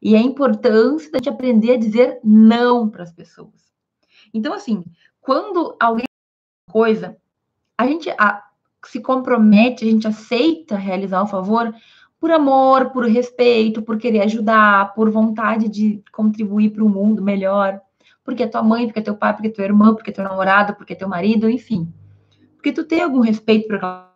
e 0.00 0.14
a 0.14 0.18
importância 0.18 1.20
de 1.20 1.28
aprender 1.28 1.72
a 1.72 1.78
dizer 1.78 2.20
não 2.24 2.88
para 2.88 3.02
as 3.02 3.12
pessoas. 3.12 3.70
Então, 4.32 4.52
assim, 4.52 4.84
quando 5.20 5.76
alguém 5.78 6.06
coisa, 6.70 7.16
a 7.76 7.86
gente 7.86 8.08
a, 8.10 8.42
se 8.84 9.00
compromete, 9.00 9.84
a 9.84 9.90
gente 9.90 10.06
aceita 10.06 10.76
realizar 10.76 11.22
o 11.22 11.26
favor 11.26 11.74
por 12.18 12.30
amor, 12.30 12.90
por 12.90 13.06
respeito, 13.06 13.82
por 13.82 13.98
querer 13.98 14.20
ajudar, 14.20 14.94
por 14.94 15.10
vontade 15.10 15.68
de 15.68 16.02
contribuir 16.12 16.70
para 16.70 16.84
o 16.84 16.88
mundo 16.88 17.22
melhor, 17.22 17.80
porque 18.22 18.42
é 18.42 18.46
tua 18.46 18.62
mãe, 18.62 18.86
porque 18.86 19.00
é 19.00 19.02
teu 19.02 19.16
pai, 19.16 19.32
porque 19.32 19.48
é 19.48 19.50
tua 19.50 19.64
irmã, 19.64 19.94
porque 19.94 20.10
é 20.10 20.12
teu 20.12 20.24
namorado, 20.24 20.74
porque 20.74 20.92
é 20.92 20.96
teu 20.96 21.08
marido, 21.08 21.48
enfim. 21.48 21.92
Porque 22.56 22.72
tu 22.72 22.84
tem 22.84 23.00
algum 23.00 23.20
respeito 23.20 23.66
por 23.66 23.76
aquela 23.76 24.10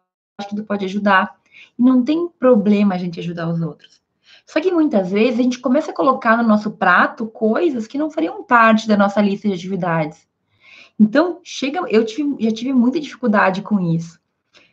que 0.46 0.54
tu 0.54 0.64
pode 0.64 0.84
ajudar. 0.84 1.34
E 1.78 1.82
não 1.82 2.04
tem 2.04 2.28
problema 2.28 2.94
a 2.94 2.98
gente 2.98 3.18
ajudar 3.18 3.48
os 3.48 3.60
outros. 3.62 4.03
Só 4.46 4.60
que 4.60 4.70
muitas 4.70 5.10
vezes 5.10 5.40
a 5.40 5.42
gente 5.42 5.58
começa 5.58 5.90
a 5.90 5.94
colocar 5.94 6.36
no 6.36 6.46
nosso 6.46 6.70
prato 6.70 7.26
coisas 7.26 7.86
que 7.86 7.98
não 7.98 8.10
fariam 8.10 8.42
parte 8.44 8.86
da 8.86 8.96
nossa 8.96 9.20
lista 9.20 9.48
de 9.48 9.54
atividades. 9.54 10.28
Então, 11.00 11.40
chega, 11.42 11.80
eu 11.88 12.04
tive, 12.04 12.36
já 12.38 12.52
tive 12.52 12.72
muita 12.72 13.00
dificuldade 13.00 13.62
com 13.62 13.80
isso. 13.80 14.20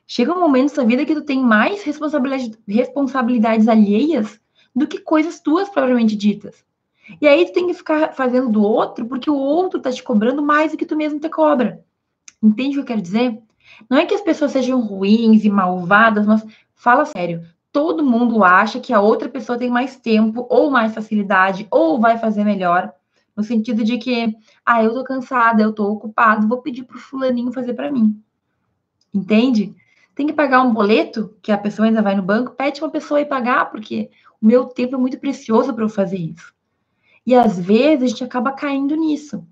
Chega 0.06 0.34
um 0.34 0.40
momento 0.40 0.76
da 0.76 0.84
vida 0.84 1.06
que 1.06 1.16
tu 1.16 1.24
tem 1.24 1.42
mais 1.42 1.84
responsabilidade, 1.84 2.52
responsabilidades 2.68 3.68
alheias 3.68 4.40
do 4.76 4.86
que 4.86 5.00
coisas 5.00 5.40
tuas 5.40 5.70
propriamente 5.70 6.16
ditas. 6.16 6.66
E 7.20 7.28
aí 7.28 7.46
tu 7.46 7.54
tem 7.54 7.68
que 7.68 7.74
ficar 7.74 8.14
fazendo 8.14 8.52
do 8.52 8.62
outro 8.62 9.06
porque 9.06 9.30
o 9.30 9.36
outro 9.36 9.80
tá 9.80 9.92
te 9.92 10.04
cobrando 10.04 10.42
mais 10.44 10.72
do 10.72 10.78
que 10.78 10.86
tu 10.86 10.96
mesmo 10.96 11.20
te 11.20 11.30
cobra. 11.30 11.84
Entende 12.44 12.72
o 12.72 12.74
que 12.74 12.80
eu 12.80 12.86
quero 12.86 13.02
dizer? 13.02 13.42
Não 13.90 13.98
é 13.98 14.06
que 14.06 14.14
as 14.14 14.22
pessoas 14.22 14.52
sejam 14.52 14.82
ruins 14.82 15.44
e 15.44 15.50
malvadas, 15.50 16.28
mas 16.28 16.46
fala 16.76 17.06
sério 17.06 17.46
todo 17.72 18.04
mundo 18.04 18.44
acha 18.44 18.80
que 18.80 18.94
a 18.94 19.00
outra 19.00 19.30
pessoa 19.30 19.58
tem 19.58 19.70
mais 19.70 19.96
tempo, 19.96 20.46
ou 20.50 20.70
mais 20.70 20.94
facilidade, 20.94 21.68
ou 21.72 22.00
vai 22.00 22.18
fazer 22.18 22.44
melhor, 22.44 22.92
no 23.36 23.44
sentido 23.44 23.84
de 23.84 23.98
que, 23.98 24.36
ah, 24.66 24.84
eu 24.84 24.94
tô 24.94 25.04
cansada, 25.04 25.64
eu 25.64 25.72
tô 25.72 25.90
ocupado, 25.90 26.48
vou 26.48 26.62
pedir 26.62 26.84
pro 26.84 27.00
fulaninho 27.00 27.52
fazer 27.52 27.74
para 27.74 27.92
mim. 27.92 28.22
Entende? 29.14 29.74
Tem 30.14 30.28
que 30.28 30.34
pagar 30.34 30.62
um 30.62 30.74
boleto, 30.74 31.34
que 31.42 31.52
a 31.52 31.58
pessoa 31.58 31.88
ainda 31.88 32.02
vai 32.02 32.16
no 32.16 32.22
banco, 32.22 32.52
pede 32.52 32.82
uma 32.82 32.90
pessoa 32.90 33.22
ir 33.22 33.26
pagar, 33.26 33.72
porque 33.72 34.10
o 34.42 34.46
meu 34.46 34.66
tempo 34.66 34.96
é 34.96 34.98
muito 34.98 35.18
precioso 35.18 35.74
para 35.74 35.86
eu 35.86 35.90
fazer 35.90 36.18
isso. 36.18 36.54
E 37.26 37.34
às 37.34 37.58
vezes 37.58 38.04
a 38.04 38.08
gente 38.08 38.24
acaba 38.24 38.52
caindo 38.52 38.96
nisso. 38.96 39.46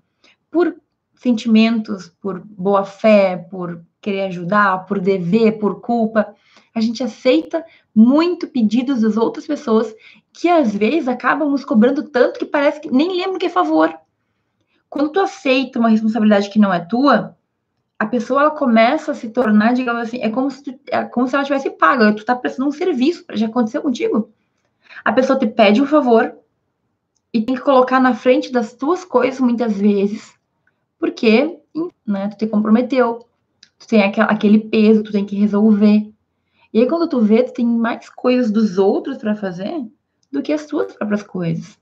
Por 0.50 0.76
sentimentos, 1.14 2.08
por 2.20 2.40
boa 2.40 2.84
fé, 2.84 3.36
por 3.36 3.82
querer 4.00 4.22
ajudar, 4.22 4.86
por 4.86 4.98
dever, 4.98 5.58
por 5.58 5.80
culpa 5.80 6.34
a 6.74 6.80
gente 6.80 7.02
aceita 7.02 7.64
muito 7.94 8.48
pedidos 8.48 9.02
das 9.02 9.16
outras 9.16 9.46
pessoas 9.46 9.94
que 10.32 10.48
às 10.48 10.74
vezes 10.74 11.08
acabam 11.08 11.50
nos 11.50 11.64
cobrando 11.64 12.04
tanto 12.04 12.38
que 12.38 12.46
parece 12.46 12.80
que 12.80 12.90
nem 12.90 13.16
lembra 13.16 13.38
que 13.38 13.46
é 13.46 13.50
favor. 13.50 13.94
Quando 14.88 15.10
tu 15.10 15.20
aceita 15.20 15.78
uma 15.78 15.88
responsabilidade 15.88 16.50
que 16.50 16.58
não 16.58 16.72
é 16.72 16.80
tua, 16.80 17.36
a 17.98 18.06
pessoa 18.06 18.40
ela 18.40 18.50
começa 18.50 19.12
a 19.12 19.14
se 19.14 19.28
tornar, 19.28 19.74
digamos 19.74 20.02
assim, 20.02 20.22
é 20.22 20.30
como 20.30 20.50
se, 20.50 20.64
tu, 20.64 20.80
é 20.86 21.04
como 21.04 21.28
se 21.28 21.34
ela 21.34 21.44
tivesse 21.44 21.70
pago, 21.70 22.14
tu 22.14 22.24
tá 22.24 22.34
prestando 22.34 22.68
um 22.68 22.72
serviço, 22.72 23.24
já 23.34 23.46
aconteceu 23.46 23.82
contigo. 23.82 24.32
A 25.04 25.12
pessoa 25.12 25.38
te 25.38 25.46
pede 25.46 25.82
um 25.82 25.86
favor 25.86 26.34
e 27.32 27.42
tem 27.42 27.54
que 27.54 27.60
colocar 27.60 28.00
na 28.00 28.14
frente 28.14 28.50
das 28.50 28.72
tuas 28.72 29.04
coisas 29.04 29.38
muitas 29.38 29.78
vezes, 29.78 30.32
porque 30.98 31.58
né, 32.06 32.28
tu 32.28 32.38
te 32.38 32.46
comprometeu, 32.46 33.26
tu 33.78 33.86
tem 33.86 34.02
aquele 34.02 34.58
peso, 34.58 35.02
tu 35.02 35.12
tem 35.12 35.24
que 35.24 35.36
resolver. 35.36 36.10
E 36.72 36.80
aí, 36.80 36.88
quando 36.88 37.08
tu 37.08 37.20
vê, 37.20 37.42
tu 37.42 37.52
tem 37.52 37.66
mais 37.66 38.08
coisas 38.08 38.50
dos 38.50 38.78
outros 38.78 39.18
para 39.18 39.34
fazer 39.34 39.84
do 40.30 40.42
que 40.42 40.52
as 40.52 40.66
tuas 40.66 40.92
próprias 40.92 41.22
coisas. 41.22 41.78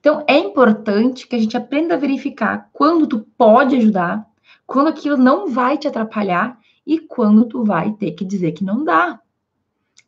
Então, 0.00 0.24
é 0.26 0.36
importante 0.38 1.26
que 1.26 1.36
a 1.36 1.38
gente 1.38 1.56
aprenda 1.56 1.94
a 1.94 1.98
verificar 1.98 2.68
quando 2.72 3.06
tu 3.06 3.20
pode 3.36 3.76
ajudar, 3.76 4.26
quando 4.66 4.88
aquilo 4.88 5.16
não 5.16 5.48
vai 5.48 5.78
te 5.78 5.86
atrapalhar 5.86 6.58
e 6.86 6.98
quando 6.98 7.44
tu 7.44 7.64
vai 7.64 7.92
ter 7.92 8.12
que 8.12 8.24
dizer 8.24 8.52
que 8.52 8.64
não 8.64 8.82
dá. 8.82 9.20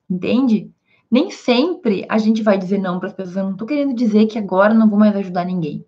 Entende? 0.08 0.70
Nem 1.10 1.30
sempre 1.30 2.04
a 2.08 2.18
gente 2.18 2.42
vai 2.42 2.58
dizer 2.58 2.78
não 2.78 2.98
para 2.98 3.08
as 3.08 3.14
pessoas. 3.14 3.36
Eu 3.36 3.44
não 3.44 3.52
estou 3.52 3.66
querendo 3.66 3.94
dizer 3.94 4.26
que 4.26 4.38
agora 4.38 4.74
não 4.74 4.88
vou 4.88 4.98
mais 4.98 5.14
ajudar 5.14 5.44
ninguém. 5.44 5.84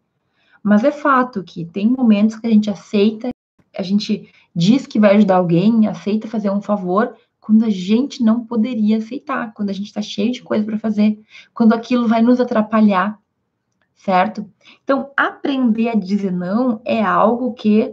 Mas 0.62 0.84
é 0.84 0.92
fato 0.92 1.42
que 1.42 1.64
tem 1.64 1.88
momentos 1.88 2.36
que 2.36 2.46
a 2.46 2.50
gente 2.50 2.70
aceita, 2.70 3.30
a 3.76 3.82
gente 3.82 4.30
diz 4.54 4.86
que 4.86 5.00
vai 5.00 5.16
ajudar 5.16 5.36
alguém, 5.36 5.88
aceita 5.88 6.28
fazer 6.28 6.50
um 6.50 6.60
favor, 6.60 7.16
quando 7.42 7.64
a 7.64 7.70
gente 7.70 8.22
não 8.22 8.46
poderia 8.46 8.98
aceitar, 8.98 9.52
quando 9.52 9.68
a 9.68 9.72
gente 9.72 9.86
está 9.86 10.00
cheio 10.00 10.30
de 10.30 10.44
coisa 10.44 10.64
para 10.64 10.78
fazer, 10.78 11.20
quando 11.52 11.72
aquilo 11.72 12.06
vai 12.06 12.22
nos 12.22 12.40
atrapalhar, 12.40 13.18
certo? 13.96 14.48
Então, 14.84 15.10
aprender 15.16 15.88
a 15.88 15.96
dizer 15.96 16.30
não 16.30 16.80
é 16.84 17.02
algo 17.02 17.52
que 17.52 17.92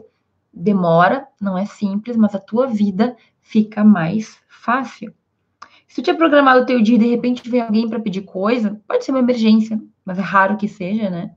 demora, 0.53 1.27
não 1.41 1.57
é 1.57 1.65
simples, 1.65 2.15
mas 2.15 2.35
a 2.35 2.39
tua 2.39 2.67
vida 2.67 3.17
fica 3.41 3.83
mais 3.83 4.39
fácil. 4.47 5.11
Se 5.87 5.95
tu 5.95 6.03
tinha 6.03 6.15
programado 6.15 6.61
o 6.61 6.65
teu 6.67 6.79
dia 6.79 6.97
e 6.97 6.99
de 6.99 7.07
repente 7.07 7.49
vem 7.49 7.61
alguém 7.61 7.89
para 7.89 7.99
pedir 7.99 8.21
coisa, 8.21 8.79
pode 8.87 9.03
ser 9.03 9.09
uma 9.09 9.19
emergência, 9.19 9.81
mas 10.05 10.19
é 10.19 10.21
raro 10.21 10.57
que 10.57 10.67
seja, 10.67 11.09
né? 11.09 11.33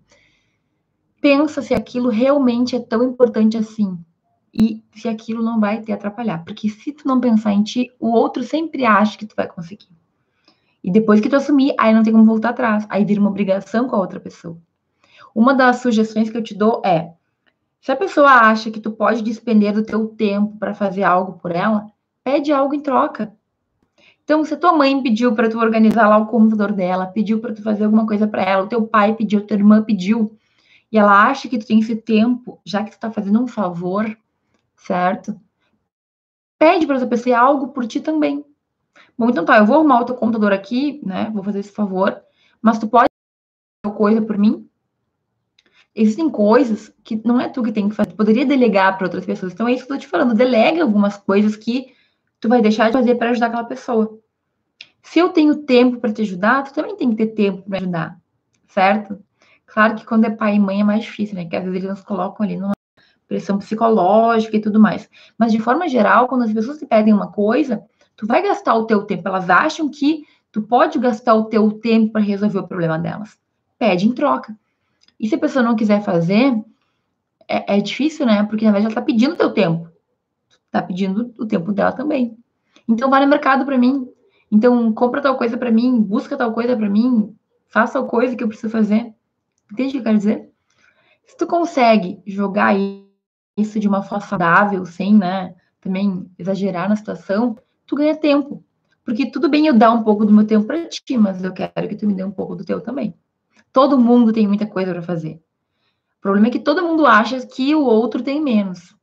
Pensa 1.18 1.62
se 1.62 1.72
aquilo 1.72 2.10
realmente 2.10 2.76
é 2.76 2.80
tão 2.80 3.02
importante 3.02 3.56
assim 3.56 3.98
e 4.52 4.82
se 4.94 5.08
aquilo 5.08 5.42
não 5.42 5.58
vai 5.58 5.80
te 5.80 5.92
atrapalhar. 5.92 6.44
Porque 6.44 6.68
se 6.68 6.92
tu 6.92 7.08
não 7.08 7.20
pensar 7.20 7.52
em 7.52 7.62
ti, 7.62 7.90
o 7.98 8.10
outro 8.10 8.42
sempre 8.42 8.84
acha 8.84 9.16
que 9.16 9.26
tu 9.26 9.34
vai 9.34 9.46
conseguir. 9.46 9.88
E 10.84 10.90
depois 10.90 11.20
que 11.20 11.28
tu 11.28 11.36
assumir, 11.36 11.74
aí 11.78 11.94
não 11.94 12.02
tem 12.02 12.12
como 12.12 12.24
voltar 12.24 12.50
atrás. 12.50 12.86
Aí 12.88 13.04
vira 13.04 13.20
uma 13.20 13.30
obrigação 13.30 13.88
com 13.88 13.96
a 13.96 14.00
outra 14.00 14.20
pessoa. 14.20 14.58
Uma 15.34 15.54
das 15.54 15.76
sugestões 15.76 16.28
que 16.28 16.36
eu 16.36 16.42
te 16.42 16.54
dou 16.54 16.82
é: 16.84 17.12
se 17.80 17.90
a 17.90 17.96
pessoa 17.96 18.30
acha 18.30 18.70
que 18.70 18.80
tu 18.80 18.90
pode 18.90 19.22
despender 19.22 19.72
do 19.72 19.84
teu 19.84 20.08
tempo 20.08 20.56
para 20.58 20.74
fazer 20.74 21.04
algo 21.04 21.34
por 21.34 21.52
ela, 21.52 21.86
pede 22.22 22.52
algo 22.52 22.74
em 22.74 22.80
troca. 22.80 23.32
Então, 24.24 24.44
se 24.44 24.54
a 24.54 24.56
tua 24.56 24.72
mãe 24.72 25.02
pediu 25.02 25.34
para 25.34 25.48
tu 25.48 25.58
organizar 25.58 26.08
lá 26.08 26.16
o 26.16 26.26
computador 26.26 26.72
dela, 26.72 27.06
pediu 27.06 27.40
para 27.40 27.52
tu 27.52 27.62
fazer 27.62 27.84
alguma 27.84 28.06
coisa 28.06 28.26
para 28.26 28.42
ela, 28.42 28.64
o 28.64 28.68
teu 28.68 28.86
pai 28.86 29.14
pediu, 29.14 29.44
tua 29.44 29.56
irmã 29.56 29.82
pediu, 29.82 30.36
e 30.92 30.98
ela 30.98 31.28
acha 31.28 31.48
que 31.48 31.58
tu 31.58 31.66
tem 31.66 31.80
esse 31.80 31.96
tempo, 31.96 32.60
já 32.64 32.84
que 32.84 32.90
tu 32.90 32.94
está 32.94 33.10
fazendo 33.10 33.42
um 33.42 33.48
favor, 33.48 34.16
certo? 34.86 35.40
Pede 36.58 36.86
para 36.86 36.96
essa 36.96 37.06
pessoa 37.06 37.38
algo 37.38 37.68
por 37.68 37.86
ti 37.86 38.00
também. 38.00 38.44
Bom, 39.16 39.30
então 39.30 39.44
tá, 39.44 39.58
eu 39.58 39.66
vou 39.66 39.76
arrumar 39.76 40.00
o 40.00 40.04
teu 40.04 40.14
computador 40.14 40.52
aqui, 40.52 41.00
né? 41.04 41.30
Vou 41.32 41.42
fazer 41.42 41.60
esse 41.60 41.72
favor, 41.72 42.20
mas 42.60 42.78
tu 42.78 42.88
pode 42.88 43.08
fazer 43.84 43.96
coisa 43.96 44.22
por 44.22 44.38
mim? 44.38 44.68
Existem 45.94 46.30
coisas 46.30 46.92
que 47.04 47.20
não 47.24 47.40
é 47.40 47.48
tu 47.48 47.62
que 47.62 47.72
tem 47.72 47.88
que 47.88 47.94
fazer, 47.94 48.10
tu 48.10 48.16
poderia 48.16 48.46
delegar 48.46 48.96
para 48.96 49.06
outras 49.06 49.26
pessoas. 49.26 49.52
Então 49.52 49.68
é 49.68 49.72
isso 49.72 49.86
que 49.86 49.92
eu 49.92 49.96
tô 49.96 50.00
te 50.00 50.08
falando, 50.08 50.34
delega 50.34 50.82
algumas 50.82 51.16
coisas 51.16 51.54
que 51.56 51.92
tu 52.40 52.48
vai 52.48 52.62
deixar 52.62 52.86
de 52.86 52.94
fazer 52.94 53.14
para 53.16 53.30
ajudar 53.30 53.46
aquela 53.46 53.64
pessoa. 53.64 54.18
Se 55.02 55.18
eu 55.18 55.28
tenho 55.30 55.56
tempo 55.64 56.00
para 56.00 56.12
te 56.12 56.22
ajudar, 56.22 56.62
tu 56.64 56.72
também 56.72 56.96
tem 56.96 57.10
que 57.10 57.16
ter 57.16 57.34
tempo 57.34 57.62
para 57.68 57.78
ajudar, 57.78 58.20
certo? 58.68 59.22
Claro 59.66 59.96
que 59.96 60.06
quando 60.06 60.24
é 60.24 60.30
pai 60.30 60.56
e 60.56 60.60
mãe 60.60 60.80
é 60.80 60.84
mais 60.84 61.04
difícil, 61.04 61.34
né? 61.34 61.44
Que 61.44 61.56
às 61.56 61.64
vezes 61.64 61.78
eles 61.78 61.90
nos 61.90 62.04
colocam 62.04 62.44
ali 62.44 62.56
numa 62.56 62.72
pressão 63.32 63.56
psicológica 63.56 64.56
e 64.56 64.60
tudo 64.60 64.78
mais. 64.78 65.08
Mas 65.38 65.50
de 65.50 65.58
forma 65.58 65.88
geral, 65.88 66.28
quando 66.28 66.42
as 66.42 66.52
pessoas 66.52 66.78
te 66.78 66.84
pedem 66.84 67.14
uma 67.14 67.28
coisa, 67.32 67.82
tu 68.14 68.26
vai 68.26 68.42
gastar 68.42 68.74
o 68.74 68.84
teu 68.84 69.04
tempo. 69.04 69.26
Elas 69.26 69.48
acham 69.48 69.88
que 69.88 70.24
tu 70.52 70.60
pode 70.60 70.98
gastar 70.98 71.34
o 71.34 71.44
teu 71.46 71.72
tempo 71.72 72.12
para 72.12 72.20
resolver 72.20 72.58
o 72.58 72.68
problema 72.68 72.98
delas. 72.98 73.38
Pede 73.78 74.06
em 74.06 74.12
troca. 74.12 74.54
E 75.18 75.26
se 75.26 75.34
a 75.34 75.38
pessoa 75.38 75.64
não 75.64 75.74
quiser 75.74 76.02
fazer, 76.02 76.54
é, 77.48 77.76
é 77.76 77.80
difícil, 77.80 78.26
né? 78.26 78.44
Porque 78.44 78.66
na 78.66 78.72
verdade 78.72 78.92
ela 78.92 79.00
está 79.00 79.02
pedindo 79.02 79.32
o 79.32 79.38
teu 79.38 79.50
tempo. 79.50 79.88
Está 80.66 80.82
pedindo 80.82 81.32
o 81.38 81.46
tempo 81.46 81.72
dela 81.72 81.92
também. 81.92 82.36
Então 82.86 83.08
vai 83.08 83.22
no 83.24 83.30
mercado 83.30 83.64
para 83.64 83.78
mim. 83.78 84.06
Então 84.50 84.92
compra 84.92 85.22
tal 85.22 85.38
coisa 85.38 85.56
para 85.56 85.70
mim, 85.70 86.02
busca 86.02 86.36
tal 86.36 86.52
coisa 86.52 86.76
para 86.76 86.90
mim, 86.90 87.34
faça 87.68 87.94
tal 87.94 88.06
coisa 88.06 88.36
que 88.36 88.44
eu 88.44 88.48
preciso 88.48 88.70
fazer. 88.70 89.14
Entende 89.72 89.88
o 89.88 89.92
que 89.92 89.98
eu 89.98 90.02
quero 90.02 90.18
dizer? 90.18 90.50
Se 91.24 91.36
tu 91.38 91.46
consegue 91.46 92.20
jogar 92.26 92.66
aí 92.66 93.01
isso 93.62 93.80
de 93.80 93.88
uma 93.88 94.02
forma 94.02 94.24
saudável, 94.24 94.84
sem, 94.84 95.16
né, 95.16 95.54
também 95.80 96.30
exagerar 96.38 96.88
na 96.88 96.96
situação, 96.96 97.56
tu 97.86 97.96
ganha 97.96 98.16
tempo. 98.16 98.62
Porque 99.04 99.30
tudo 99.30 99.48
bem 99.48 99.66
eu 99.66 99.74
dar 99.74 99.90
um 99.92 100.02
pouco 100.04 100.24
do 100.24 100.32
meu 100.32 100.46
tempo 100.46 100.66
para 100.66 100.86
ti, 100.86 101.16
mas 101.18 101.42
eu 101.42 101.52
quero 101.52 101.88
que 101.88 101.96
tu 101.96 102.06
me 102.06 102.14
dê 102.14 102.22
um 102.22 102.30
pouco 102.30 102.54
do 102.54 102.64
teu 102.64 102.80
também. 102.80 103.14
Todo 103.72 103.98
mundo 103.98 104.32
tem 104.32 104.46
muita 104.46 104.66
coisa 104.66 104.92
para 104.92 105.02
fazer. 105.02 105.40
problema 106.20 106.48
é 106.48 106.50
que 106.50 106.60
todo 106.60 106.82
mundo 106.82 107.06
acha 107.06 107.44
que 107.46 107.74
o 107.74 107.84
outro 107.84 108.22
tem 108.22 108.40
menos. 108.40 108.94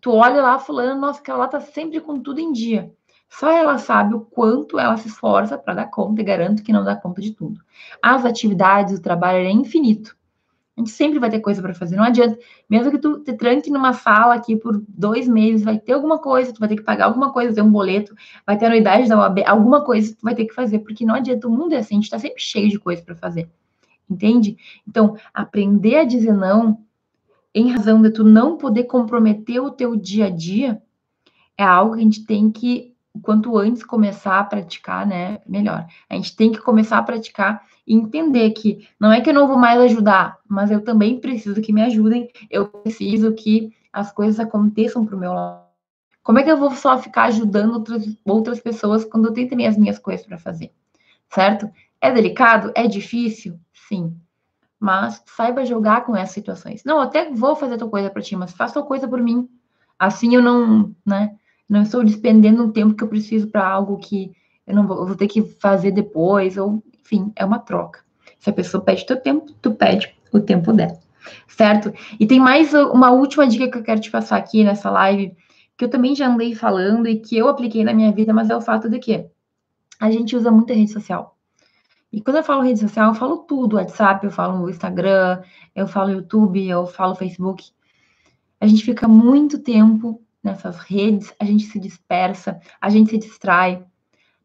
Tu 0.00 0.10
olha 0.10 0.42
lá 0.42 0.58
fulano, 0.58 1.00
nossa, 1.00 1.20
aquela 1.20 1.38
lá 1.38 1.48
tá 1.48 1.60
sempre 1.60 2.00
com 2.00 2.20
tudo 2.20 2.40
em 2.40 2.52
dia. 2.52 2.92
Só 3.28 3.50
ela 3.50 3.78
sabe 3.78 4.14
o 4.14 4.20
quanto 4.20 4.78
ela 4.78 4.96
se 4.96 5.08
esforça 5.08 5.58
para 5.58 5.74
dar 5.74 5.86
conta 5.86 6.20
e 6.20 6.24
garanto 6.24 6.62
que 6.62 6.72
não 6.72 6.84
dá 6.84 6.94
conta 6.94 7.20
de 7.20 7.32
tudo. 7.32 7.60
As 8.00 8.24
atividades, 8.24 8.98
o 8.98 9.02
trabalho 9.02 9.38
é 9.38 9.50
infinito. 9.50 10.16
A 10.76 10.80
gente 10.80 10.90
sempre 10.90 11.20
vai 11.20 11.30
ter 11.30 11.38
coisa 11.38 11.62
para 11.62 11.72
fazer. 11.72 11.94
Não 11.94 12.02
adianta, 12.02 12.36
mesmo 12.68 12.90
que 12.90 12.98
tu 12.98 13.20
te 13.20 13.32
tranque 13.32 13.70
numa 13.70 13.92
sala 13.92 14.34
aqui 14.34 14.56
por 14.56 14.82
dois 14.88 15.28
meses, 15.28 15.64
vai 15.64 15.78
ter 15.78 15.92
alguma 15.92 16.18
coisa, 16.18 16.52
tu 16.52 16.58
vai 16.58 16.68
ter 16.68 16.76
que 16.76 16.82
pagar 16.82 17.04
alguma 17.04 17.32
coisa, 17.32 17.54
ter 17.54 17.62
um 17.62 17.70
boleto, 17.70 18.14
vai 18.44 18.58
ter 18.58 18.66
anuidade 18.66 19.08
da 19.08 19.18
OAB, 19.18 19.44
alguma 19.46 19.84
coisa 19.84 20.14
tu 20.16 20.22
vai 20.22 20.34
ter 20.34 20.46
que 20.46 20.54
fazer, 20.54 20.80
porque 20.80 21.04
não 21.04 21.14
adianta, 21.14 21.46
o 21.46 21.50
mundo 21.50 21.74
é 21.74 21.78
assim, 21.78 21.94
a 21.94 21.98
gente 21.98 22.04
está 22.04 22.18
sempre 22.18 22.42
cheio 22.42 22.68
de 22.68 22.78
coisa 22.78 23.02
para 23.02 23.14
fazer. 23.14 23.48
Entende? 24.10 24.56
Então, 24.86 25.16
aprender 25.32 25.96
a 25.96 26.04
dizer 26.04 26.32
não, 26.32 26.78
em 27.54 27.70
razão 27.70 28.02
de 28.02 28.10
tu 28.10 28.24
não 28.24 28.58
poder 28.58 28.84
comprometer 28.84 29.60
o 29.60 29.70
teu 29.70 29.94
dia 29.94 30.26
a 30.26 30.30
dia, 30.30 30.82
é 31.56 31.62
algo 31.62 31.94
que 31.94 32.00
a 32.00 32.02
gente 32.02 32.24
tem 32.26 32.50
que 32.50 32.94
quanto 33.22 33.56
antes 33.56 33.84
começar 33.84 34.40
a 34.40 34.44
praticar, 34.44 35.06
né, 35.06 35.40
melhor. 35.46 35.86
A 36.10 36.16
gente 36.16 36.34
tem 36.34 36.50
que 36.50 36.60
começar 36.60 36.98
a 36.98 37.02
praticar 37.02 37.62
e 37.86 37.94
entender 37.94 38.50
que 38.50 38.88
não 38.98 39.12
é 39.12 39.20
que 39.20 39.30
eu 39.30 39.34
não 39.34 39.46
vou 39.46 39.56
mais 39.56 39.80
ajudar, 39.80 40.38
mas 40.48 40.70
eu 40.70 40.82
também 40.82 41.20
preciso 41.20 41.60
que 41.60 41.72
me 41.72 41.82
ajudem, 41.82 42.30
eu 42.50 42.66
preciso 42.66 43.32
que 43.32 43.72
as 43.92 44.10
coisas 44.10 44.40
aconteçam 44.40 45.04
para 45.04 45.16
o 45.16 45.18
meu 45.18 45.32
lado. 45.32 45.64
Como 46.22 46.38
é 46.38 46.42
que 46.42 46.50
eu 46.50 46.56
vou 46.56 46.70
só 46.70 46.98
ficar 46.98 47.24
ajudando 47.24 47.74
outras, 47.74 48.16
outras 48.24 48.58
pessoas 48.58 49.04
quando 49.04 49.26
eu 49.26 49.32
tenho 49.32 49.48
também 49.48 49.66
as 49.66 49.76
minhas 49.76 49.98
coisas 49.98 50.26
para 50.26 50.38
fazer? 50.38 50.72
Certo? 51.28 51.70
É 52.00 52.10
delicado? 52.10 52.72
É 52.74 52.86
difícil? 52.86 53.58
Sim. 53.88 54.16
Mas 54.80 55.22
saiba 55.26 55.66
jogar 55.66 56.04
com 56.04 56.16
essas 56.16 56.34
situações. 56.34 56.82
Não, 56.82 56.98
até 56.98 57.30
vou 57.30 57.54
fazer 57.54 57.76
tua 57.76 57.90
coisa 57.90 58.08
para 58.08 58.22
ti, 58.22 58.34
mas 58.36 58.52
faça 58.52 58.74
tua 58.74 58.84
coisa 58.84 59.06
por 59.06 59.20
mim. 59.20 59.48
Assim 59.98 60.34
eu 60.34 60.42
não, 60.42 60.94
né? 61.04 61.36
Não 61.68 61.82
estou 61.82 62.02
despendendo 62.02 62.64
um 62.64 62.72
tempo 62.72 62.94
que 62.94 63.04
eu 63.04 63.08
preciso 63.08 63.48
para 63.48 63.66
algo 63.66 63.98
que 63.98 64.32
eu 64.66 64.74
não 64.74 64.86
vou, 64.86 64.98
eu 64.98 65.06
vou, 65.06 65.16
ter 65.16 65.28
que 65.28 65.42
fazer 65.42 65.90
depois, 65.90 66.56
ou 66.56 66.82
enfim, 67.00 67.32
é 67.36 67.44
uma 67.44 67.58
troca. 67.58 68.00
Se 68.38 68.50
a 68.50 68.52
pessoa 68.52 68.82
pede 68.82 69.06
teu 69.06 69.20
tempo, 69.20 69.52
tu 69.60 69.72
pede 69.74 70.14
o 70.32 70.40
tempo 70.40 70.72
dela. 70.72 70.98
Certo? 71.48 71.92
E 72.18 72.26
tem 72.26 72.40
mais 72.40 72.74
uma 72.74 73.10
última 73.10 73.46
dica 73.46 73.70
que 73.70 73.78
eu 73.78 73.82
quero 73.82 74.00
te 74.00 74.10
passar 74.10 74.36
aqui 74.36 74.64
nessa 74.64 74.90
live, 74.90 75.34
que 75.76 75.84
eu 75.84 75.88
também 75.88 76.14
já 76.14 76.28
andei 76.28 76.54
falando 76.54 77.08
e 77.08 77.18
que 77.18 77.36
eu 77.36 77.48
apliquei 77.48 77.84
na 77.84 77.94
minha 77.94 78.12
vida, 78.12 78.32
mas 78.32 78.50
é 78.50 78.56
o 78.56 78.60
fato 78.60 78.88
de 78.88 78.98
que 78.98 79.26
a 80.00 80.10
gente 80.10 80.36
usa 80.36 80.50
muita 80.50 80.74
rede 80.74 80.92
social. 80.92 81.36
E 82.12 82.20
quando 82.20 82.36
eu 82.36 82.44
falo 82.44 82.62
rede 82.62 82.78
social, 82.78 83.08
eu 83.08 83.14
falo 83.14 83.38
tudo, 83.38 83.76
WhatsApp, 83.76 84.24
eu 84.24 84.30
falo 84.30 84.70
Instagram, 84.70 85.42
eu 85.74 85.88
falo 85.88 86.10
YouTube, 86.10 86.64
eu 86.64 86.86
falo 86.86 87.16
Facebook. 87.16 87.72
A 88.60 88.66
gente 88.66 88.84
fica 88.84 89.08
muito 89.08 89.58
tempo 89.58 90.22
nessas 90.42 90.78
redes, 90.78 91.34
a 91.40 91.44
gente 91.44 91.64
se 91.64 91.80
dispersa, 91.80 92.60
a 92.80 92.88
gente 92.88 93.10
se 93.10 93.18
distrai. 93.18 93.84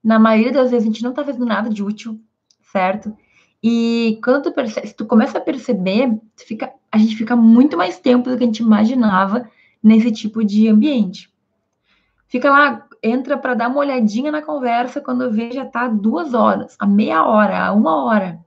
Na 0.03 0.17
maioria 0.17 0.51
das 0.51 0.71
vezes 0.71 0.85
a 0.85 0.91
gente 0.91 1.03
não 1.03 1.13
tá 1.13 1.23
fazendo 1.23 1.45
nada 1.45 1.69
de 1.69 1.83
útil, 1.83 2.19
certo? 2.61 3.15
E 3.61 4.19
quando 4.23 4.43
tu 4.43 4.51
percebe, 4.53 4.87
se 4.87 4.95
tu 4.95 5.05
começa 5.05 5.37
a 5.37 5.41
perceber, 5.41 6.17
fica, 6.37 6.73
a 6.91 6.97
gente 6.97 7.15
fica 7.15 7.35
muito 7.35 7.75
mais 7.75 7.99
tempo 7.99 8.29
do 8.29 8.37
que 8.37 8.43
a 8.43 8.47
gente 8.47 8.63
imaginava 8.63 9.49
nesse 9.83 10.11
tipo 10.11 10.43
de 10.43 10.67
ambiente. 10.67 11.29
Fica 12.27 12.49
lá, 12.49 12.87
entra 13.03 13.37
para 13.37 13.55
dar 13.55 13.69
uma 13.69 13.79
olhadinha 13.79 14.31
na 14.31 14.41
conversa, 14.41 15.01
quando 15.01 15.31
vê 15.31 15.51
já 15.51 15.65
tá 15.65 15.87
duas 15.87 16.33
horas, 16.33 16.75
a 16.79 16.85
meia 16.85 17.25
hora, 17.25 17.65
a 17.65 17.73
uma 17.73 18.03
hora. 18.03 18.39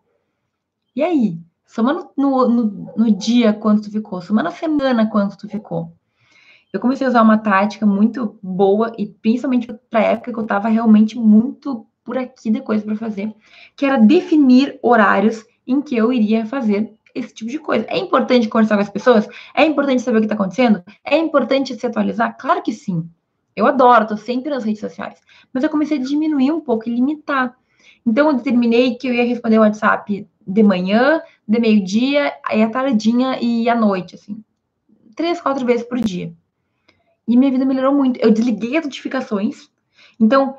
E 0.96 1.02
aí? 1.02 1.38
Soma 1.66 1.92
no, 1.92 2.12
no, 2.16 2.48
no, 2.48 2.92
no 2.96 3.10
dia 3.10 3.52
quanto 3.52 3.84
tu 3.84 3.90
ficou, 3.90 4.20
soma 4.20 4.42
na 4.42 4.50
semana 4.50 5.08
quanto 5.08 5.36
tu 5.36 5.48
ficou 5.48 5.92
eu 6.72 6.80
comecei 6.80 7.06
a 7.06 7.10
usar 7.10 7.22
uma 7.22 7.38
tática 7.38 7.84
muito 7.84 8.38
boa 8.42 8.92
e 8.96 9.06
principalmente 9.06 9.72
para 9.90 10.00
a 10.00 10.04
época 10.04 10.32
que 10.32 10.38
eu 10.38 10.42
estava 10.42 10.68
realmente 10.68 11.18
muito 11.18 11.86
por 12.02 12.16
aqui 12.16 12.50
de 12.50 12.60
coisa 12.60 12.84
para 12.84 12.96
fazer, 12.96 13.32
que 13.76 13.84
era 13.84 13.98
definir 13.98 14.78
horários 14.82 15.44
em 15.66 15.80
que 15.80 15.96
eu 15.96 16.12
iria 16.12 16.46
fazer 16.46 16.92
esse 17.14 17.32
tipo 17.34 17.50
de 17.50 17.58
coisa. 17.58 17.84
É 17.88 17.98
importante 17.98 18.48
conversar 18.48 18.76
com 18.76 18.82
as 18.82 18.88
pessoas? 18.88 19.28
É 19.54 19.64
importante 19.64 20.02
saber 20.02 20.18
o 20.18 20.20
que 20.20 20.26
está 20.26 20.34
acontecendo? 20.34 20.82
É 21.04 21.16
importante 21.16 21.74
se 21.74 21.86
atualizar? 21.86 22.36
Claro 22.38 22.62
que 22.62 22.72
sim. 22.72 23.08
Eu 23.54 23.66
adoro, 23.66 24.04
estou 24.04 24.16
sempre 24.16 24.50
nas 24.50 24.64
redes 24.64 24.80
sociais. 24.80 25.20
Mas 25.52 25.62
eu 25.62 25.70
comecei 25.70 25.98
a 25.98 26.02
diminuir 26.02 26.50
um 26.50 26.60
pouco 26.60 26.88
e 26.88 26.94
limitar. 26.94 27.54
Então, 28.04 28.28
eu 28.28 28.34
determinei 28.34 28.96
que 28.96 29.06
eu 29.06 29.14
ia 29.14 29.24
responder 29.24 29.58
o 29.58 29.60
WhatsApp 29.60 30.26
de 30.44 30.62
manhã, 30.62 31.20
de 31.46 31.60
meio-dia, 31.60 32.32
aí 32.44 32.62
à 32.62 32.70
tardinha 32.70 33.38
e 33.40 33.68
à 33.68 33.74
noite, 33.74 34.14
assim. 34.14 34.42
Três, 35.14 35.40
quatro 35.40 35.66
vezes 35.66 35.86
por 35.86 36.00
dia. 36.00 36.32
E 37.32 37.36
minha 37.36 37.50
vida 37.50 37.64
melhorou 37.64 37.94
muito. 37.94 38.20
Eu 38.20 38.30
desliguei 38.30 38.76
as 38.76 38.84
notificações. 38.84 39.70
Então, 40.20 40.58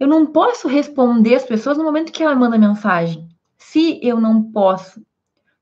eu 0.00 0.08
não 0.08 0.24
posso 0.24 0.66
responder 0.66 1.34
as 1.34 1.44
pessoas 1.44 1.76
no 1.76 1.84
momento 1.84 2.10
que 2.10 2.22
ela 2.22 2.34
manda 2.34 2.56
mensagem. 2.56 3.28
Se 3.58 4.00
eu 4.02 4.18
não 4.18 4.42
posso. 4.42 5.00
O 5.00 5.04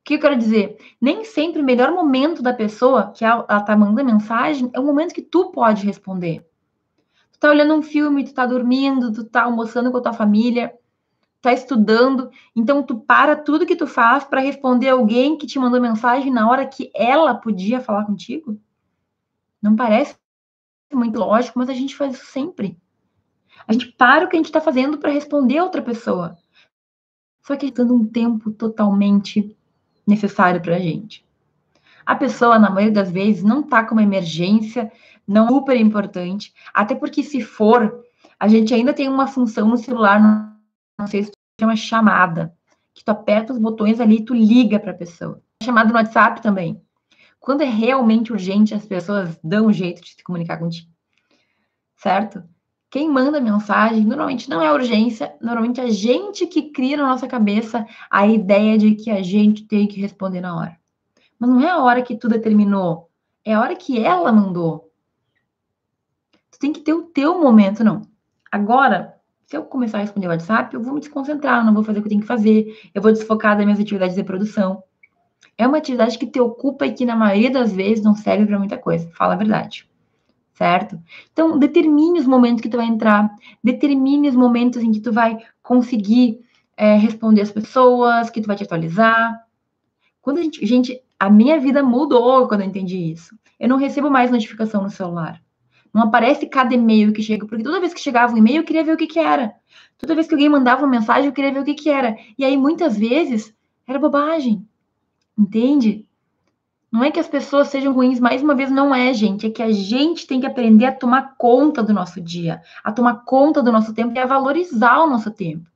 que 0.04 0.14
eu 0.14 0.20
quero 0.20 0.36
dizer? 0.36 0.78
Nem 1.00 1.24
sempre 1.24 1.60
o 1.60 1.64
melhor 1.64 1.90
momento 1.90 2.40
da 2.40 2.54
pessoa 2.54 3.10
que 3.10 3.24
ela, 3.24 3.44
ela 3.48 3.62
tá 3.62 3.76
mandando 3.76 4.04
mensagem 4.04 4.70
é 4.72 4.78
o 4.78 4.84
momento 4.84 5.12
que 5.12 5.22
tu 5.22 5.50
pode 5.50 5.84
responder. 5.84 6.46
Tu 7.32 7.40
tá 7.40 7.48
olhando 7.48 7.74
um 7.74 7.82
filme, 7.82 8.22
tu 8.22 8.32
tá 8.32 8.46
dormindo, 8.46 9.12
tu 9.12 9.24
tá 9.24 9.42
almoçando 9.42 9.90
com 9.90 9.96
a 9.96 10.02
tua 10.02 10.12
família, 10.12 10.72
tá 11.42 11.52
estudando, 11.52 12.30
então 12.54 12.80
tu 12.80 13.00
para 13.00 13.34
tudo 13.34 13.66
que 13.66 13.74
tu 13.74 13.88
faz 13.88 14.22
para 14.22 14.40
responder 14.40 14.90
alguém 14.90 15.36
que 15.36 15.48
te 15.48 15.58
mandou 15.58 15.80
mensagem 15.80 16.32
na 16.32 16.48
hora 16.48 16.64
que 16.64 16.92
ela 16.94 17.34
podia 17.34 17.80
falar 17.80 18.04
contigo? 18.04 18.56
Não 19.60 19.74
parece 19.74 20.14
muito 20.94 21.18
lógico, 21.18 21.58
mas 21.58 21.68
a 21.68 21.74
gente 21.74 21.96
faz 21.96 22.14
isso 22.14 22.26
sempre. 22.26 22.76
A 23.66 23.72
gente 23.72 23.92
para 23.92 24.24
o 24.24 24.28
que 24.28 24.36
a 24.36 24.38
gente 24.38 24.46
está 24.46 24.60
fazendo 24.60 24.98
para 24.98 25.10
responder 25.10 25.58
a 25.58 25.64
outra 25.64 25.82
pessoa. 25.82 26.36
Só 27.42 27.56
que 27.56 27.70
dando 27.70 27.94
um 27.94 28.04
tempo 28.04 28.50
totalmente 28.50 29.56
necessário 30.06 30.60
para 30.60 30.76
a 30.76 30.78
gente. 30.78 31.24
A 32.04 32.14
pessoa, 32.14 32.58
na 32.58 32.70
maioria 32.70 32.92
das 32.92 33.10
vezes, 33.10 33.42
não 33.42 33.60
está 33.60 33.84
com 33.84 33.94
uma 33.94 34.02
emergência, 34.02 34.92
não 35.26 35.46
é 35.46 35.48
super 35.48 35.76
importante, 35.76 36.52
até 36.72 36.94
porque 36.94 37.22
se 37.22 37.40
for, 37.40 38.04
a 38.38 38.46
gente 38.46 38.74
ainda 38.74 38.92
tem 38.92 39.08
uma 39.08 39.26
função 39.26 39.68
no 39.68 39.76
celular, 39.78 40.20
não 40.98 41.06
sei 41.06 41.24
se 41.24 41.32
chama 41.58 41.76
chamada, 41.76 42.54
que 42.92 43.02
tu 43.02 43.08
aperta 43.08 43.52
os 43.52 43.58
botões 43.58 44.00
ali 44.00 44.16
e 44.16 44.24
tu 44.24 44.34
liga 44.34 44.78
para 44.78 44.90
a 44.90 44.96
pessoa. 44.96 45.40
Chamada 45.62 45.88
no 45.88 45.94
WhatsApp 45.94 46.42
também. 46.42 46.83
Quando 47.44 47.60
é 47.60 47.66
realmente 47.66 48.32
urgente, 48.32 48.72
as 48.72 48.86
pessoas 48.86 49.38
dão 49.44 49.66
um 49.66 49.72
jeito 49.72 50.00
de 50.00 50.14
se 50.14 50.24
comunicar 50.24 50.56
contigo. 50.56 50.90
Certo? 51.94 52.42
Quem 52.90 53.06
manda 53.06 53.38
mensagem 53.38 54.02
normalmente 54.02 54.48
não 54.48 54.62
é 54.62 54.72
urgência, 54.72 55.36
normalmente 55.42 55.78
é 55.78 55.84
a 55.84 55.90
gente 55.90 56.46
que 56.46 56.70
cria 56.70 56.96
na 56.96 57.06
nossa 57.06 57.28
cabeça 57.28 57.86
a 58.10 58.26
ideia 58.26 58.78
de 58.78 58.94
que 58.94 59.10
a 59.10 59.22
gente 59.22 59.66
tem 59.66 59.86
que 59.86 60.00
responder 60.00 60.40
na 60.40 60.56
hora. 60.56 60.78
Mas 61.38 61.50
não 61.50 61.60
é 61.60 61.68
a 61.68 61.82
hora 61.82 62.00
que 62.00 62.16
tu 62.16 62.28
determinou, 62.28 63.10
é 63.44 63.52
a 63.52 63.60
hora 63.60 63.76
que 63.76 64.02
ela 64.02 64.32
mandou. 64.32 64.90
Tu 66.50 66.58
tem 66.58 66.72
que 66.72 66.80
ter 66.80 66.94
o 66.94 67.02
teu 67.02 67.38
momento, 67.38 67.84
não. 67.84 68.08
Agora, 68.50 69.20
se 69.44 69.54
eu 69.54 69.64
começar 69.64 69.98
a 69.98 70.00
responder 70.00 70.28
o 70.28 70.30
WhatsApp, 70.30 70.74
eu 70.74 70.80
vou 70.80 70.94
me 70.94 71.00
desconcentrar, 71.00 71.62
não 71.62 71.74
vou 71.74 71.84
fazer 71.84 71.98
o 71.98 72.02
que 72.02 72.06
eu 72.06 72.10
tenho 72.10 72.22
que 72.22 72.26
fazer, 72.26 72.90
eu 72.94 73.02
vou 73.02 73.12
desfocar 73.12 73.54
das 73.54 73.66
minhas 73.66 73.80
atividades 73.80 74.16
de 74.16 74.24
produção 74.24 74.82
é 75.56 75.66
uma 75.66 75.78
atividade 75.78 76.18
que 76.18 76.26
te 76.26 76.40
ocupa 76.40 76.86
e 76.86 76.92
que, 76.92 77.04
na 77.04 77.16
maioria 77.16 77.50
das 77.50 77.72
vezes, 77.72 78.04
não 78.04 78.14
serve 78.14 78.46
para 78.46 78.58
muita 78.58 78.76
coisa. 78.76 79.10
Fala 79.16 79.34
a 79.34 79.36
verdade. 79.36 79.88
Certo? 80.52 81.00
Então, 81.32 81.58
determine 81.58 82.20
os 82.20 82.26
momentos 82.26 82.60
que 82.60 82.68
tu 82.68 82.76
vai 82.76 82.86
entrar, 82.86 83.28
determine 83.62 84.28
os 84.28 84.36
momentos 84.36 84.82
em 84.82 84.92
que 84.92 85.00
tu 85.00 85.12
vai 85.12 85.38
conseguir 85.62 86.40
é, 86.76 86.96
responder 86.96 87.40
as 87.40 87.50
pessoas, 87.50 88.30
que 88.30 88.40
tu 88.40 88.46
vai 88.46 88.56
te 88.56 88.64
atualizar. 88.64 89.34
Quando 90.20 90.38
a 90.38 90.42
gente, 90.42 90.64
gente, 90.64 91.00
a 91.18 91.28
minha 91.28 91.58
vida 91.58 91.82
mudou 91.82 92.46
quando 92.48 92.60
eu 92.60 92.66
entendi 92.66 93.12
isso. 93.12 93.36
Eu 93.58 93.68
não 93.68 93.76
recebo 93.76 94.10
mais 94.10 94.30
notificação 94.30 94.82
no 94.82 94.90
celular. 94.90 95.40
Não 95.92 96.02
aparece 96.02 96.46
cada 96.46 96.74
e-mail 96.74 97.12
que 97.12 97.22
chega, 97.22 97.46
porque 97.46 97.62
toda 97.62 97.78
vez 97.78 97.94
que 97.94 98.00
chegava 98.00 98.34
um 98.34 98.36
e-mail, 98.36 98.58
eu 98.58 98.64
queria 98.64 98.82
ver 98.82 98.94
o 98.94 98.96
que, 98.96 99.06
que 99.06 99.18
era. 99.18 99.54
Toda 99.96 100.14
vez 100.14 100.26
que 100.26 100.34
alguém 100.34 100.48
mandava 100.48 100.82
uma 100.82 100.90
mensagem, 100.90 101.26
eu 101.26 101.32
queria 101.32 101.52
ver 101.52 101.60
o 101.60 101.64
que, 101.64 101.74
que 101.74 101.88
era. 101.88 102.16
E 102.36 102.44
aí, 102.44 102.56
muitas 102.56 102.98
vezes, 102.98 103.54
era 103.86 103.98
bobagem. 103.98 104.66
Entende? 105.36 106.06
Não 106.90 107.02
é 107.02 107.10
que 107.10 107.18
as 107.18 107.26
pessoas 107.26 107.68
sejam 107.68 107.92
ruins, 107.92 108.20
mais 108.20 108.40
uma 108.40 108.54
vez 108.54 108.70
não 108.70 108.94
é, 108.94 109.12
gente. 109.12 109.46
É 109.46 109.50
que 109.50 109.62
a 109.62 109.72
gente 109.72 110.28
tem 110.28 110.40
que 110.40 110.46
aprender 110.46 110.86
a 110.86 110.92
tomar 110.92 111.34
conta 111.36 111.82
do 111.82 111.92
nosso 111.92 112.20
dia, 112.20 112.62
a 112.84 112.92
tomar 112.92 113.24
conta 113.24 113.60
do 113.60 113.72
nosso 113.72 113.92
tempo 113.92 114.14
e 114.14 114.18
a 114.20 114.26
valorizar 114.26 115.00
o 115.00 115.10
nosso 115.10 115.32
tempo. 115.32 115.68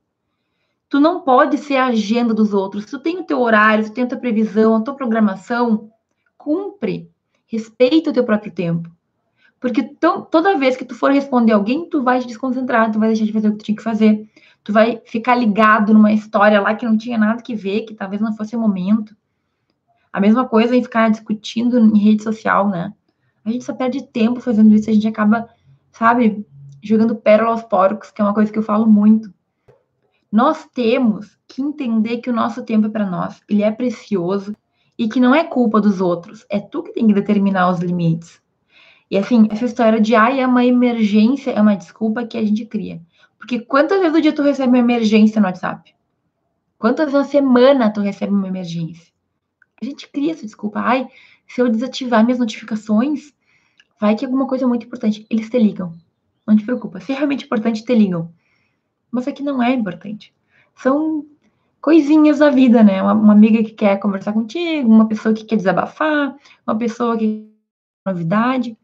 Tu 0.87 0.99
não 0.99 1.19
pode 1.19 1.57
ser 1.57 1.75
a 1.75 1.87
agenda 1.87 2.33
dos 2.33 2.53
outros. 2.53 2.85
Tu 2.85 2.97
tem 2.99 3.19
o 3.19 3.23
teu 3.23 3.41
horário, 3.41 3.83
tu 3.83 3.91
tem 3.91 4.05
a 4.05 4.07
tua 4.07 4.17
previsão, 4.17 4.75
a 4.75 4.81
tua 4.81 4.95
programação, 4.95 5.91
cumpre. 6.37 7.11
Respeita 7.45 8.11
o 8.11 8.13
teu 8.13 8.23
próprio 8.23 8.51
tempo. 8.51 8.89
Porque 9.59 9.83
toda 9.83 10.57
vez 10.57 10.77
que 10.77 10.85
tu 10.85 10.95
for 10.95 11.11
responder 11.11 11.51
alguém, 11.51 11.89
tu 11.89 12.01
vai 12.01 12.19
te 12.19 12.27
desconcentrar, 12.27 12.91
tu 12.91 12.97
vai 12.97 13.09
deixar 13.09 13.25
de 13.25 13.33
fazer 13.33 13.49
o 13.49 13.51
que 13.51 13.57
tu 13.57 13.65
tinha 13.65 13.75
que 13.75 13.83
fazer. 13.83 14.25
Tu 14.63 14.71
vai 14.71 15.01
ficar 15.05 15.35
ligado 15.35 15.93
numa 15.93 16.13
história 16.13 16.61
lá 16.61 16.73
que 16.73 16.85
não 16.85 16.97
tinha 16.97 17.17
nada 17.17 17.43
que 17.43 17.53
ver, 17.53 17.81
que 17.81 17.93
talvez 17.93 18.21
não 18.21 18.33
fosse 18.33 18.55
o 18.55 18.59
momento. 18.59 19.13
A 20.11 20.19
mesma 20.19 20.47
coisa 20.47 20.75
em 20.75 20.83
ficar 20.83 21.09
discutindo 21.09 21.79
em 21.79 21.97
rede 21.97 22.23
social, 22.23 22.67
né? 22.67 22.93
A 23.45 23.51
gente 23.51 23.63
só 23.63 23.73
perde 23.73 24.03
tempo 24.03 24.39
fazendo 24.39 24.73
isso, 24.75 24.89
a 24.89 24.93
gente 24.93 25.07
acaba, 25.07 25.49
sabe, 25.91 26.45
jogando 26.81 27.15
pérola 27.15 27.51
aos 27.51 27.63
porcos, 27.63 28.11
que 28.11 28.21
é 28.21 28.23
uma 28.23 28.33
coisa 28.33 28.51
que 28.51 28.59
eu 28.59 28.63
falo 28.63 28.87
muito. 28.87 29.33
Nós 30.31 30.67
temos 30.73 31.37
que 31.47 31.61
entender 31.61 32.17
que 32.17 32.29
o 32.29 32.33
nosso 32.33 32.63
tempo 32.63 32.87
é 32.87 32.89
para 32.89 33.09
nós, 33.09 33.41
ele 33.49 33.63
é 33.63 33.71
precioso 33.71 34.55
e 34.97 35.07
que 35.07 35.19
não 35.19 35.33
é 35.33 35.43
culpa 35.43 35.81
dos 35.81 36.01
outros, 36.01 36.45
é 36.49 36.59
tu 36.59 36.83
que 36.83 36.93
tem 36.93 37.07
que 37.07 37.13
determinar 37.13 37.69
os 37.69 37.79
limites. 37.79 38.41
E 39.09 39.17
assim, 39.17 39.47
essa 39.49 39.65
história 39.65 39.99
de 39.99 40.13
ai, 40.13 40.39
é 40.39 40.45
uma 40.45 40.63
emergência, 40.63 41.51
é 41.51 41.61
uma 41.61 41.75
desculpa 41.75 42.25
que 42.25 42.37
a 42.37 42.45
gente 42.45 42.65
cria. 42.65 43.01
Porque 43.39 43.59
quantas 43.59 43.97
vezes 43.99 44.13
no 44.13 44.21
dia 44.21 44.33
tu 44.33 44.43
recebe 44.43 44.67
uma 44.67 44.77
emergência 44.77 45.41
no 45.41 45.47
WhatsApp? 45.47 45.95
Quantas 46.77 47.11
vezes 47.11 47.25
na 47.25 47.31
semana 47.31 47.91
tu 47.91 48.01
recebe 48.01 48.33
uma 48.33 48.47
emergência? 48.47 49.08
A 49.81 49.85
gente 49.85 50.09
cria 50.09 50.33
essa 50.33 50.45
desculpa. 50.45 50.79
Ai, 50.79 51.07
se 51.47 51.61
eu 51.61 51.69
desativar 51.69 52.23
minhas 52.23 52.39
notificações, 52.39 53.33
vai 53.99 54.15
que 54.15 54.25
alguma 54.25 54.47
coisa 54.47 54.67
muito 54.67 54.85
importante. 54.85 55.25
Eles 55.29 55.49
te 55.49 55.57
ligam. 55.57 55.93
Não 56.45 56.55
te 56.55 56.65
preocupa. 56.65 56.99
Se 56.99 57.11
é 57.11 57.15
realmente 57.15 57.45
importante, 57.45 57.83
te 57.83 57.95
ligam. 57.95 58.31
Mas 59.11 59.27
aqui 59.27 59.43
não 59.43 59.61
é 59.61 59.71
importante. 59.71 60.33
São 60.75 61.25
coisinhas 61.81 62.39
da 62.39 62.49
vida, 62.49 62.83
né? 62.83 63.01
Uma, 63.01 63.13
uma, 63.13 63.33
amiga 63.33 63.63
que 63.63 63.71
quer 63.71 63.97
conversar 63.99 64.33
contigo, 64.33 64.89
uma 64.89 65.07
pessoa 65.07 65.33
que 65.33 65.45
quer 65.45 65.55
desabafar, 65.55 66.35
uma 66.65 66.77
pessoa 66.77 67.17
que 67.17 67.49
quer 68.05 68.11
novidade. 68.11 68.77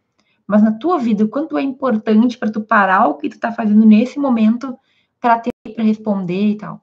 Mas 0.47 0.61
na 0.61 0.71
tua 0.71 0.97
vida, 0.97 1.25
o 1.25 1.29
quanto 1.29 1.57
é 1.57 1.61
importante 1.61 2.37
para 2.37 2.51
tu 2.51 2.61
parar 2.61 3.07
o 3.07 3.15
que 3.15 3.29
tu 3.29 3.39
tá 3.39 3.51
fazendo 3.51 3.85
nesse 3.85 4.19
momento 4.19 4.77
para 5.19 5.39
ter 5.39 5.49
para 5.73 5.83
responder 5.83 6.51
e 6.51 6.57
tal. 6.57 6.81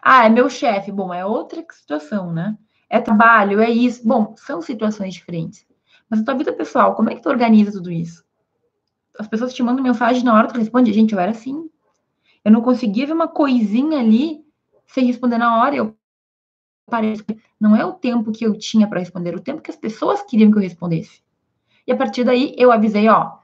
Ah, 0.00 0.24
é 0.26 0.28
meu 0.28 0.48
chefe. 0.48 0.92
Bom, 0.92 1.12
é 1.12 1.24
outra 1.24 1.64
situação, 1.70 2.32
né? 2.32 2.56
É 2.90 3.00
trabalho, 3.00 3.60
é 3.60 3.70
isso. 3.70 4.06
Bom, 4.06 4.34
são 4.36 4.60
situações 4.60 5.14
diferentes. 5.14 5.64
Mas 6.10 6.18
na 6.20 6.26
tua 6.26 6.34
vida 6.34 6.52
pessoal, 6.52 6.96
como 6.96 7.08
é 7.08 7.14
que 7.14 7.22
tu 7.22 7.28
organiza 7.28 7.70
tudo 7.70 7.90
isso? 7.90 8.24
As 9.18 9.28
pessoas 9.28 9.54
te 9.54 9.62
mandam 9.62 9.82
mensagem 9.82 10.24
na 10.24 10.34
hora 10.34 10.48
tu 10.48 10.58
responde. 10.58 10.92
Gente, 10.92 11.12
eu 11.14 11.20
era 11.20 11.30
assim. 11.30 11.70
Eu 12.44 12.50
não 12.52 12.62
conseguia 12.62 13.06
ver 13.06 13.12
uma 13.12 13.28
coisinha 13.28 14.00
ali 14.00 14.44
sem 14.86 15.06
responder 15.06 15.38
na 15.38 15.60
hora. 15.60 15.76
Eu 15.76 15.96
parei. 16.90 17.14
Não 17.60 17.76
é 17.76 17.84
o 17.84 17.92
tempo 17.92 18.32
que 18.32 18.44
eu 18.44 18.58
tinha 18.58 18.88
para 18.88 18.98
responder, 18.98 19.34
o 19.34 19.40
tempo 19.40 19.62
que 19.62 19.70
as 19.70 19.76
pessoas 19.76 20.22
queriam 20.22 20.50
que 20.50 20.58
eu 20.58 20.62
respondesse. 20.62 21.22
E 21.86 21.92
a 21.92 21.96
partir 21.96 22.24
daí 22.24 22.54
eu 22.58 22.72
avisei, 22.72 23.08
ó, 23.08 23.38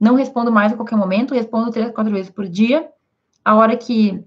não 0.00 0.14
respondo 0.14 0.52
mais 0.52 0.72
a 0.72 0.76
qualquer 0.76 0.96
momento, 0.96 1.34
respondo 1.34 1.70
três, 1.70 1.90
quatro 1.92 2.12
vezes 2.12 2.30
por 2.30 2.48
dia. 2.48 2.88
A 3.44 3.54
hora 3.56 3.76
que 3.76 4.22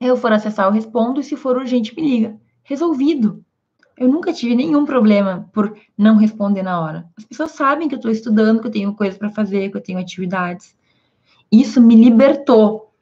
eu 0.00 0.16
for 0.16 0.32
acessar, 0.32 0.66
eu 0.66 0.72
respondo, 0.72 1.20
e 1.20 1.24
se 1.24 1.36
for 1.36 1.56
urgente, 1.56 1.94
me 1.94 2.02
liga. 2.02 2.40
Resolvido. 2.64 3.44
Eu 4.00 4.08
nunca 4.08 4.32
tive 4.32 4.54
nenhum 4.54 4.86
problema 4.86 5.46
por 5.52 5.76
não 5.96 6.16
responder 6.16 6.62
na 6.62 6.80
hora. 6.80 7.06
As 7.18 7.24
pessoas 7.26 7.50
sabem 7.50 7.86
que 7.86 7.94
eu 7.94 7.98
estou 7.98 8.10
estudando, 8.10 8.58
que 8.58 8.66
eu 8.66 8.70
tenho 8.70 8.94
coisas 8.94 9.18
para 9.18 9.28
fazer, 9.28 9.70
que 9.70 9.76
eu 9.76 9.82
tenho 9.82 9.98
atividades. 9.98 10.74
Isso 11.52 11.82
me 11.82 11.94
libertou. 11.94 12.94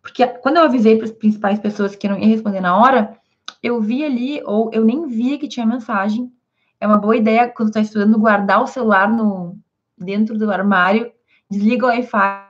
Porque 0.00 0.24
quando 0.24 0.58
eu 0.58 0.62
avisei 0.62 0.96
para 0.96 1.06
as 1.06 1.10
principais 1.10 1.58
pessoas 1.58 1.96
que 1.96 2.06
eu 2.06 2.12
não 2.12 2.18
ia 2.20 2.28
responder 2.28 2.60
na 2.60 2.78
hora, 2.78 3.18
eu 3.60 3.80
vi 3.80 4.04
ali, 4.04 4.40
ou 4.44 4.70
eu 4.72 4.84
nem 4.84 5.08
via 5.08 5.36
que 5.40 5.48
tinha 5.48 5.66
mensagem. 5.66 6.32
É 6.80 6.86
uma 6.86 6.98
boa 6.98 7.16
ideia, 7.16 7.48
quando 7.48 7.70
está 7.70 7.80
estudando, 7.80 8.16
guardar 8.16 8.62
o 8.62 8.68
celular 8.68 9.12
no, 9.12 9.58
dentro 9.98 10.38
do 10.38 10.52
armário, 10.52 11.10
desliga 11.50 11.86
o 11.86 11.88
Wi-Fi, 11.88 12.44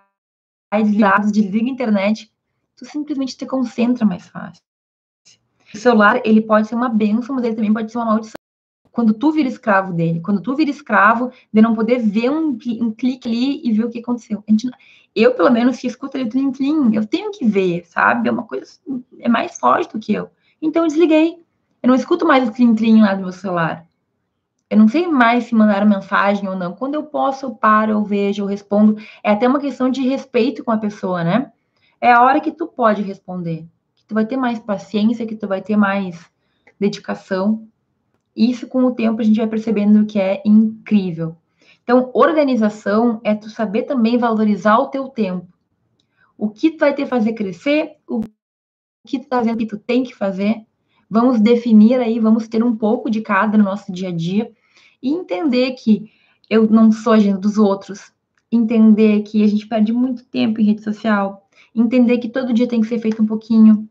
desliga 0.82 1.18
desliga 1.20 1.66
a 1.68 1.70
internet, 1.70 2.30
tu 2.76 2.84
simplesmente 2.84 3.34
te 3.34 3.46
concentra 3.46 4.04
mais 4.04 4.28
fácil. 4.28 4.62
O 5.74 5.78
celular, 5.78 6.20
ele 6.24 6.40
pode 6.40 6.68
ser 6.68 6.76
uma 6.76 6.88
benção, 6.88 7.34
mas 7.34 7.44
ele 7.44 7.56
também 7.56 7.72
pode 7.72 7.90
ser 7.90 7.98
uma 7.98 8.06
maldição. 8.06 8.34
Quando 8.92 9.12
tu 9.12 9.32
vira 9.32 9.48
escravo 9.48 9.92
dele, 9.92 10.20
quando 10.20 10.40
tu 10.40 10.54
vira 10.54 10.70
escravo 10.70 11.32
de 11.52 11.60
não 11.60 11.74
poder 11.74 11.98
ver 11.98 12.30
um, 12.30 12.56
um 12.80 12.92
clique 12.92 13.28
ali 13.28 13.60
e 13.66 13.72
ver 13.72 13.84
o 13.84 13.90
que 13.90 13.98
aconteceu. 13.98 14.44
Eu, 15.12 15.34
pelo 15.34 15.50
menos, 15.50 15.76
se 15.76 15.88
escuto 15.88 16.16
ali 16.16 16.26
o 16.26 16.52
tlim, 16.52 16.94
eu 16.94 17.04
tenho 17.04 17.32
que 17.32 17.44
ver, 17.44 17.84
sabe? 17.86 18.28
É 18.28 18.32
uma 18.32 18.44
coisa, 18.44 18.78
é 19.18 19.28
mais 19.28 19.58
forte 19.58 19.92
do 19.92 19.98
que 19.98 20.14
eu. 20.14 20.30
Então, 20.62 20.84
eu 20.84 20.88
desliguei. 20.88 21.42
Eu 21.82 21.88
não 21.88 21.94
escuto 21.96 22.24
mais 22.24 22.48
o 22.48 22.52
tlim, 22.52 22.72
tlim 22.72 23.00
lá 23.00 23.14
do 23.14 23.22
meu 23.22 23.32
celular. 23.32 23.84
Eu 24.70 24.78
não 24.78 24.86
sei 24.86 25.08
mais 25.08 25.44
se 25.44 25.54
mandaram 25.56 25.88
mensagem 25.88 26.48
ou 26.48 26.54
não. 26.54 26.72
Quando 26.72 26.94
eu 26.94 27.02
posso, 27.02 27.46
eu 27.46 27.54
paro, 27.54 27.92
eu 27.92 28.04
vejo, 28.04 28.42
eu 28.42 28.46
respondo. 28.46 28.96
É 29.24 29.32
até 29.32 29.48
uma 29.48 29.58
questão 29.58 29.90
de 29.90 30.02
respeito 30.02 30.62
com 30.62 30.70
a 30.70 30.78
pessoa, 30.78 31.24
né? 31.24 31.52
É 32.00 32.12
a 32.12 32.22
hora 32.22 32.40
que 32.40 32.52
tu 32.52 32.66
pode 32.66 33.02
responder. 33.02 33.66
Que 34.04 34.08
tu 34.08 34.14
vai 34.14 34.26
ter 34.26 34.36
mais 34.36 34.58
paciência, 34.58 35.26
que 35.26 35.36
tu 35.36 35.48
vai 35.48 35.60
ter 35.60 35.76
mais 35.76 36.30
dedicação. 36.78 37.66
Isso, 38.36 38.66
com 38.66 38.84
o 38.84 38.94
tempo, 38.94 39.20
a 39.20 39.24
gente 39.24 39.36
vai 39.36 39.46
percebendo 39.46 40.06
que 40.06 40.18
é 40.18 40.42
incrível. 40.44 41.36
Então, 41.82 42.10
organização 42.14 43.20
é 43.24 43.34
tu 43.34 43.50
saber 43.50 43.82
também 43.82 44.18
valorizar 44.18 44.78
o 44.78 44.88
teu 44.88 45.08
tempo. 45.08 45.46
O 46.36 46.50
que 46.50 46.70
tu 46.70 46.78
vai 46.78 46.94
ter 46.94 47.04
que 47.04 47.08
fazer 47.08 47.32
crescer, 47.34 47.96
o 48.08 48.20
que 49.06 49.18
tu 49.18 49.28
tá 49.28 49.38
fazendo 49.38 49.58
que 49.58 49.66
tu 49.66 49.78
tem 49.78 50.02
que 50.02 50.14
fazer 50.14 50.66
Vamos 51.14 51.40
definir 51.40 52.00
aí, 52.00 52.18
vamos 52.18 52.48
ter 52.48 52.62
um 52.64 52.74
pouco 52.74 53.10
de 53.10 53.20
cada 53.20 53.56
no 53.56 53.62
nosso 53.62 53.92
dia 53.92 54.08
a 54.08 54.12
dia 54.12 54.50
e 55.02 55.10
entender 55.10 55.72
que 55.72 56.10
eu 56.48 56.68
não 56.68 56.90
sou 56.90 57.12
agenda 57.12 57.38
dos 57.38 57.58
outros, 57.58 58.12
entender 58.50 59.22
que 59.22 59.42
a 59.44 59.46
gente 59.46 59.66
perde 59.66 59.92
muito 59.92 60.24
tempo 60.24 60.60
em 60.60 60.64
rede 60.64 60.82
social, 60.82 61.48
entender 61.72 62.18
que 62.18 62.28
todo 62.28 62.52
dia 62.52 62.66
tem 62.66 62.80
que 62.80 62.88
ser 62.88 62.98
feito 62.98 63.22
um 63.22 63.26
pouquinho, 63.26 63.88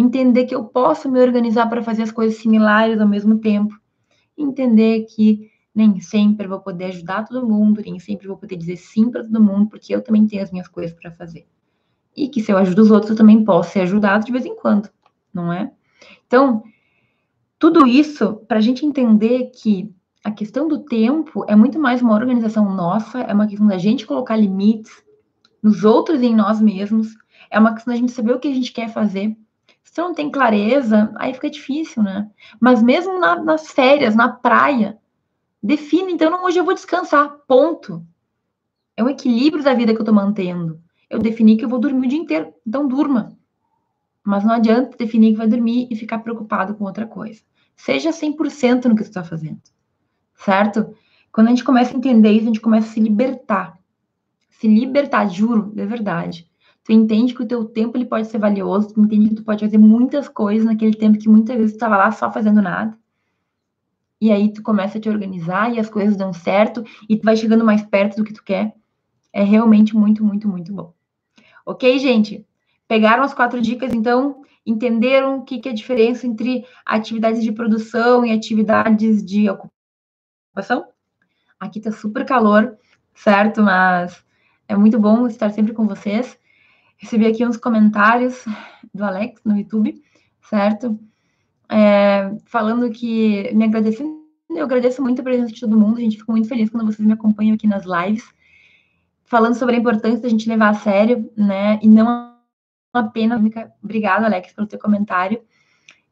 entender 0.00 0.44
que 0.44 0.54
eu 0.54 0.64
posso 0.64 1.10
me 1.10 1.20
organizar 1.20 1.68
para 1.68 1.82
fazer 1.82 2.02
as 2.02 2.12
coisas 2.12 2.38
similares 2.38 3.00
ao 3.00 3.08
mesmo 3.08 3.38
tempo, 3.38 3.74
entender 4.36 5.06
que 5.06 5.50
nem 5.74 6.00
sempre 6.00 6.46
vou 6.46 6.60
poder 6.60 6.86
ajudar 6.86 7.24
todo 7.24 7.46
mundo, 7.46 7.82
nem 7.84 7.98
sempre 7.98 8.28
vou 8.28 8.36
poder 8.36 8.56
dizer 8.56 8.76
sim 8.76 9.10
para 9.10 9.24
todo 9.24 9.42
mundo, 9.42 9.68
porque 9.68 9.94
eu 9.94 10.02
também 10.02 10.26
tenho 10.26 10.42
as 10.42 10.50
minhas 10.50 10.68
coisas 10.68 10.96
para 10.96 11.10
fazer. 11.10 11.46
E 12.16 12.28
que 12.28 12.40
se 12.40 12.52
eu 12.52 12.56
ajudo 12.56 12.82
os 12.82 12.90
outros, 12.90 13.10
eu 13.10 13.16
também 13.16 13.44
posso 13.44 13.72
ser 13.72 13.80
ajudado 13.80 14.24
de 14.24 14.32
vez 14.32 14.44
em 14.44 14.54
quando, 14.54 14.88
não 15.32 15.52
é? 15.52 15.72
Então, 16.26 16.62
tudo 17.58 17.86
isso 17.86 18.34
para 18.46 18.58
a 18.58 18.60
gente 18.60 18.86
entender 18.86 19.50
que 19.50 19.92
a 20.22 20.30
questão 20.30 20.68
do 20.68 20.80
tempo 20.80 21.44
é 21.48 21.56
muito 21.56 21.78
mais 21.78 22.02
uma 22.02 22.14
organização 22.14 22.72
nossa, 22.74 23.20
é 23.20 23.32
uma 23.32 23.46
questão 23.46 23.66
da 23.66 23.78
gente 23.78 24.06
colocar 24.06 24.36
limites 24.36 25.02
nos 25.62 25.84
outros 25.84 26.22
e 26.22 26.26
em 26.26 26.34
nós 26.36 26.60
mesmos, 26.60 27.08
é 27.50 27.58
uma 27.58 27.74
questão 27.74 27.92
da 27.92 27.98
gente 27.98 28.12
saber 28.12 28.32
o 28.32 28.38
que 28.38 28.48
a 28.48 28.54
gente 28.54 28.72
quer 28.72 28.92
fazer. 28.92 29.36
Se 29.88 29.94
você 29.94 30.02
não 30.02 30.12
tem 30.12 30.30
clareza, 30.30 31.10
aí 31.16 31.32
fica 31.32 31.48
difícil, 31.48 32.02
né? 32.02 32.30
Mas 32.60 32.82
mesmo 32.82 33.18
na, 33.18 33.42
nas 33.42 33.72
férias, 33.72 34.14
na 34.14 34.28
praia, 34.28 34.98
define, 35.62 36.12
então, 36.12 36.44
hoje 36.44 36.58
eu 36.58 36.64
vou 36.64 36.74
descansar, 36.74 37.38
ponto. 37.48 38.06
É 38.94 39.02
um 39.02 39.08
equilíbrio 39.08 39.64
da 39.64 39.72
vida 39.72 39.92
que 39.92 39.98
eu 39.98 40.02
estou 40.02 40.14
mantendo. 40.14 40.78
Eu 41.08 41.18
defini 41.18 41.56
que 41.56 41.64
eu 41.64 41.70
vou 41.70 41.78
dormir 41.78 42.06
o 42.06 42.08
dia 42.08 42.18
inteiro, 42.18 42.52
então 42.66 42.86
durma. 42.86 43.34
Mas 44.22 44.44
não 44.44 44.52
adianta 44.52 44.94
definir 44.94 45.32
que 45.32 45.38
vai 45.38 45.48
dormir 45.48 45.88
e 45.90 45.96
ficar 45.96 46.18
preocupado 46.18 46.74
com 46.74 46.84
outra 46.84 47.06
coisa. 47.06 47.40
Seja 47.74 48.10
100% 48.10 48.84
no 48.84 48.94
que 48.94 49.02
você 49.02 49.08
está 49.08 49.24
fazendo, 49.24 49.62
certo? 50.34 50.94
Quando 51.32 51.46
a 51.46 51.50
gente 51.50 51.64
começa 51.64 51.94
a 51.94 51.96
entender 51.96 52.32
isso, 52.32 52.42
a 52.44 52.48
gente 52.48 52.60
começa 52.60 52.90
a 52.90 52.92
se 52.92 53.00
libertar. 53.00 53.78
Se 54.50 54.68
libertar, 54.68 55.26
juro, 55.28 55.72
de 55.74 55.86
verdade. 55.86 56.47
Tu 56.88 56.94
entende 56.94 57.34
que 57.34 57.42
o 57.42 57.46
teu 57.46 57.66
tempo 57.66 57.98
ele 57.98 58.06
pode 58.06 58.28
ser 58.28 58.38
valioso, 58.38 58.94
tu 58.94 59.02
entende 59.02 59.28
que 59.28 59.34
tu 59.34 59.44
pode 59.44 59.62
fazer 59.62 59.76
muitas 59.76 60.26
coisas 60.26 60.64
naquele 60.64 60.96
tempo 60.96 61.18
que 61.18 61.28
muitas 61.28 61.54
vezes 61.54 61.72
tu 61.72 61.74
estava 61.74 61.98
lá 61.98 62.10
só 62.10 62.32
fazendo 62.32 62.62
nada. 62.62 62.98
E 64.18 64.32
aí 64.32 64.50
tu 64.50 64.62
começa 64.62 64.96
a 64.96 65.00
te 65.00 65.06
organizar 65.06 65.70
e 65.70 65.78
as 65.78 65.90
coisas 65.90 66.16
dão 66.16 66.32
certo 66.32 66.82
e 67.06 67.14
tu 67.14 67.24
vai 67.24 67.36
chegando 67.36 67.62
mais 67.62 67.82
perto 67.82 68.16
do 68.16 68.24
que 68.24 68.32
tu 68.32 68.42
quer. 68.42 68.74
É 69.30 69.42
realmente 69.42 69.94
muito, 69.94 70.24
muito, 70.24 70.48
muito 70.48 70.72
bom. 70.72 70.94
Ok, 71.66 71.98
gente? 71.98 72.46
Pegaram 72.88 73.22
as 73.22 73.34
quatro 73.34 73.60
dicas, 73.60 73.92
então 73.92 74.40
entenderam 74.64 75.40
o 75.40 75.42
que, 75.44 75.58
que 75.58 75.68
é 75.68 75.72
a 75.72 75.74
diferença 75.74 76.26
entre 76.26 76.64
atividades 76.86 77.42
de 77.42 77.52
produção 77.52 78.24
e 78.24 78.32
atividades 78.32 79.22
de 79.22 79.46
ocupação? 79.50 80.88
Aqui 81.60 81.82
tá 81.82 81.92
super 81.92 82.24
calor, 82.24 82.78
certo? 83.14 83.60
Mas 83.60 84.24
é 84.66 84.74
muito 84.74 84.98
bom 84.98 85.26
estar 85.26 85.50
sempre 85.50 85.74
com 85.74 85.86
vocês. 85.86 86.38
Recebi 86.98 87.26
aqui 87.26 87.46
uns 87.46 87.56
comentários 87.56 88.44
do 88.92 89.04
Alex 89.04 89.40
no 89.44 89.56
YouTube, 89.56 90.02
certo? 90.42 90.98
É, 91.70 92.36
falando 92.44 92.90
que 92.90 93.52
me 93.54 93.64
agradecendo, 93.64 94.18
eu 94.50 94.64
agradeço 94.64 95.02
muito 95.02 95.20
a 95.20 95.24
presença 95.24 95.52
de 95.52 95.60
todo 95.60 95.78
mundo, 95.78 95.98
a 95.98 96.00
gente 96.00 96.18
fica 96.18 96.32
muito 96.32 96.48
feliz 96.48 96.70
quando 96.70 96.86
vocês 96.86 97.06
me 97.06 97.12
acompanham 97.12 97.54
aqui 97.54 97.66
nas 97.66 97.84
lives, 97.84 98.24
falando 99.24 99.54
sobre 99.54 99.76
a 99.76 99.78
importância 99.78 100.20
da 100.20 100.28
gente 100.28 100.48
levar 100.48 100.70
a 100.70 100.74
sério, 100.74 101.30
né? 101.36 101.78
E 101.82 101.88
não 101.88 102.36
uma 102.94 103.10
pena. 103.10 103.40
Obrigada, 103.82 104.26
Alex, 104.26 104.52
pelo 104.52 104.66
teu 104.66 104.78
comentário. 104.78 105.42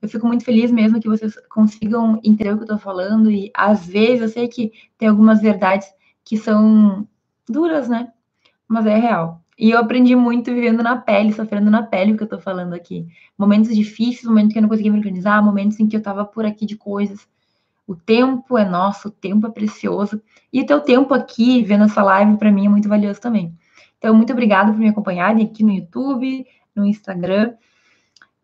Eu 0.00 0.08
fico 0.08 0.26
muito 0.26 0.44
feliz 0.44 0.70
mesmo 0.70 1.00
que 1.00 1.08
vocês 1.08 1.34
consigam 1.48 2.20
entender 2.22 2.52
o 2.52 2.56
que 2.56 2.62
eu 2.62 2.74
estou 2.74 2.78
falando. 2.78 3.30
E 3.30 3.50
às 3.54 3.86
vezes 3.86 4.20
eu 4.20 4.28
sei 4.28 4.48
que 4.48 4.72
tem 4.98 5.08
algumas 5.08 5.40
verdades 5.40 5.88
que 6.24 6.36
são 6.36 7.08
duras, 7.48 7.88
né? 7.88 8.12
Mas 8.68 8.86
é 8.86 8.96
real. 8.96 9.42
E 9.58 9.70
eu 9.70 9.78
aprendi 9.78 10.14
muito 10.14 10.52
vivendo 10.52 10.82
na 10.82 10.96
pele, 10.96 11.32
sofrendo 11.32 11.70
na 11.70 11.82
pele 11.82 12.12
o 12.12 12.16
que 12.16 12.22
eu 12.22 12.26
estou 12.26 12.40
falando 12.40 12.74
aqui. 12.74 13.06
Momentos 13.38 13.74
difíceis, 13.74 14.24
momentos 14.24 14.52
que 14.52 14.58
eu 14.58 14.62
não 14.62 14.68
conseguia 14.68 14.92
me 14.92 14.98
organizar, 14.98 15.42
momentos 15.42 15.80
em 15.80 15.86
que 15.86 15.96
eu 15.96 15.98
estava 15.98 16.24
por 16.24 16.44
aqui 16.44 16.66
de 16.66 16.76
coisas. 16.76 17.26
O 17.86 17.94
tempo 17.94 18.58
é 18.58 18.64
nosso, 18.68 19.08
o 19.08 19.10
tempo 19.10 19.46
é 19.46 19.50
precioso. 19.50 20.20
E 20.52 20.60
o 20.60 20.66
teu 20.66 20.80
tempo 20.80 21.14
aqui, 21.14 21.62
vendo 21.62 21.84
essa 21.84 22.02
live, 22.02 22.36
para 22.36 22.52
mim 22.52 22.66
é 22.66 22.68
muito 22.68 22.88
valioso 22.88 23.20
também. 23.20 23.54
Então, 23.98 24.14
muito 24.14 24.32
obrigada 24.32 24.72
por 24.72 24.78
me 24.78 24.88
acompanharem 24.88 25.44
aqui 25.44 25.62
no 25.62 25.72
YouTube, 25.72 26.46
no 26.74 26.84
Instagram. 26.84 27.54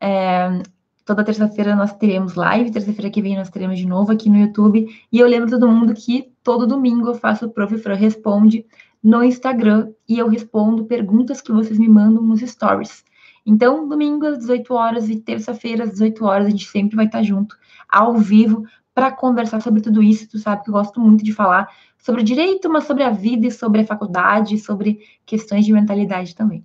É, 0.01 0.63
toda 1.05 1.25
terça-feira 1.25 1.77
nós 1.77 1.93
teremos 1.95 2.35
live, 2.35 2.71
terça-feira 2.71 3.11
que 3.11 3.21
vem 3.21 3.37
nós 3.37 3.51
teremos 3.51 3.79
de 3.79 3.87
novo 3.87 4.13
aqui 4.13 4.31
no 4.31 4.39
YouTube. 4.39 4.89
E 5.13 5.19
eu 5.19 5.27
lembro 5.27 5.51
todo 5.51 5.69
mundo 5.69 5.93
que 5.93 6.33
todo 6.43 6.67
domingo 6.67 7.09
eu 7.09 7.15
faço 7.15 7.47
o 7.47 7.51
Prof. 7.51 7.77
Fran 7.79 7.95
Responde 7.95 8.65
no 9.03 9.23
Instagram 9.25 9.93
e 10.09 10.19
eu 10.19 10.29
respondo 10.29 10.85
perguntas 10.85 11.41
que 11.41 11.51
vocês 11.51 11.79
me 11.79 11.89
mandam 11.89 12.23
nos 12.23 12.41
stories. 12.41 13.05
Então, 13.45 13.89
domingo 13.89 14.27
às 14.27 14.39
18 14.39 14.73
horas 14.73 15.09
e 15.09 15.17
terça-feira 15.17 15.85
às 15.85 15.91
18 15.91 16.25
horas, 16.25 16.47
a 16.47 16.51
gente 16.51 16.69
sempre 16.69 16.95
vai 16.95 17.07
estar 17.07 17.23
junto, 17.23 17.57
ao 17.89 18.17
vivo, 18.17 18.65
para 18.95 19.11
conversar 19.11 19.61
sobre 19.61 19.81
tudo 19.81 20.03
isso. 20.03 20.29
Tu 20.29 20.39
sabe 20.39 20.63
que 20.63 20.71
eu 20.71 20.75
gosto 20.75 21.01
muito 21.01 21.25
de 21.25 21.33
falar 21.33 21.69
sobre 21.99 22.23
direito, 22.23 22.71
mas 22.71 22.85
sobre 22.85 23.03
a 23.03 23.11
vida 23.11 23.47
e 23.47 23.51
sobre 23.51 23.81
a 23.81 23.87
faculdade, 23.87 24.59
sobre 24.59 25.01
questões 25.27 25.65
de 25.65 25.73
mentalidade 25.73 26.35
também. 26.35 26.65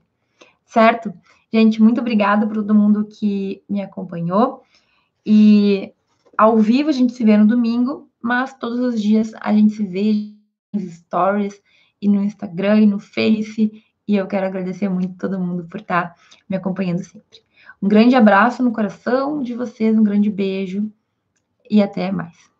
Certo? 0.65 1.11
Gente, 1.51 1.81
muito 1.81 2.01
obrigada 2.01 2.45
por 2.45 2.55
todo 2.55 2.75
mundo 2.75 3.05
que 3.05 3.63
me 3.67 3.81
acompanhou. 3.81 4.61
E 5.25 5.93
ao 6.37 6.57
vivo 6.57 6.89
a 6.89 6.93
gente 6.93 7.13
se 7.13 7.23
vê 7.23 7.37
no 7.37 7.47
domingo, 7.47 8.09
mas 8.21 8.53
todos 8.53 8.79
os 8.79 9.01
dias 9.01 9.31
a 9.39 9.51
gente 9.53 9.73
se 9.73 9.83
vê 9.83 10.33
nos 10.73 10.83
stories 10.93 11.59
e 12.01 12.07
no 12.07 12.23
Instagram 12.23 12.81
e 12.81 12.85
no 12.85 12.99
Face. 12.99 13.83
E 14.07 14.15
eu 14.15 14.27
quero 14.27 14.45
agradecer 14.45 14.89
muito 14.89 15.17
todo 15.17 15.39
mundo 15.39 15.65
por 15.65 15.81
estar 15.81 16.15
me 16.49 16.55
acompanhando 16.55 17.03
sempre. 17.03 17.41
Um 17.81 17.87
grande 17.87 18.15
abraço 18.15 18.63
no 18.63 18.71
coração 18.71 19.41
de 19.41 19.53
vocês, 19.53 19.97
um 19.97 20.03
grande 20.03 20.29
beijo 20.29 20.91
e 21.69 21.81
até 21.81 22.11
mais. 22.11 22.56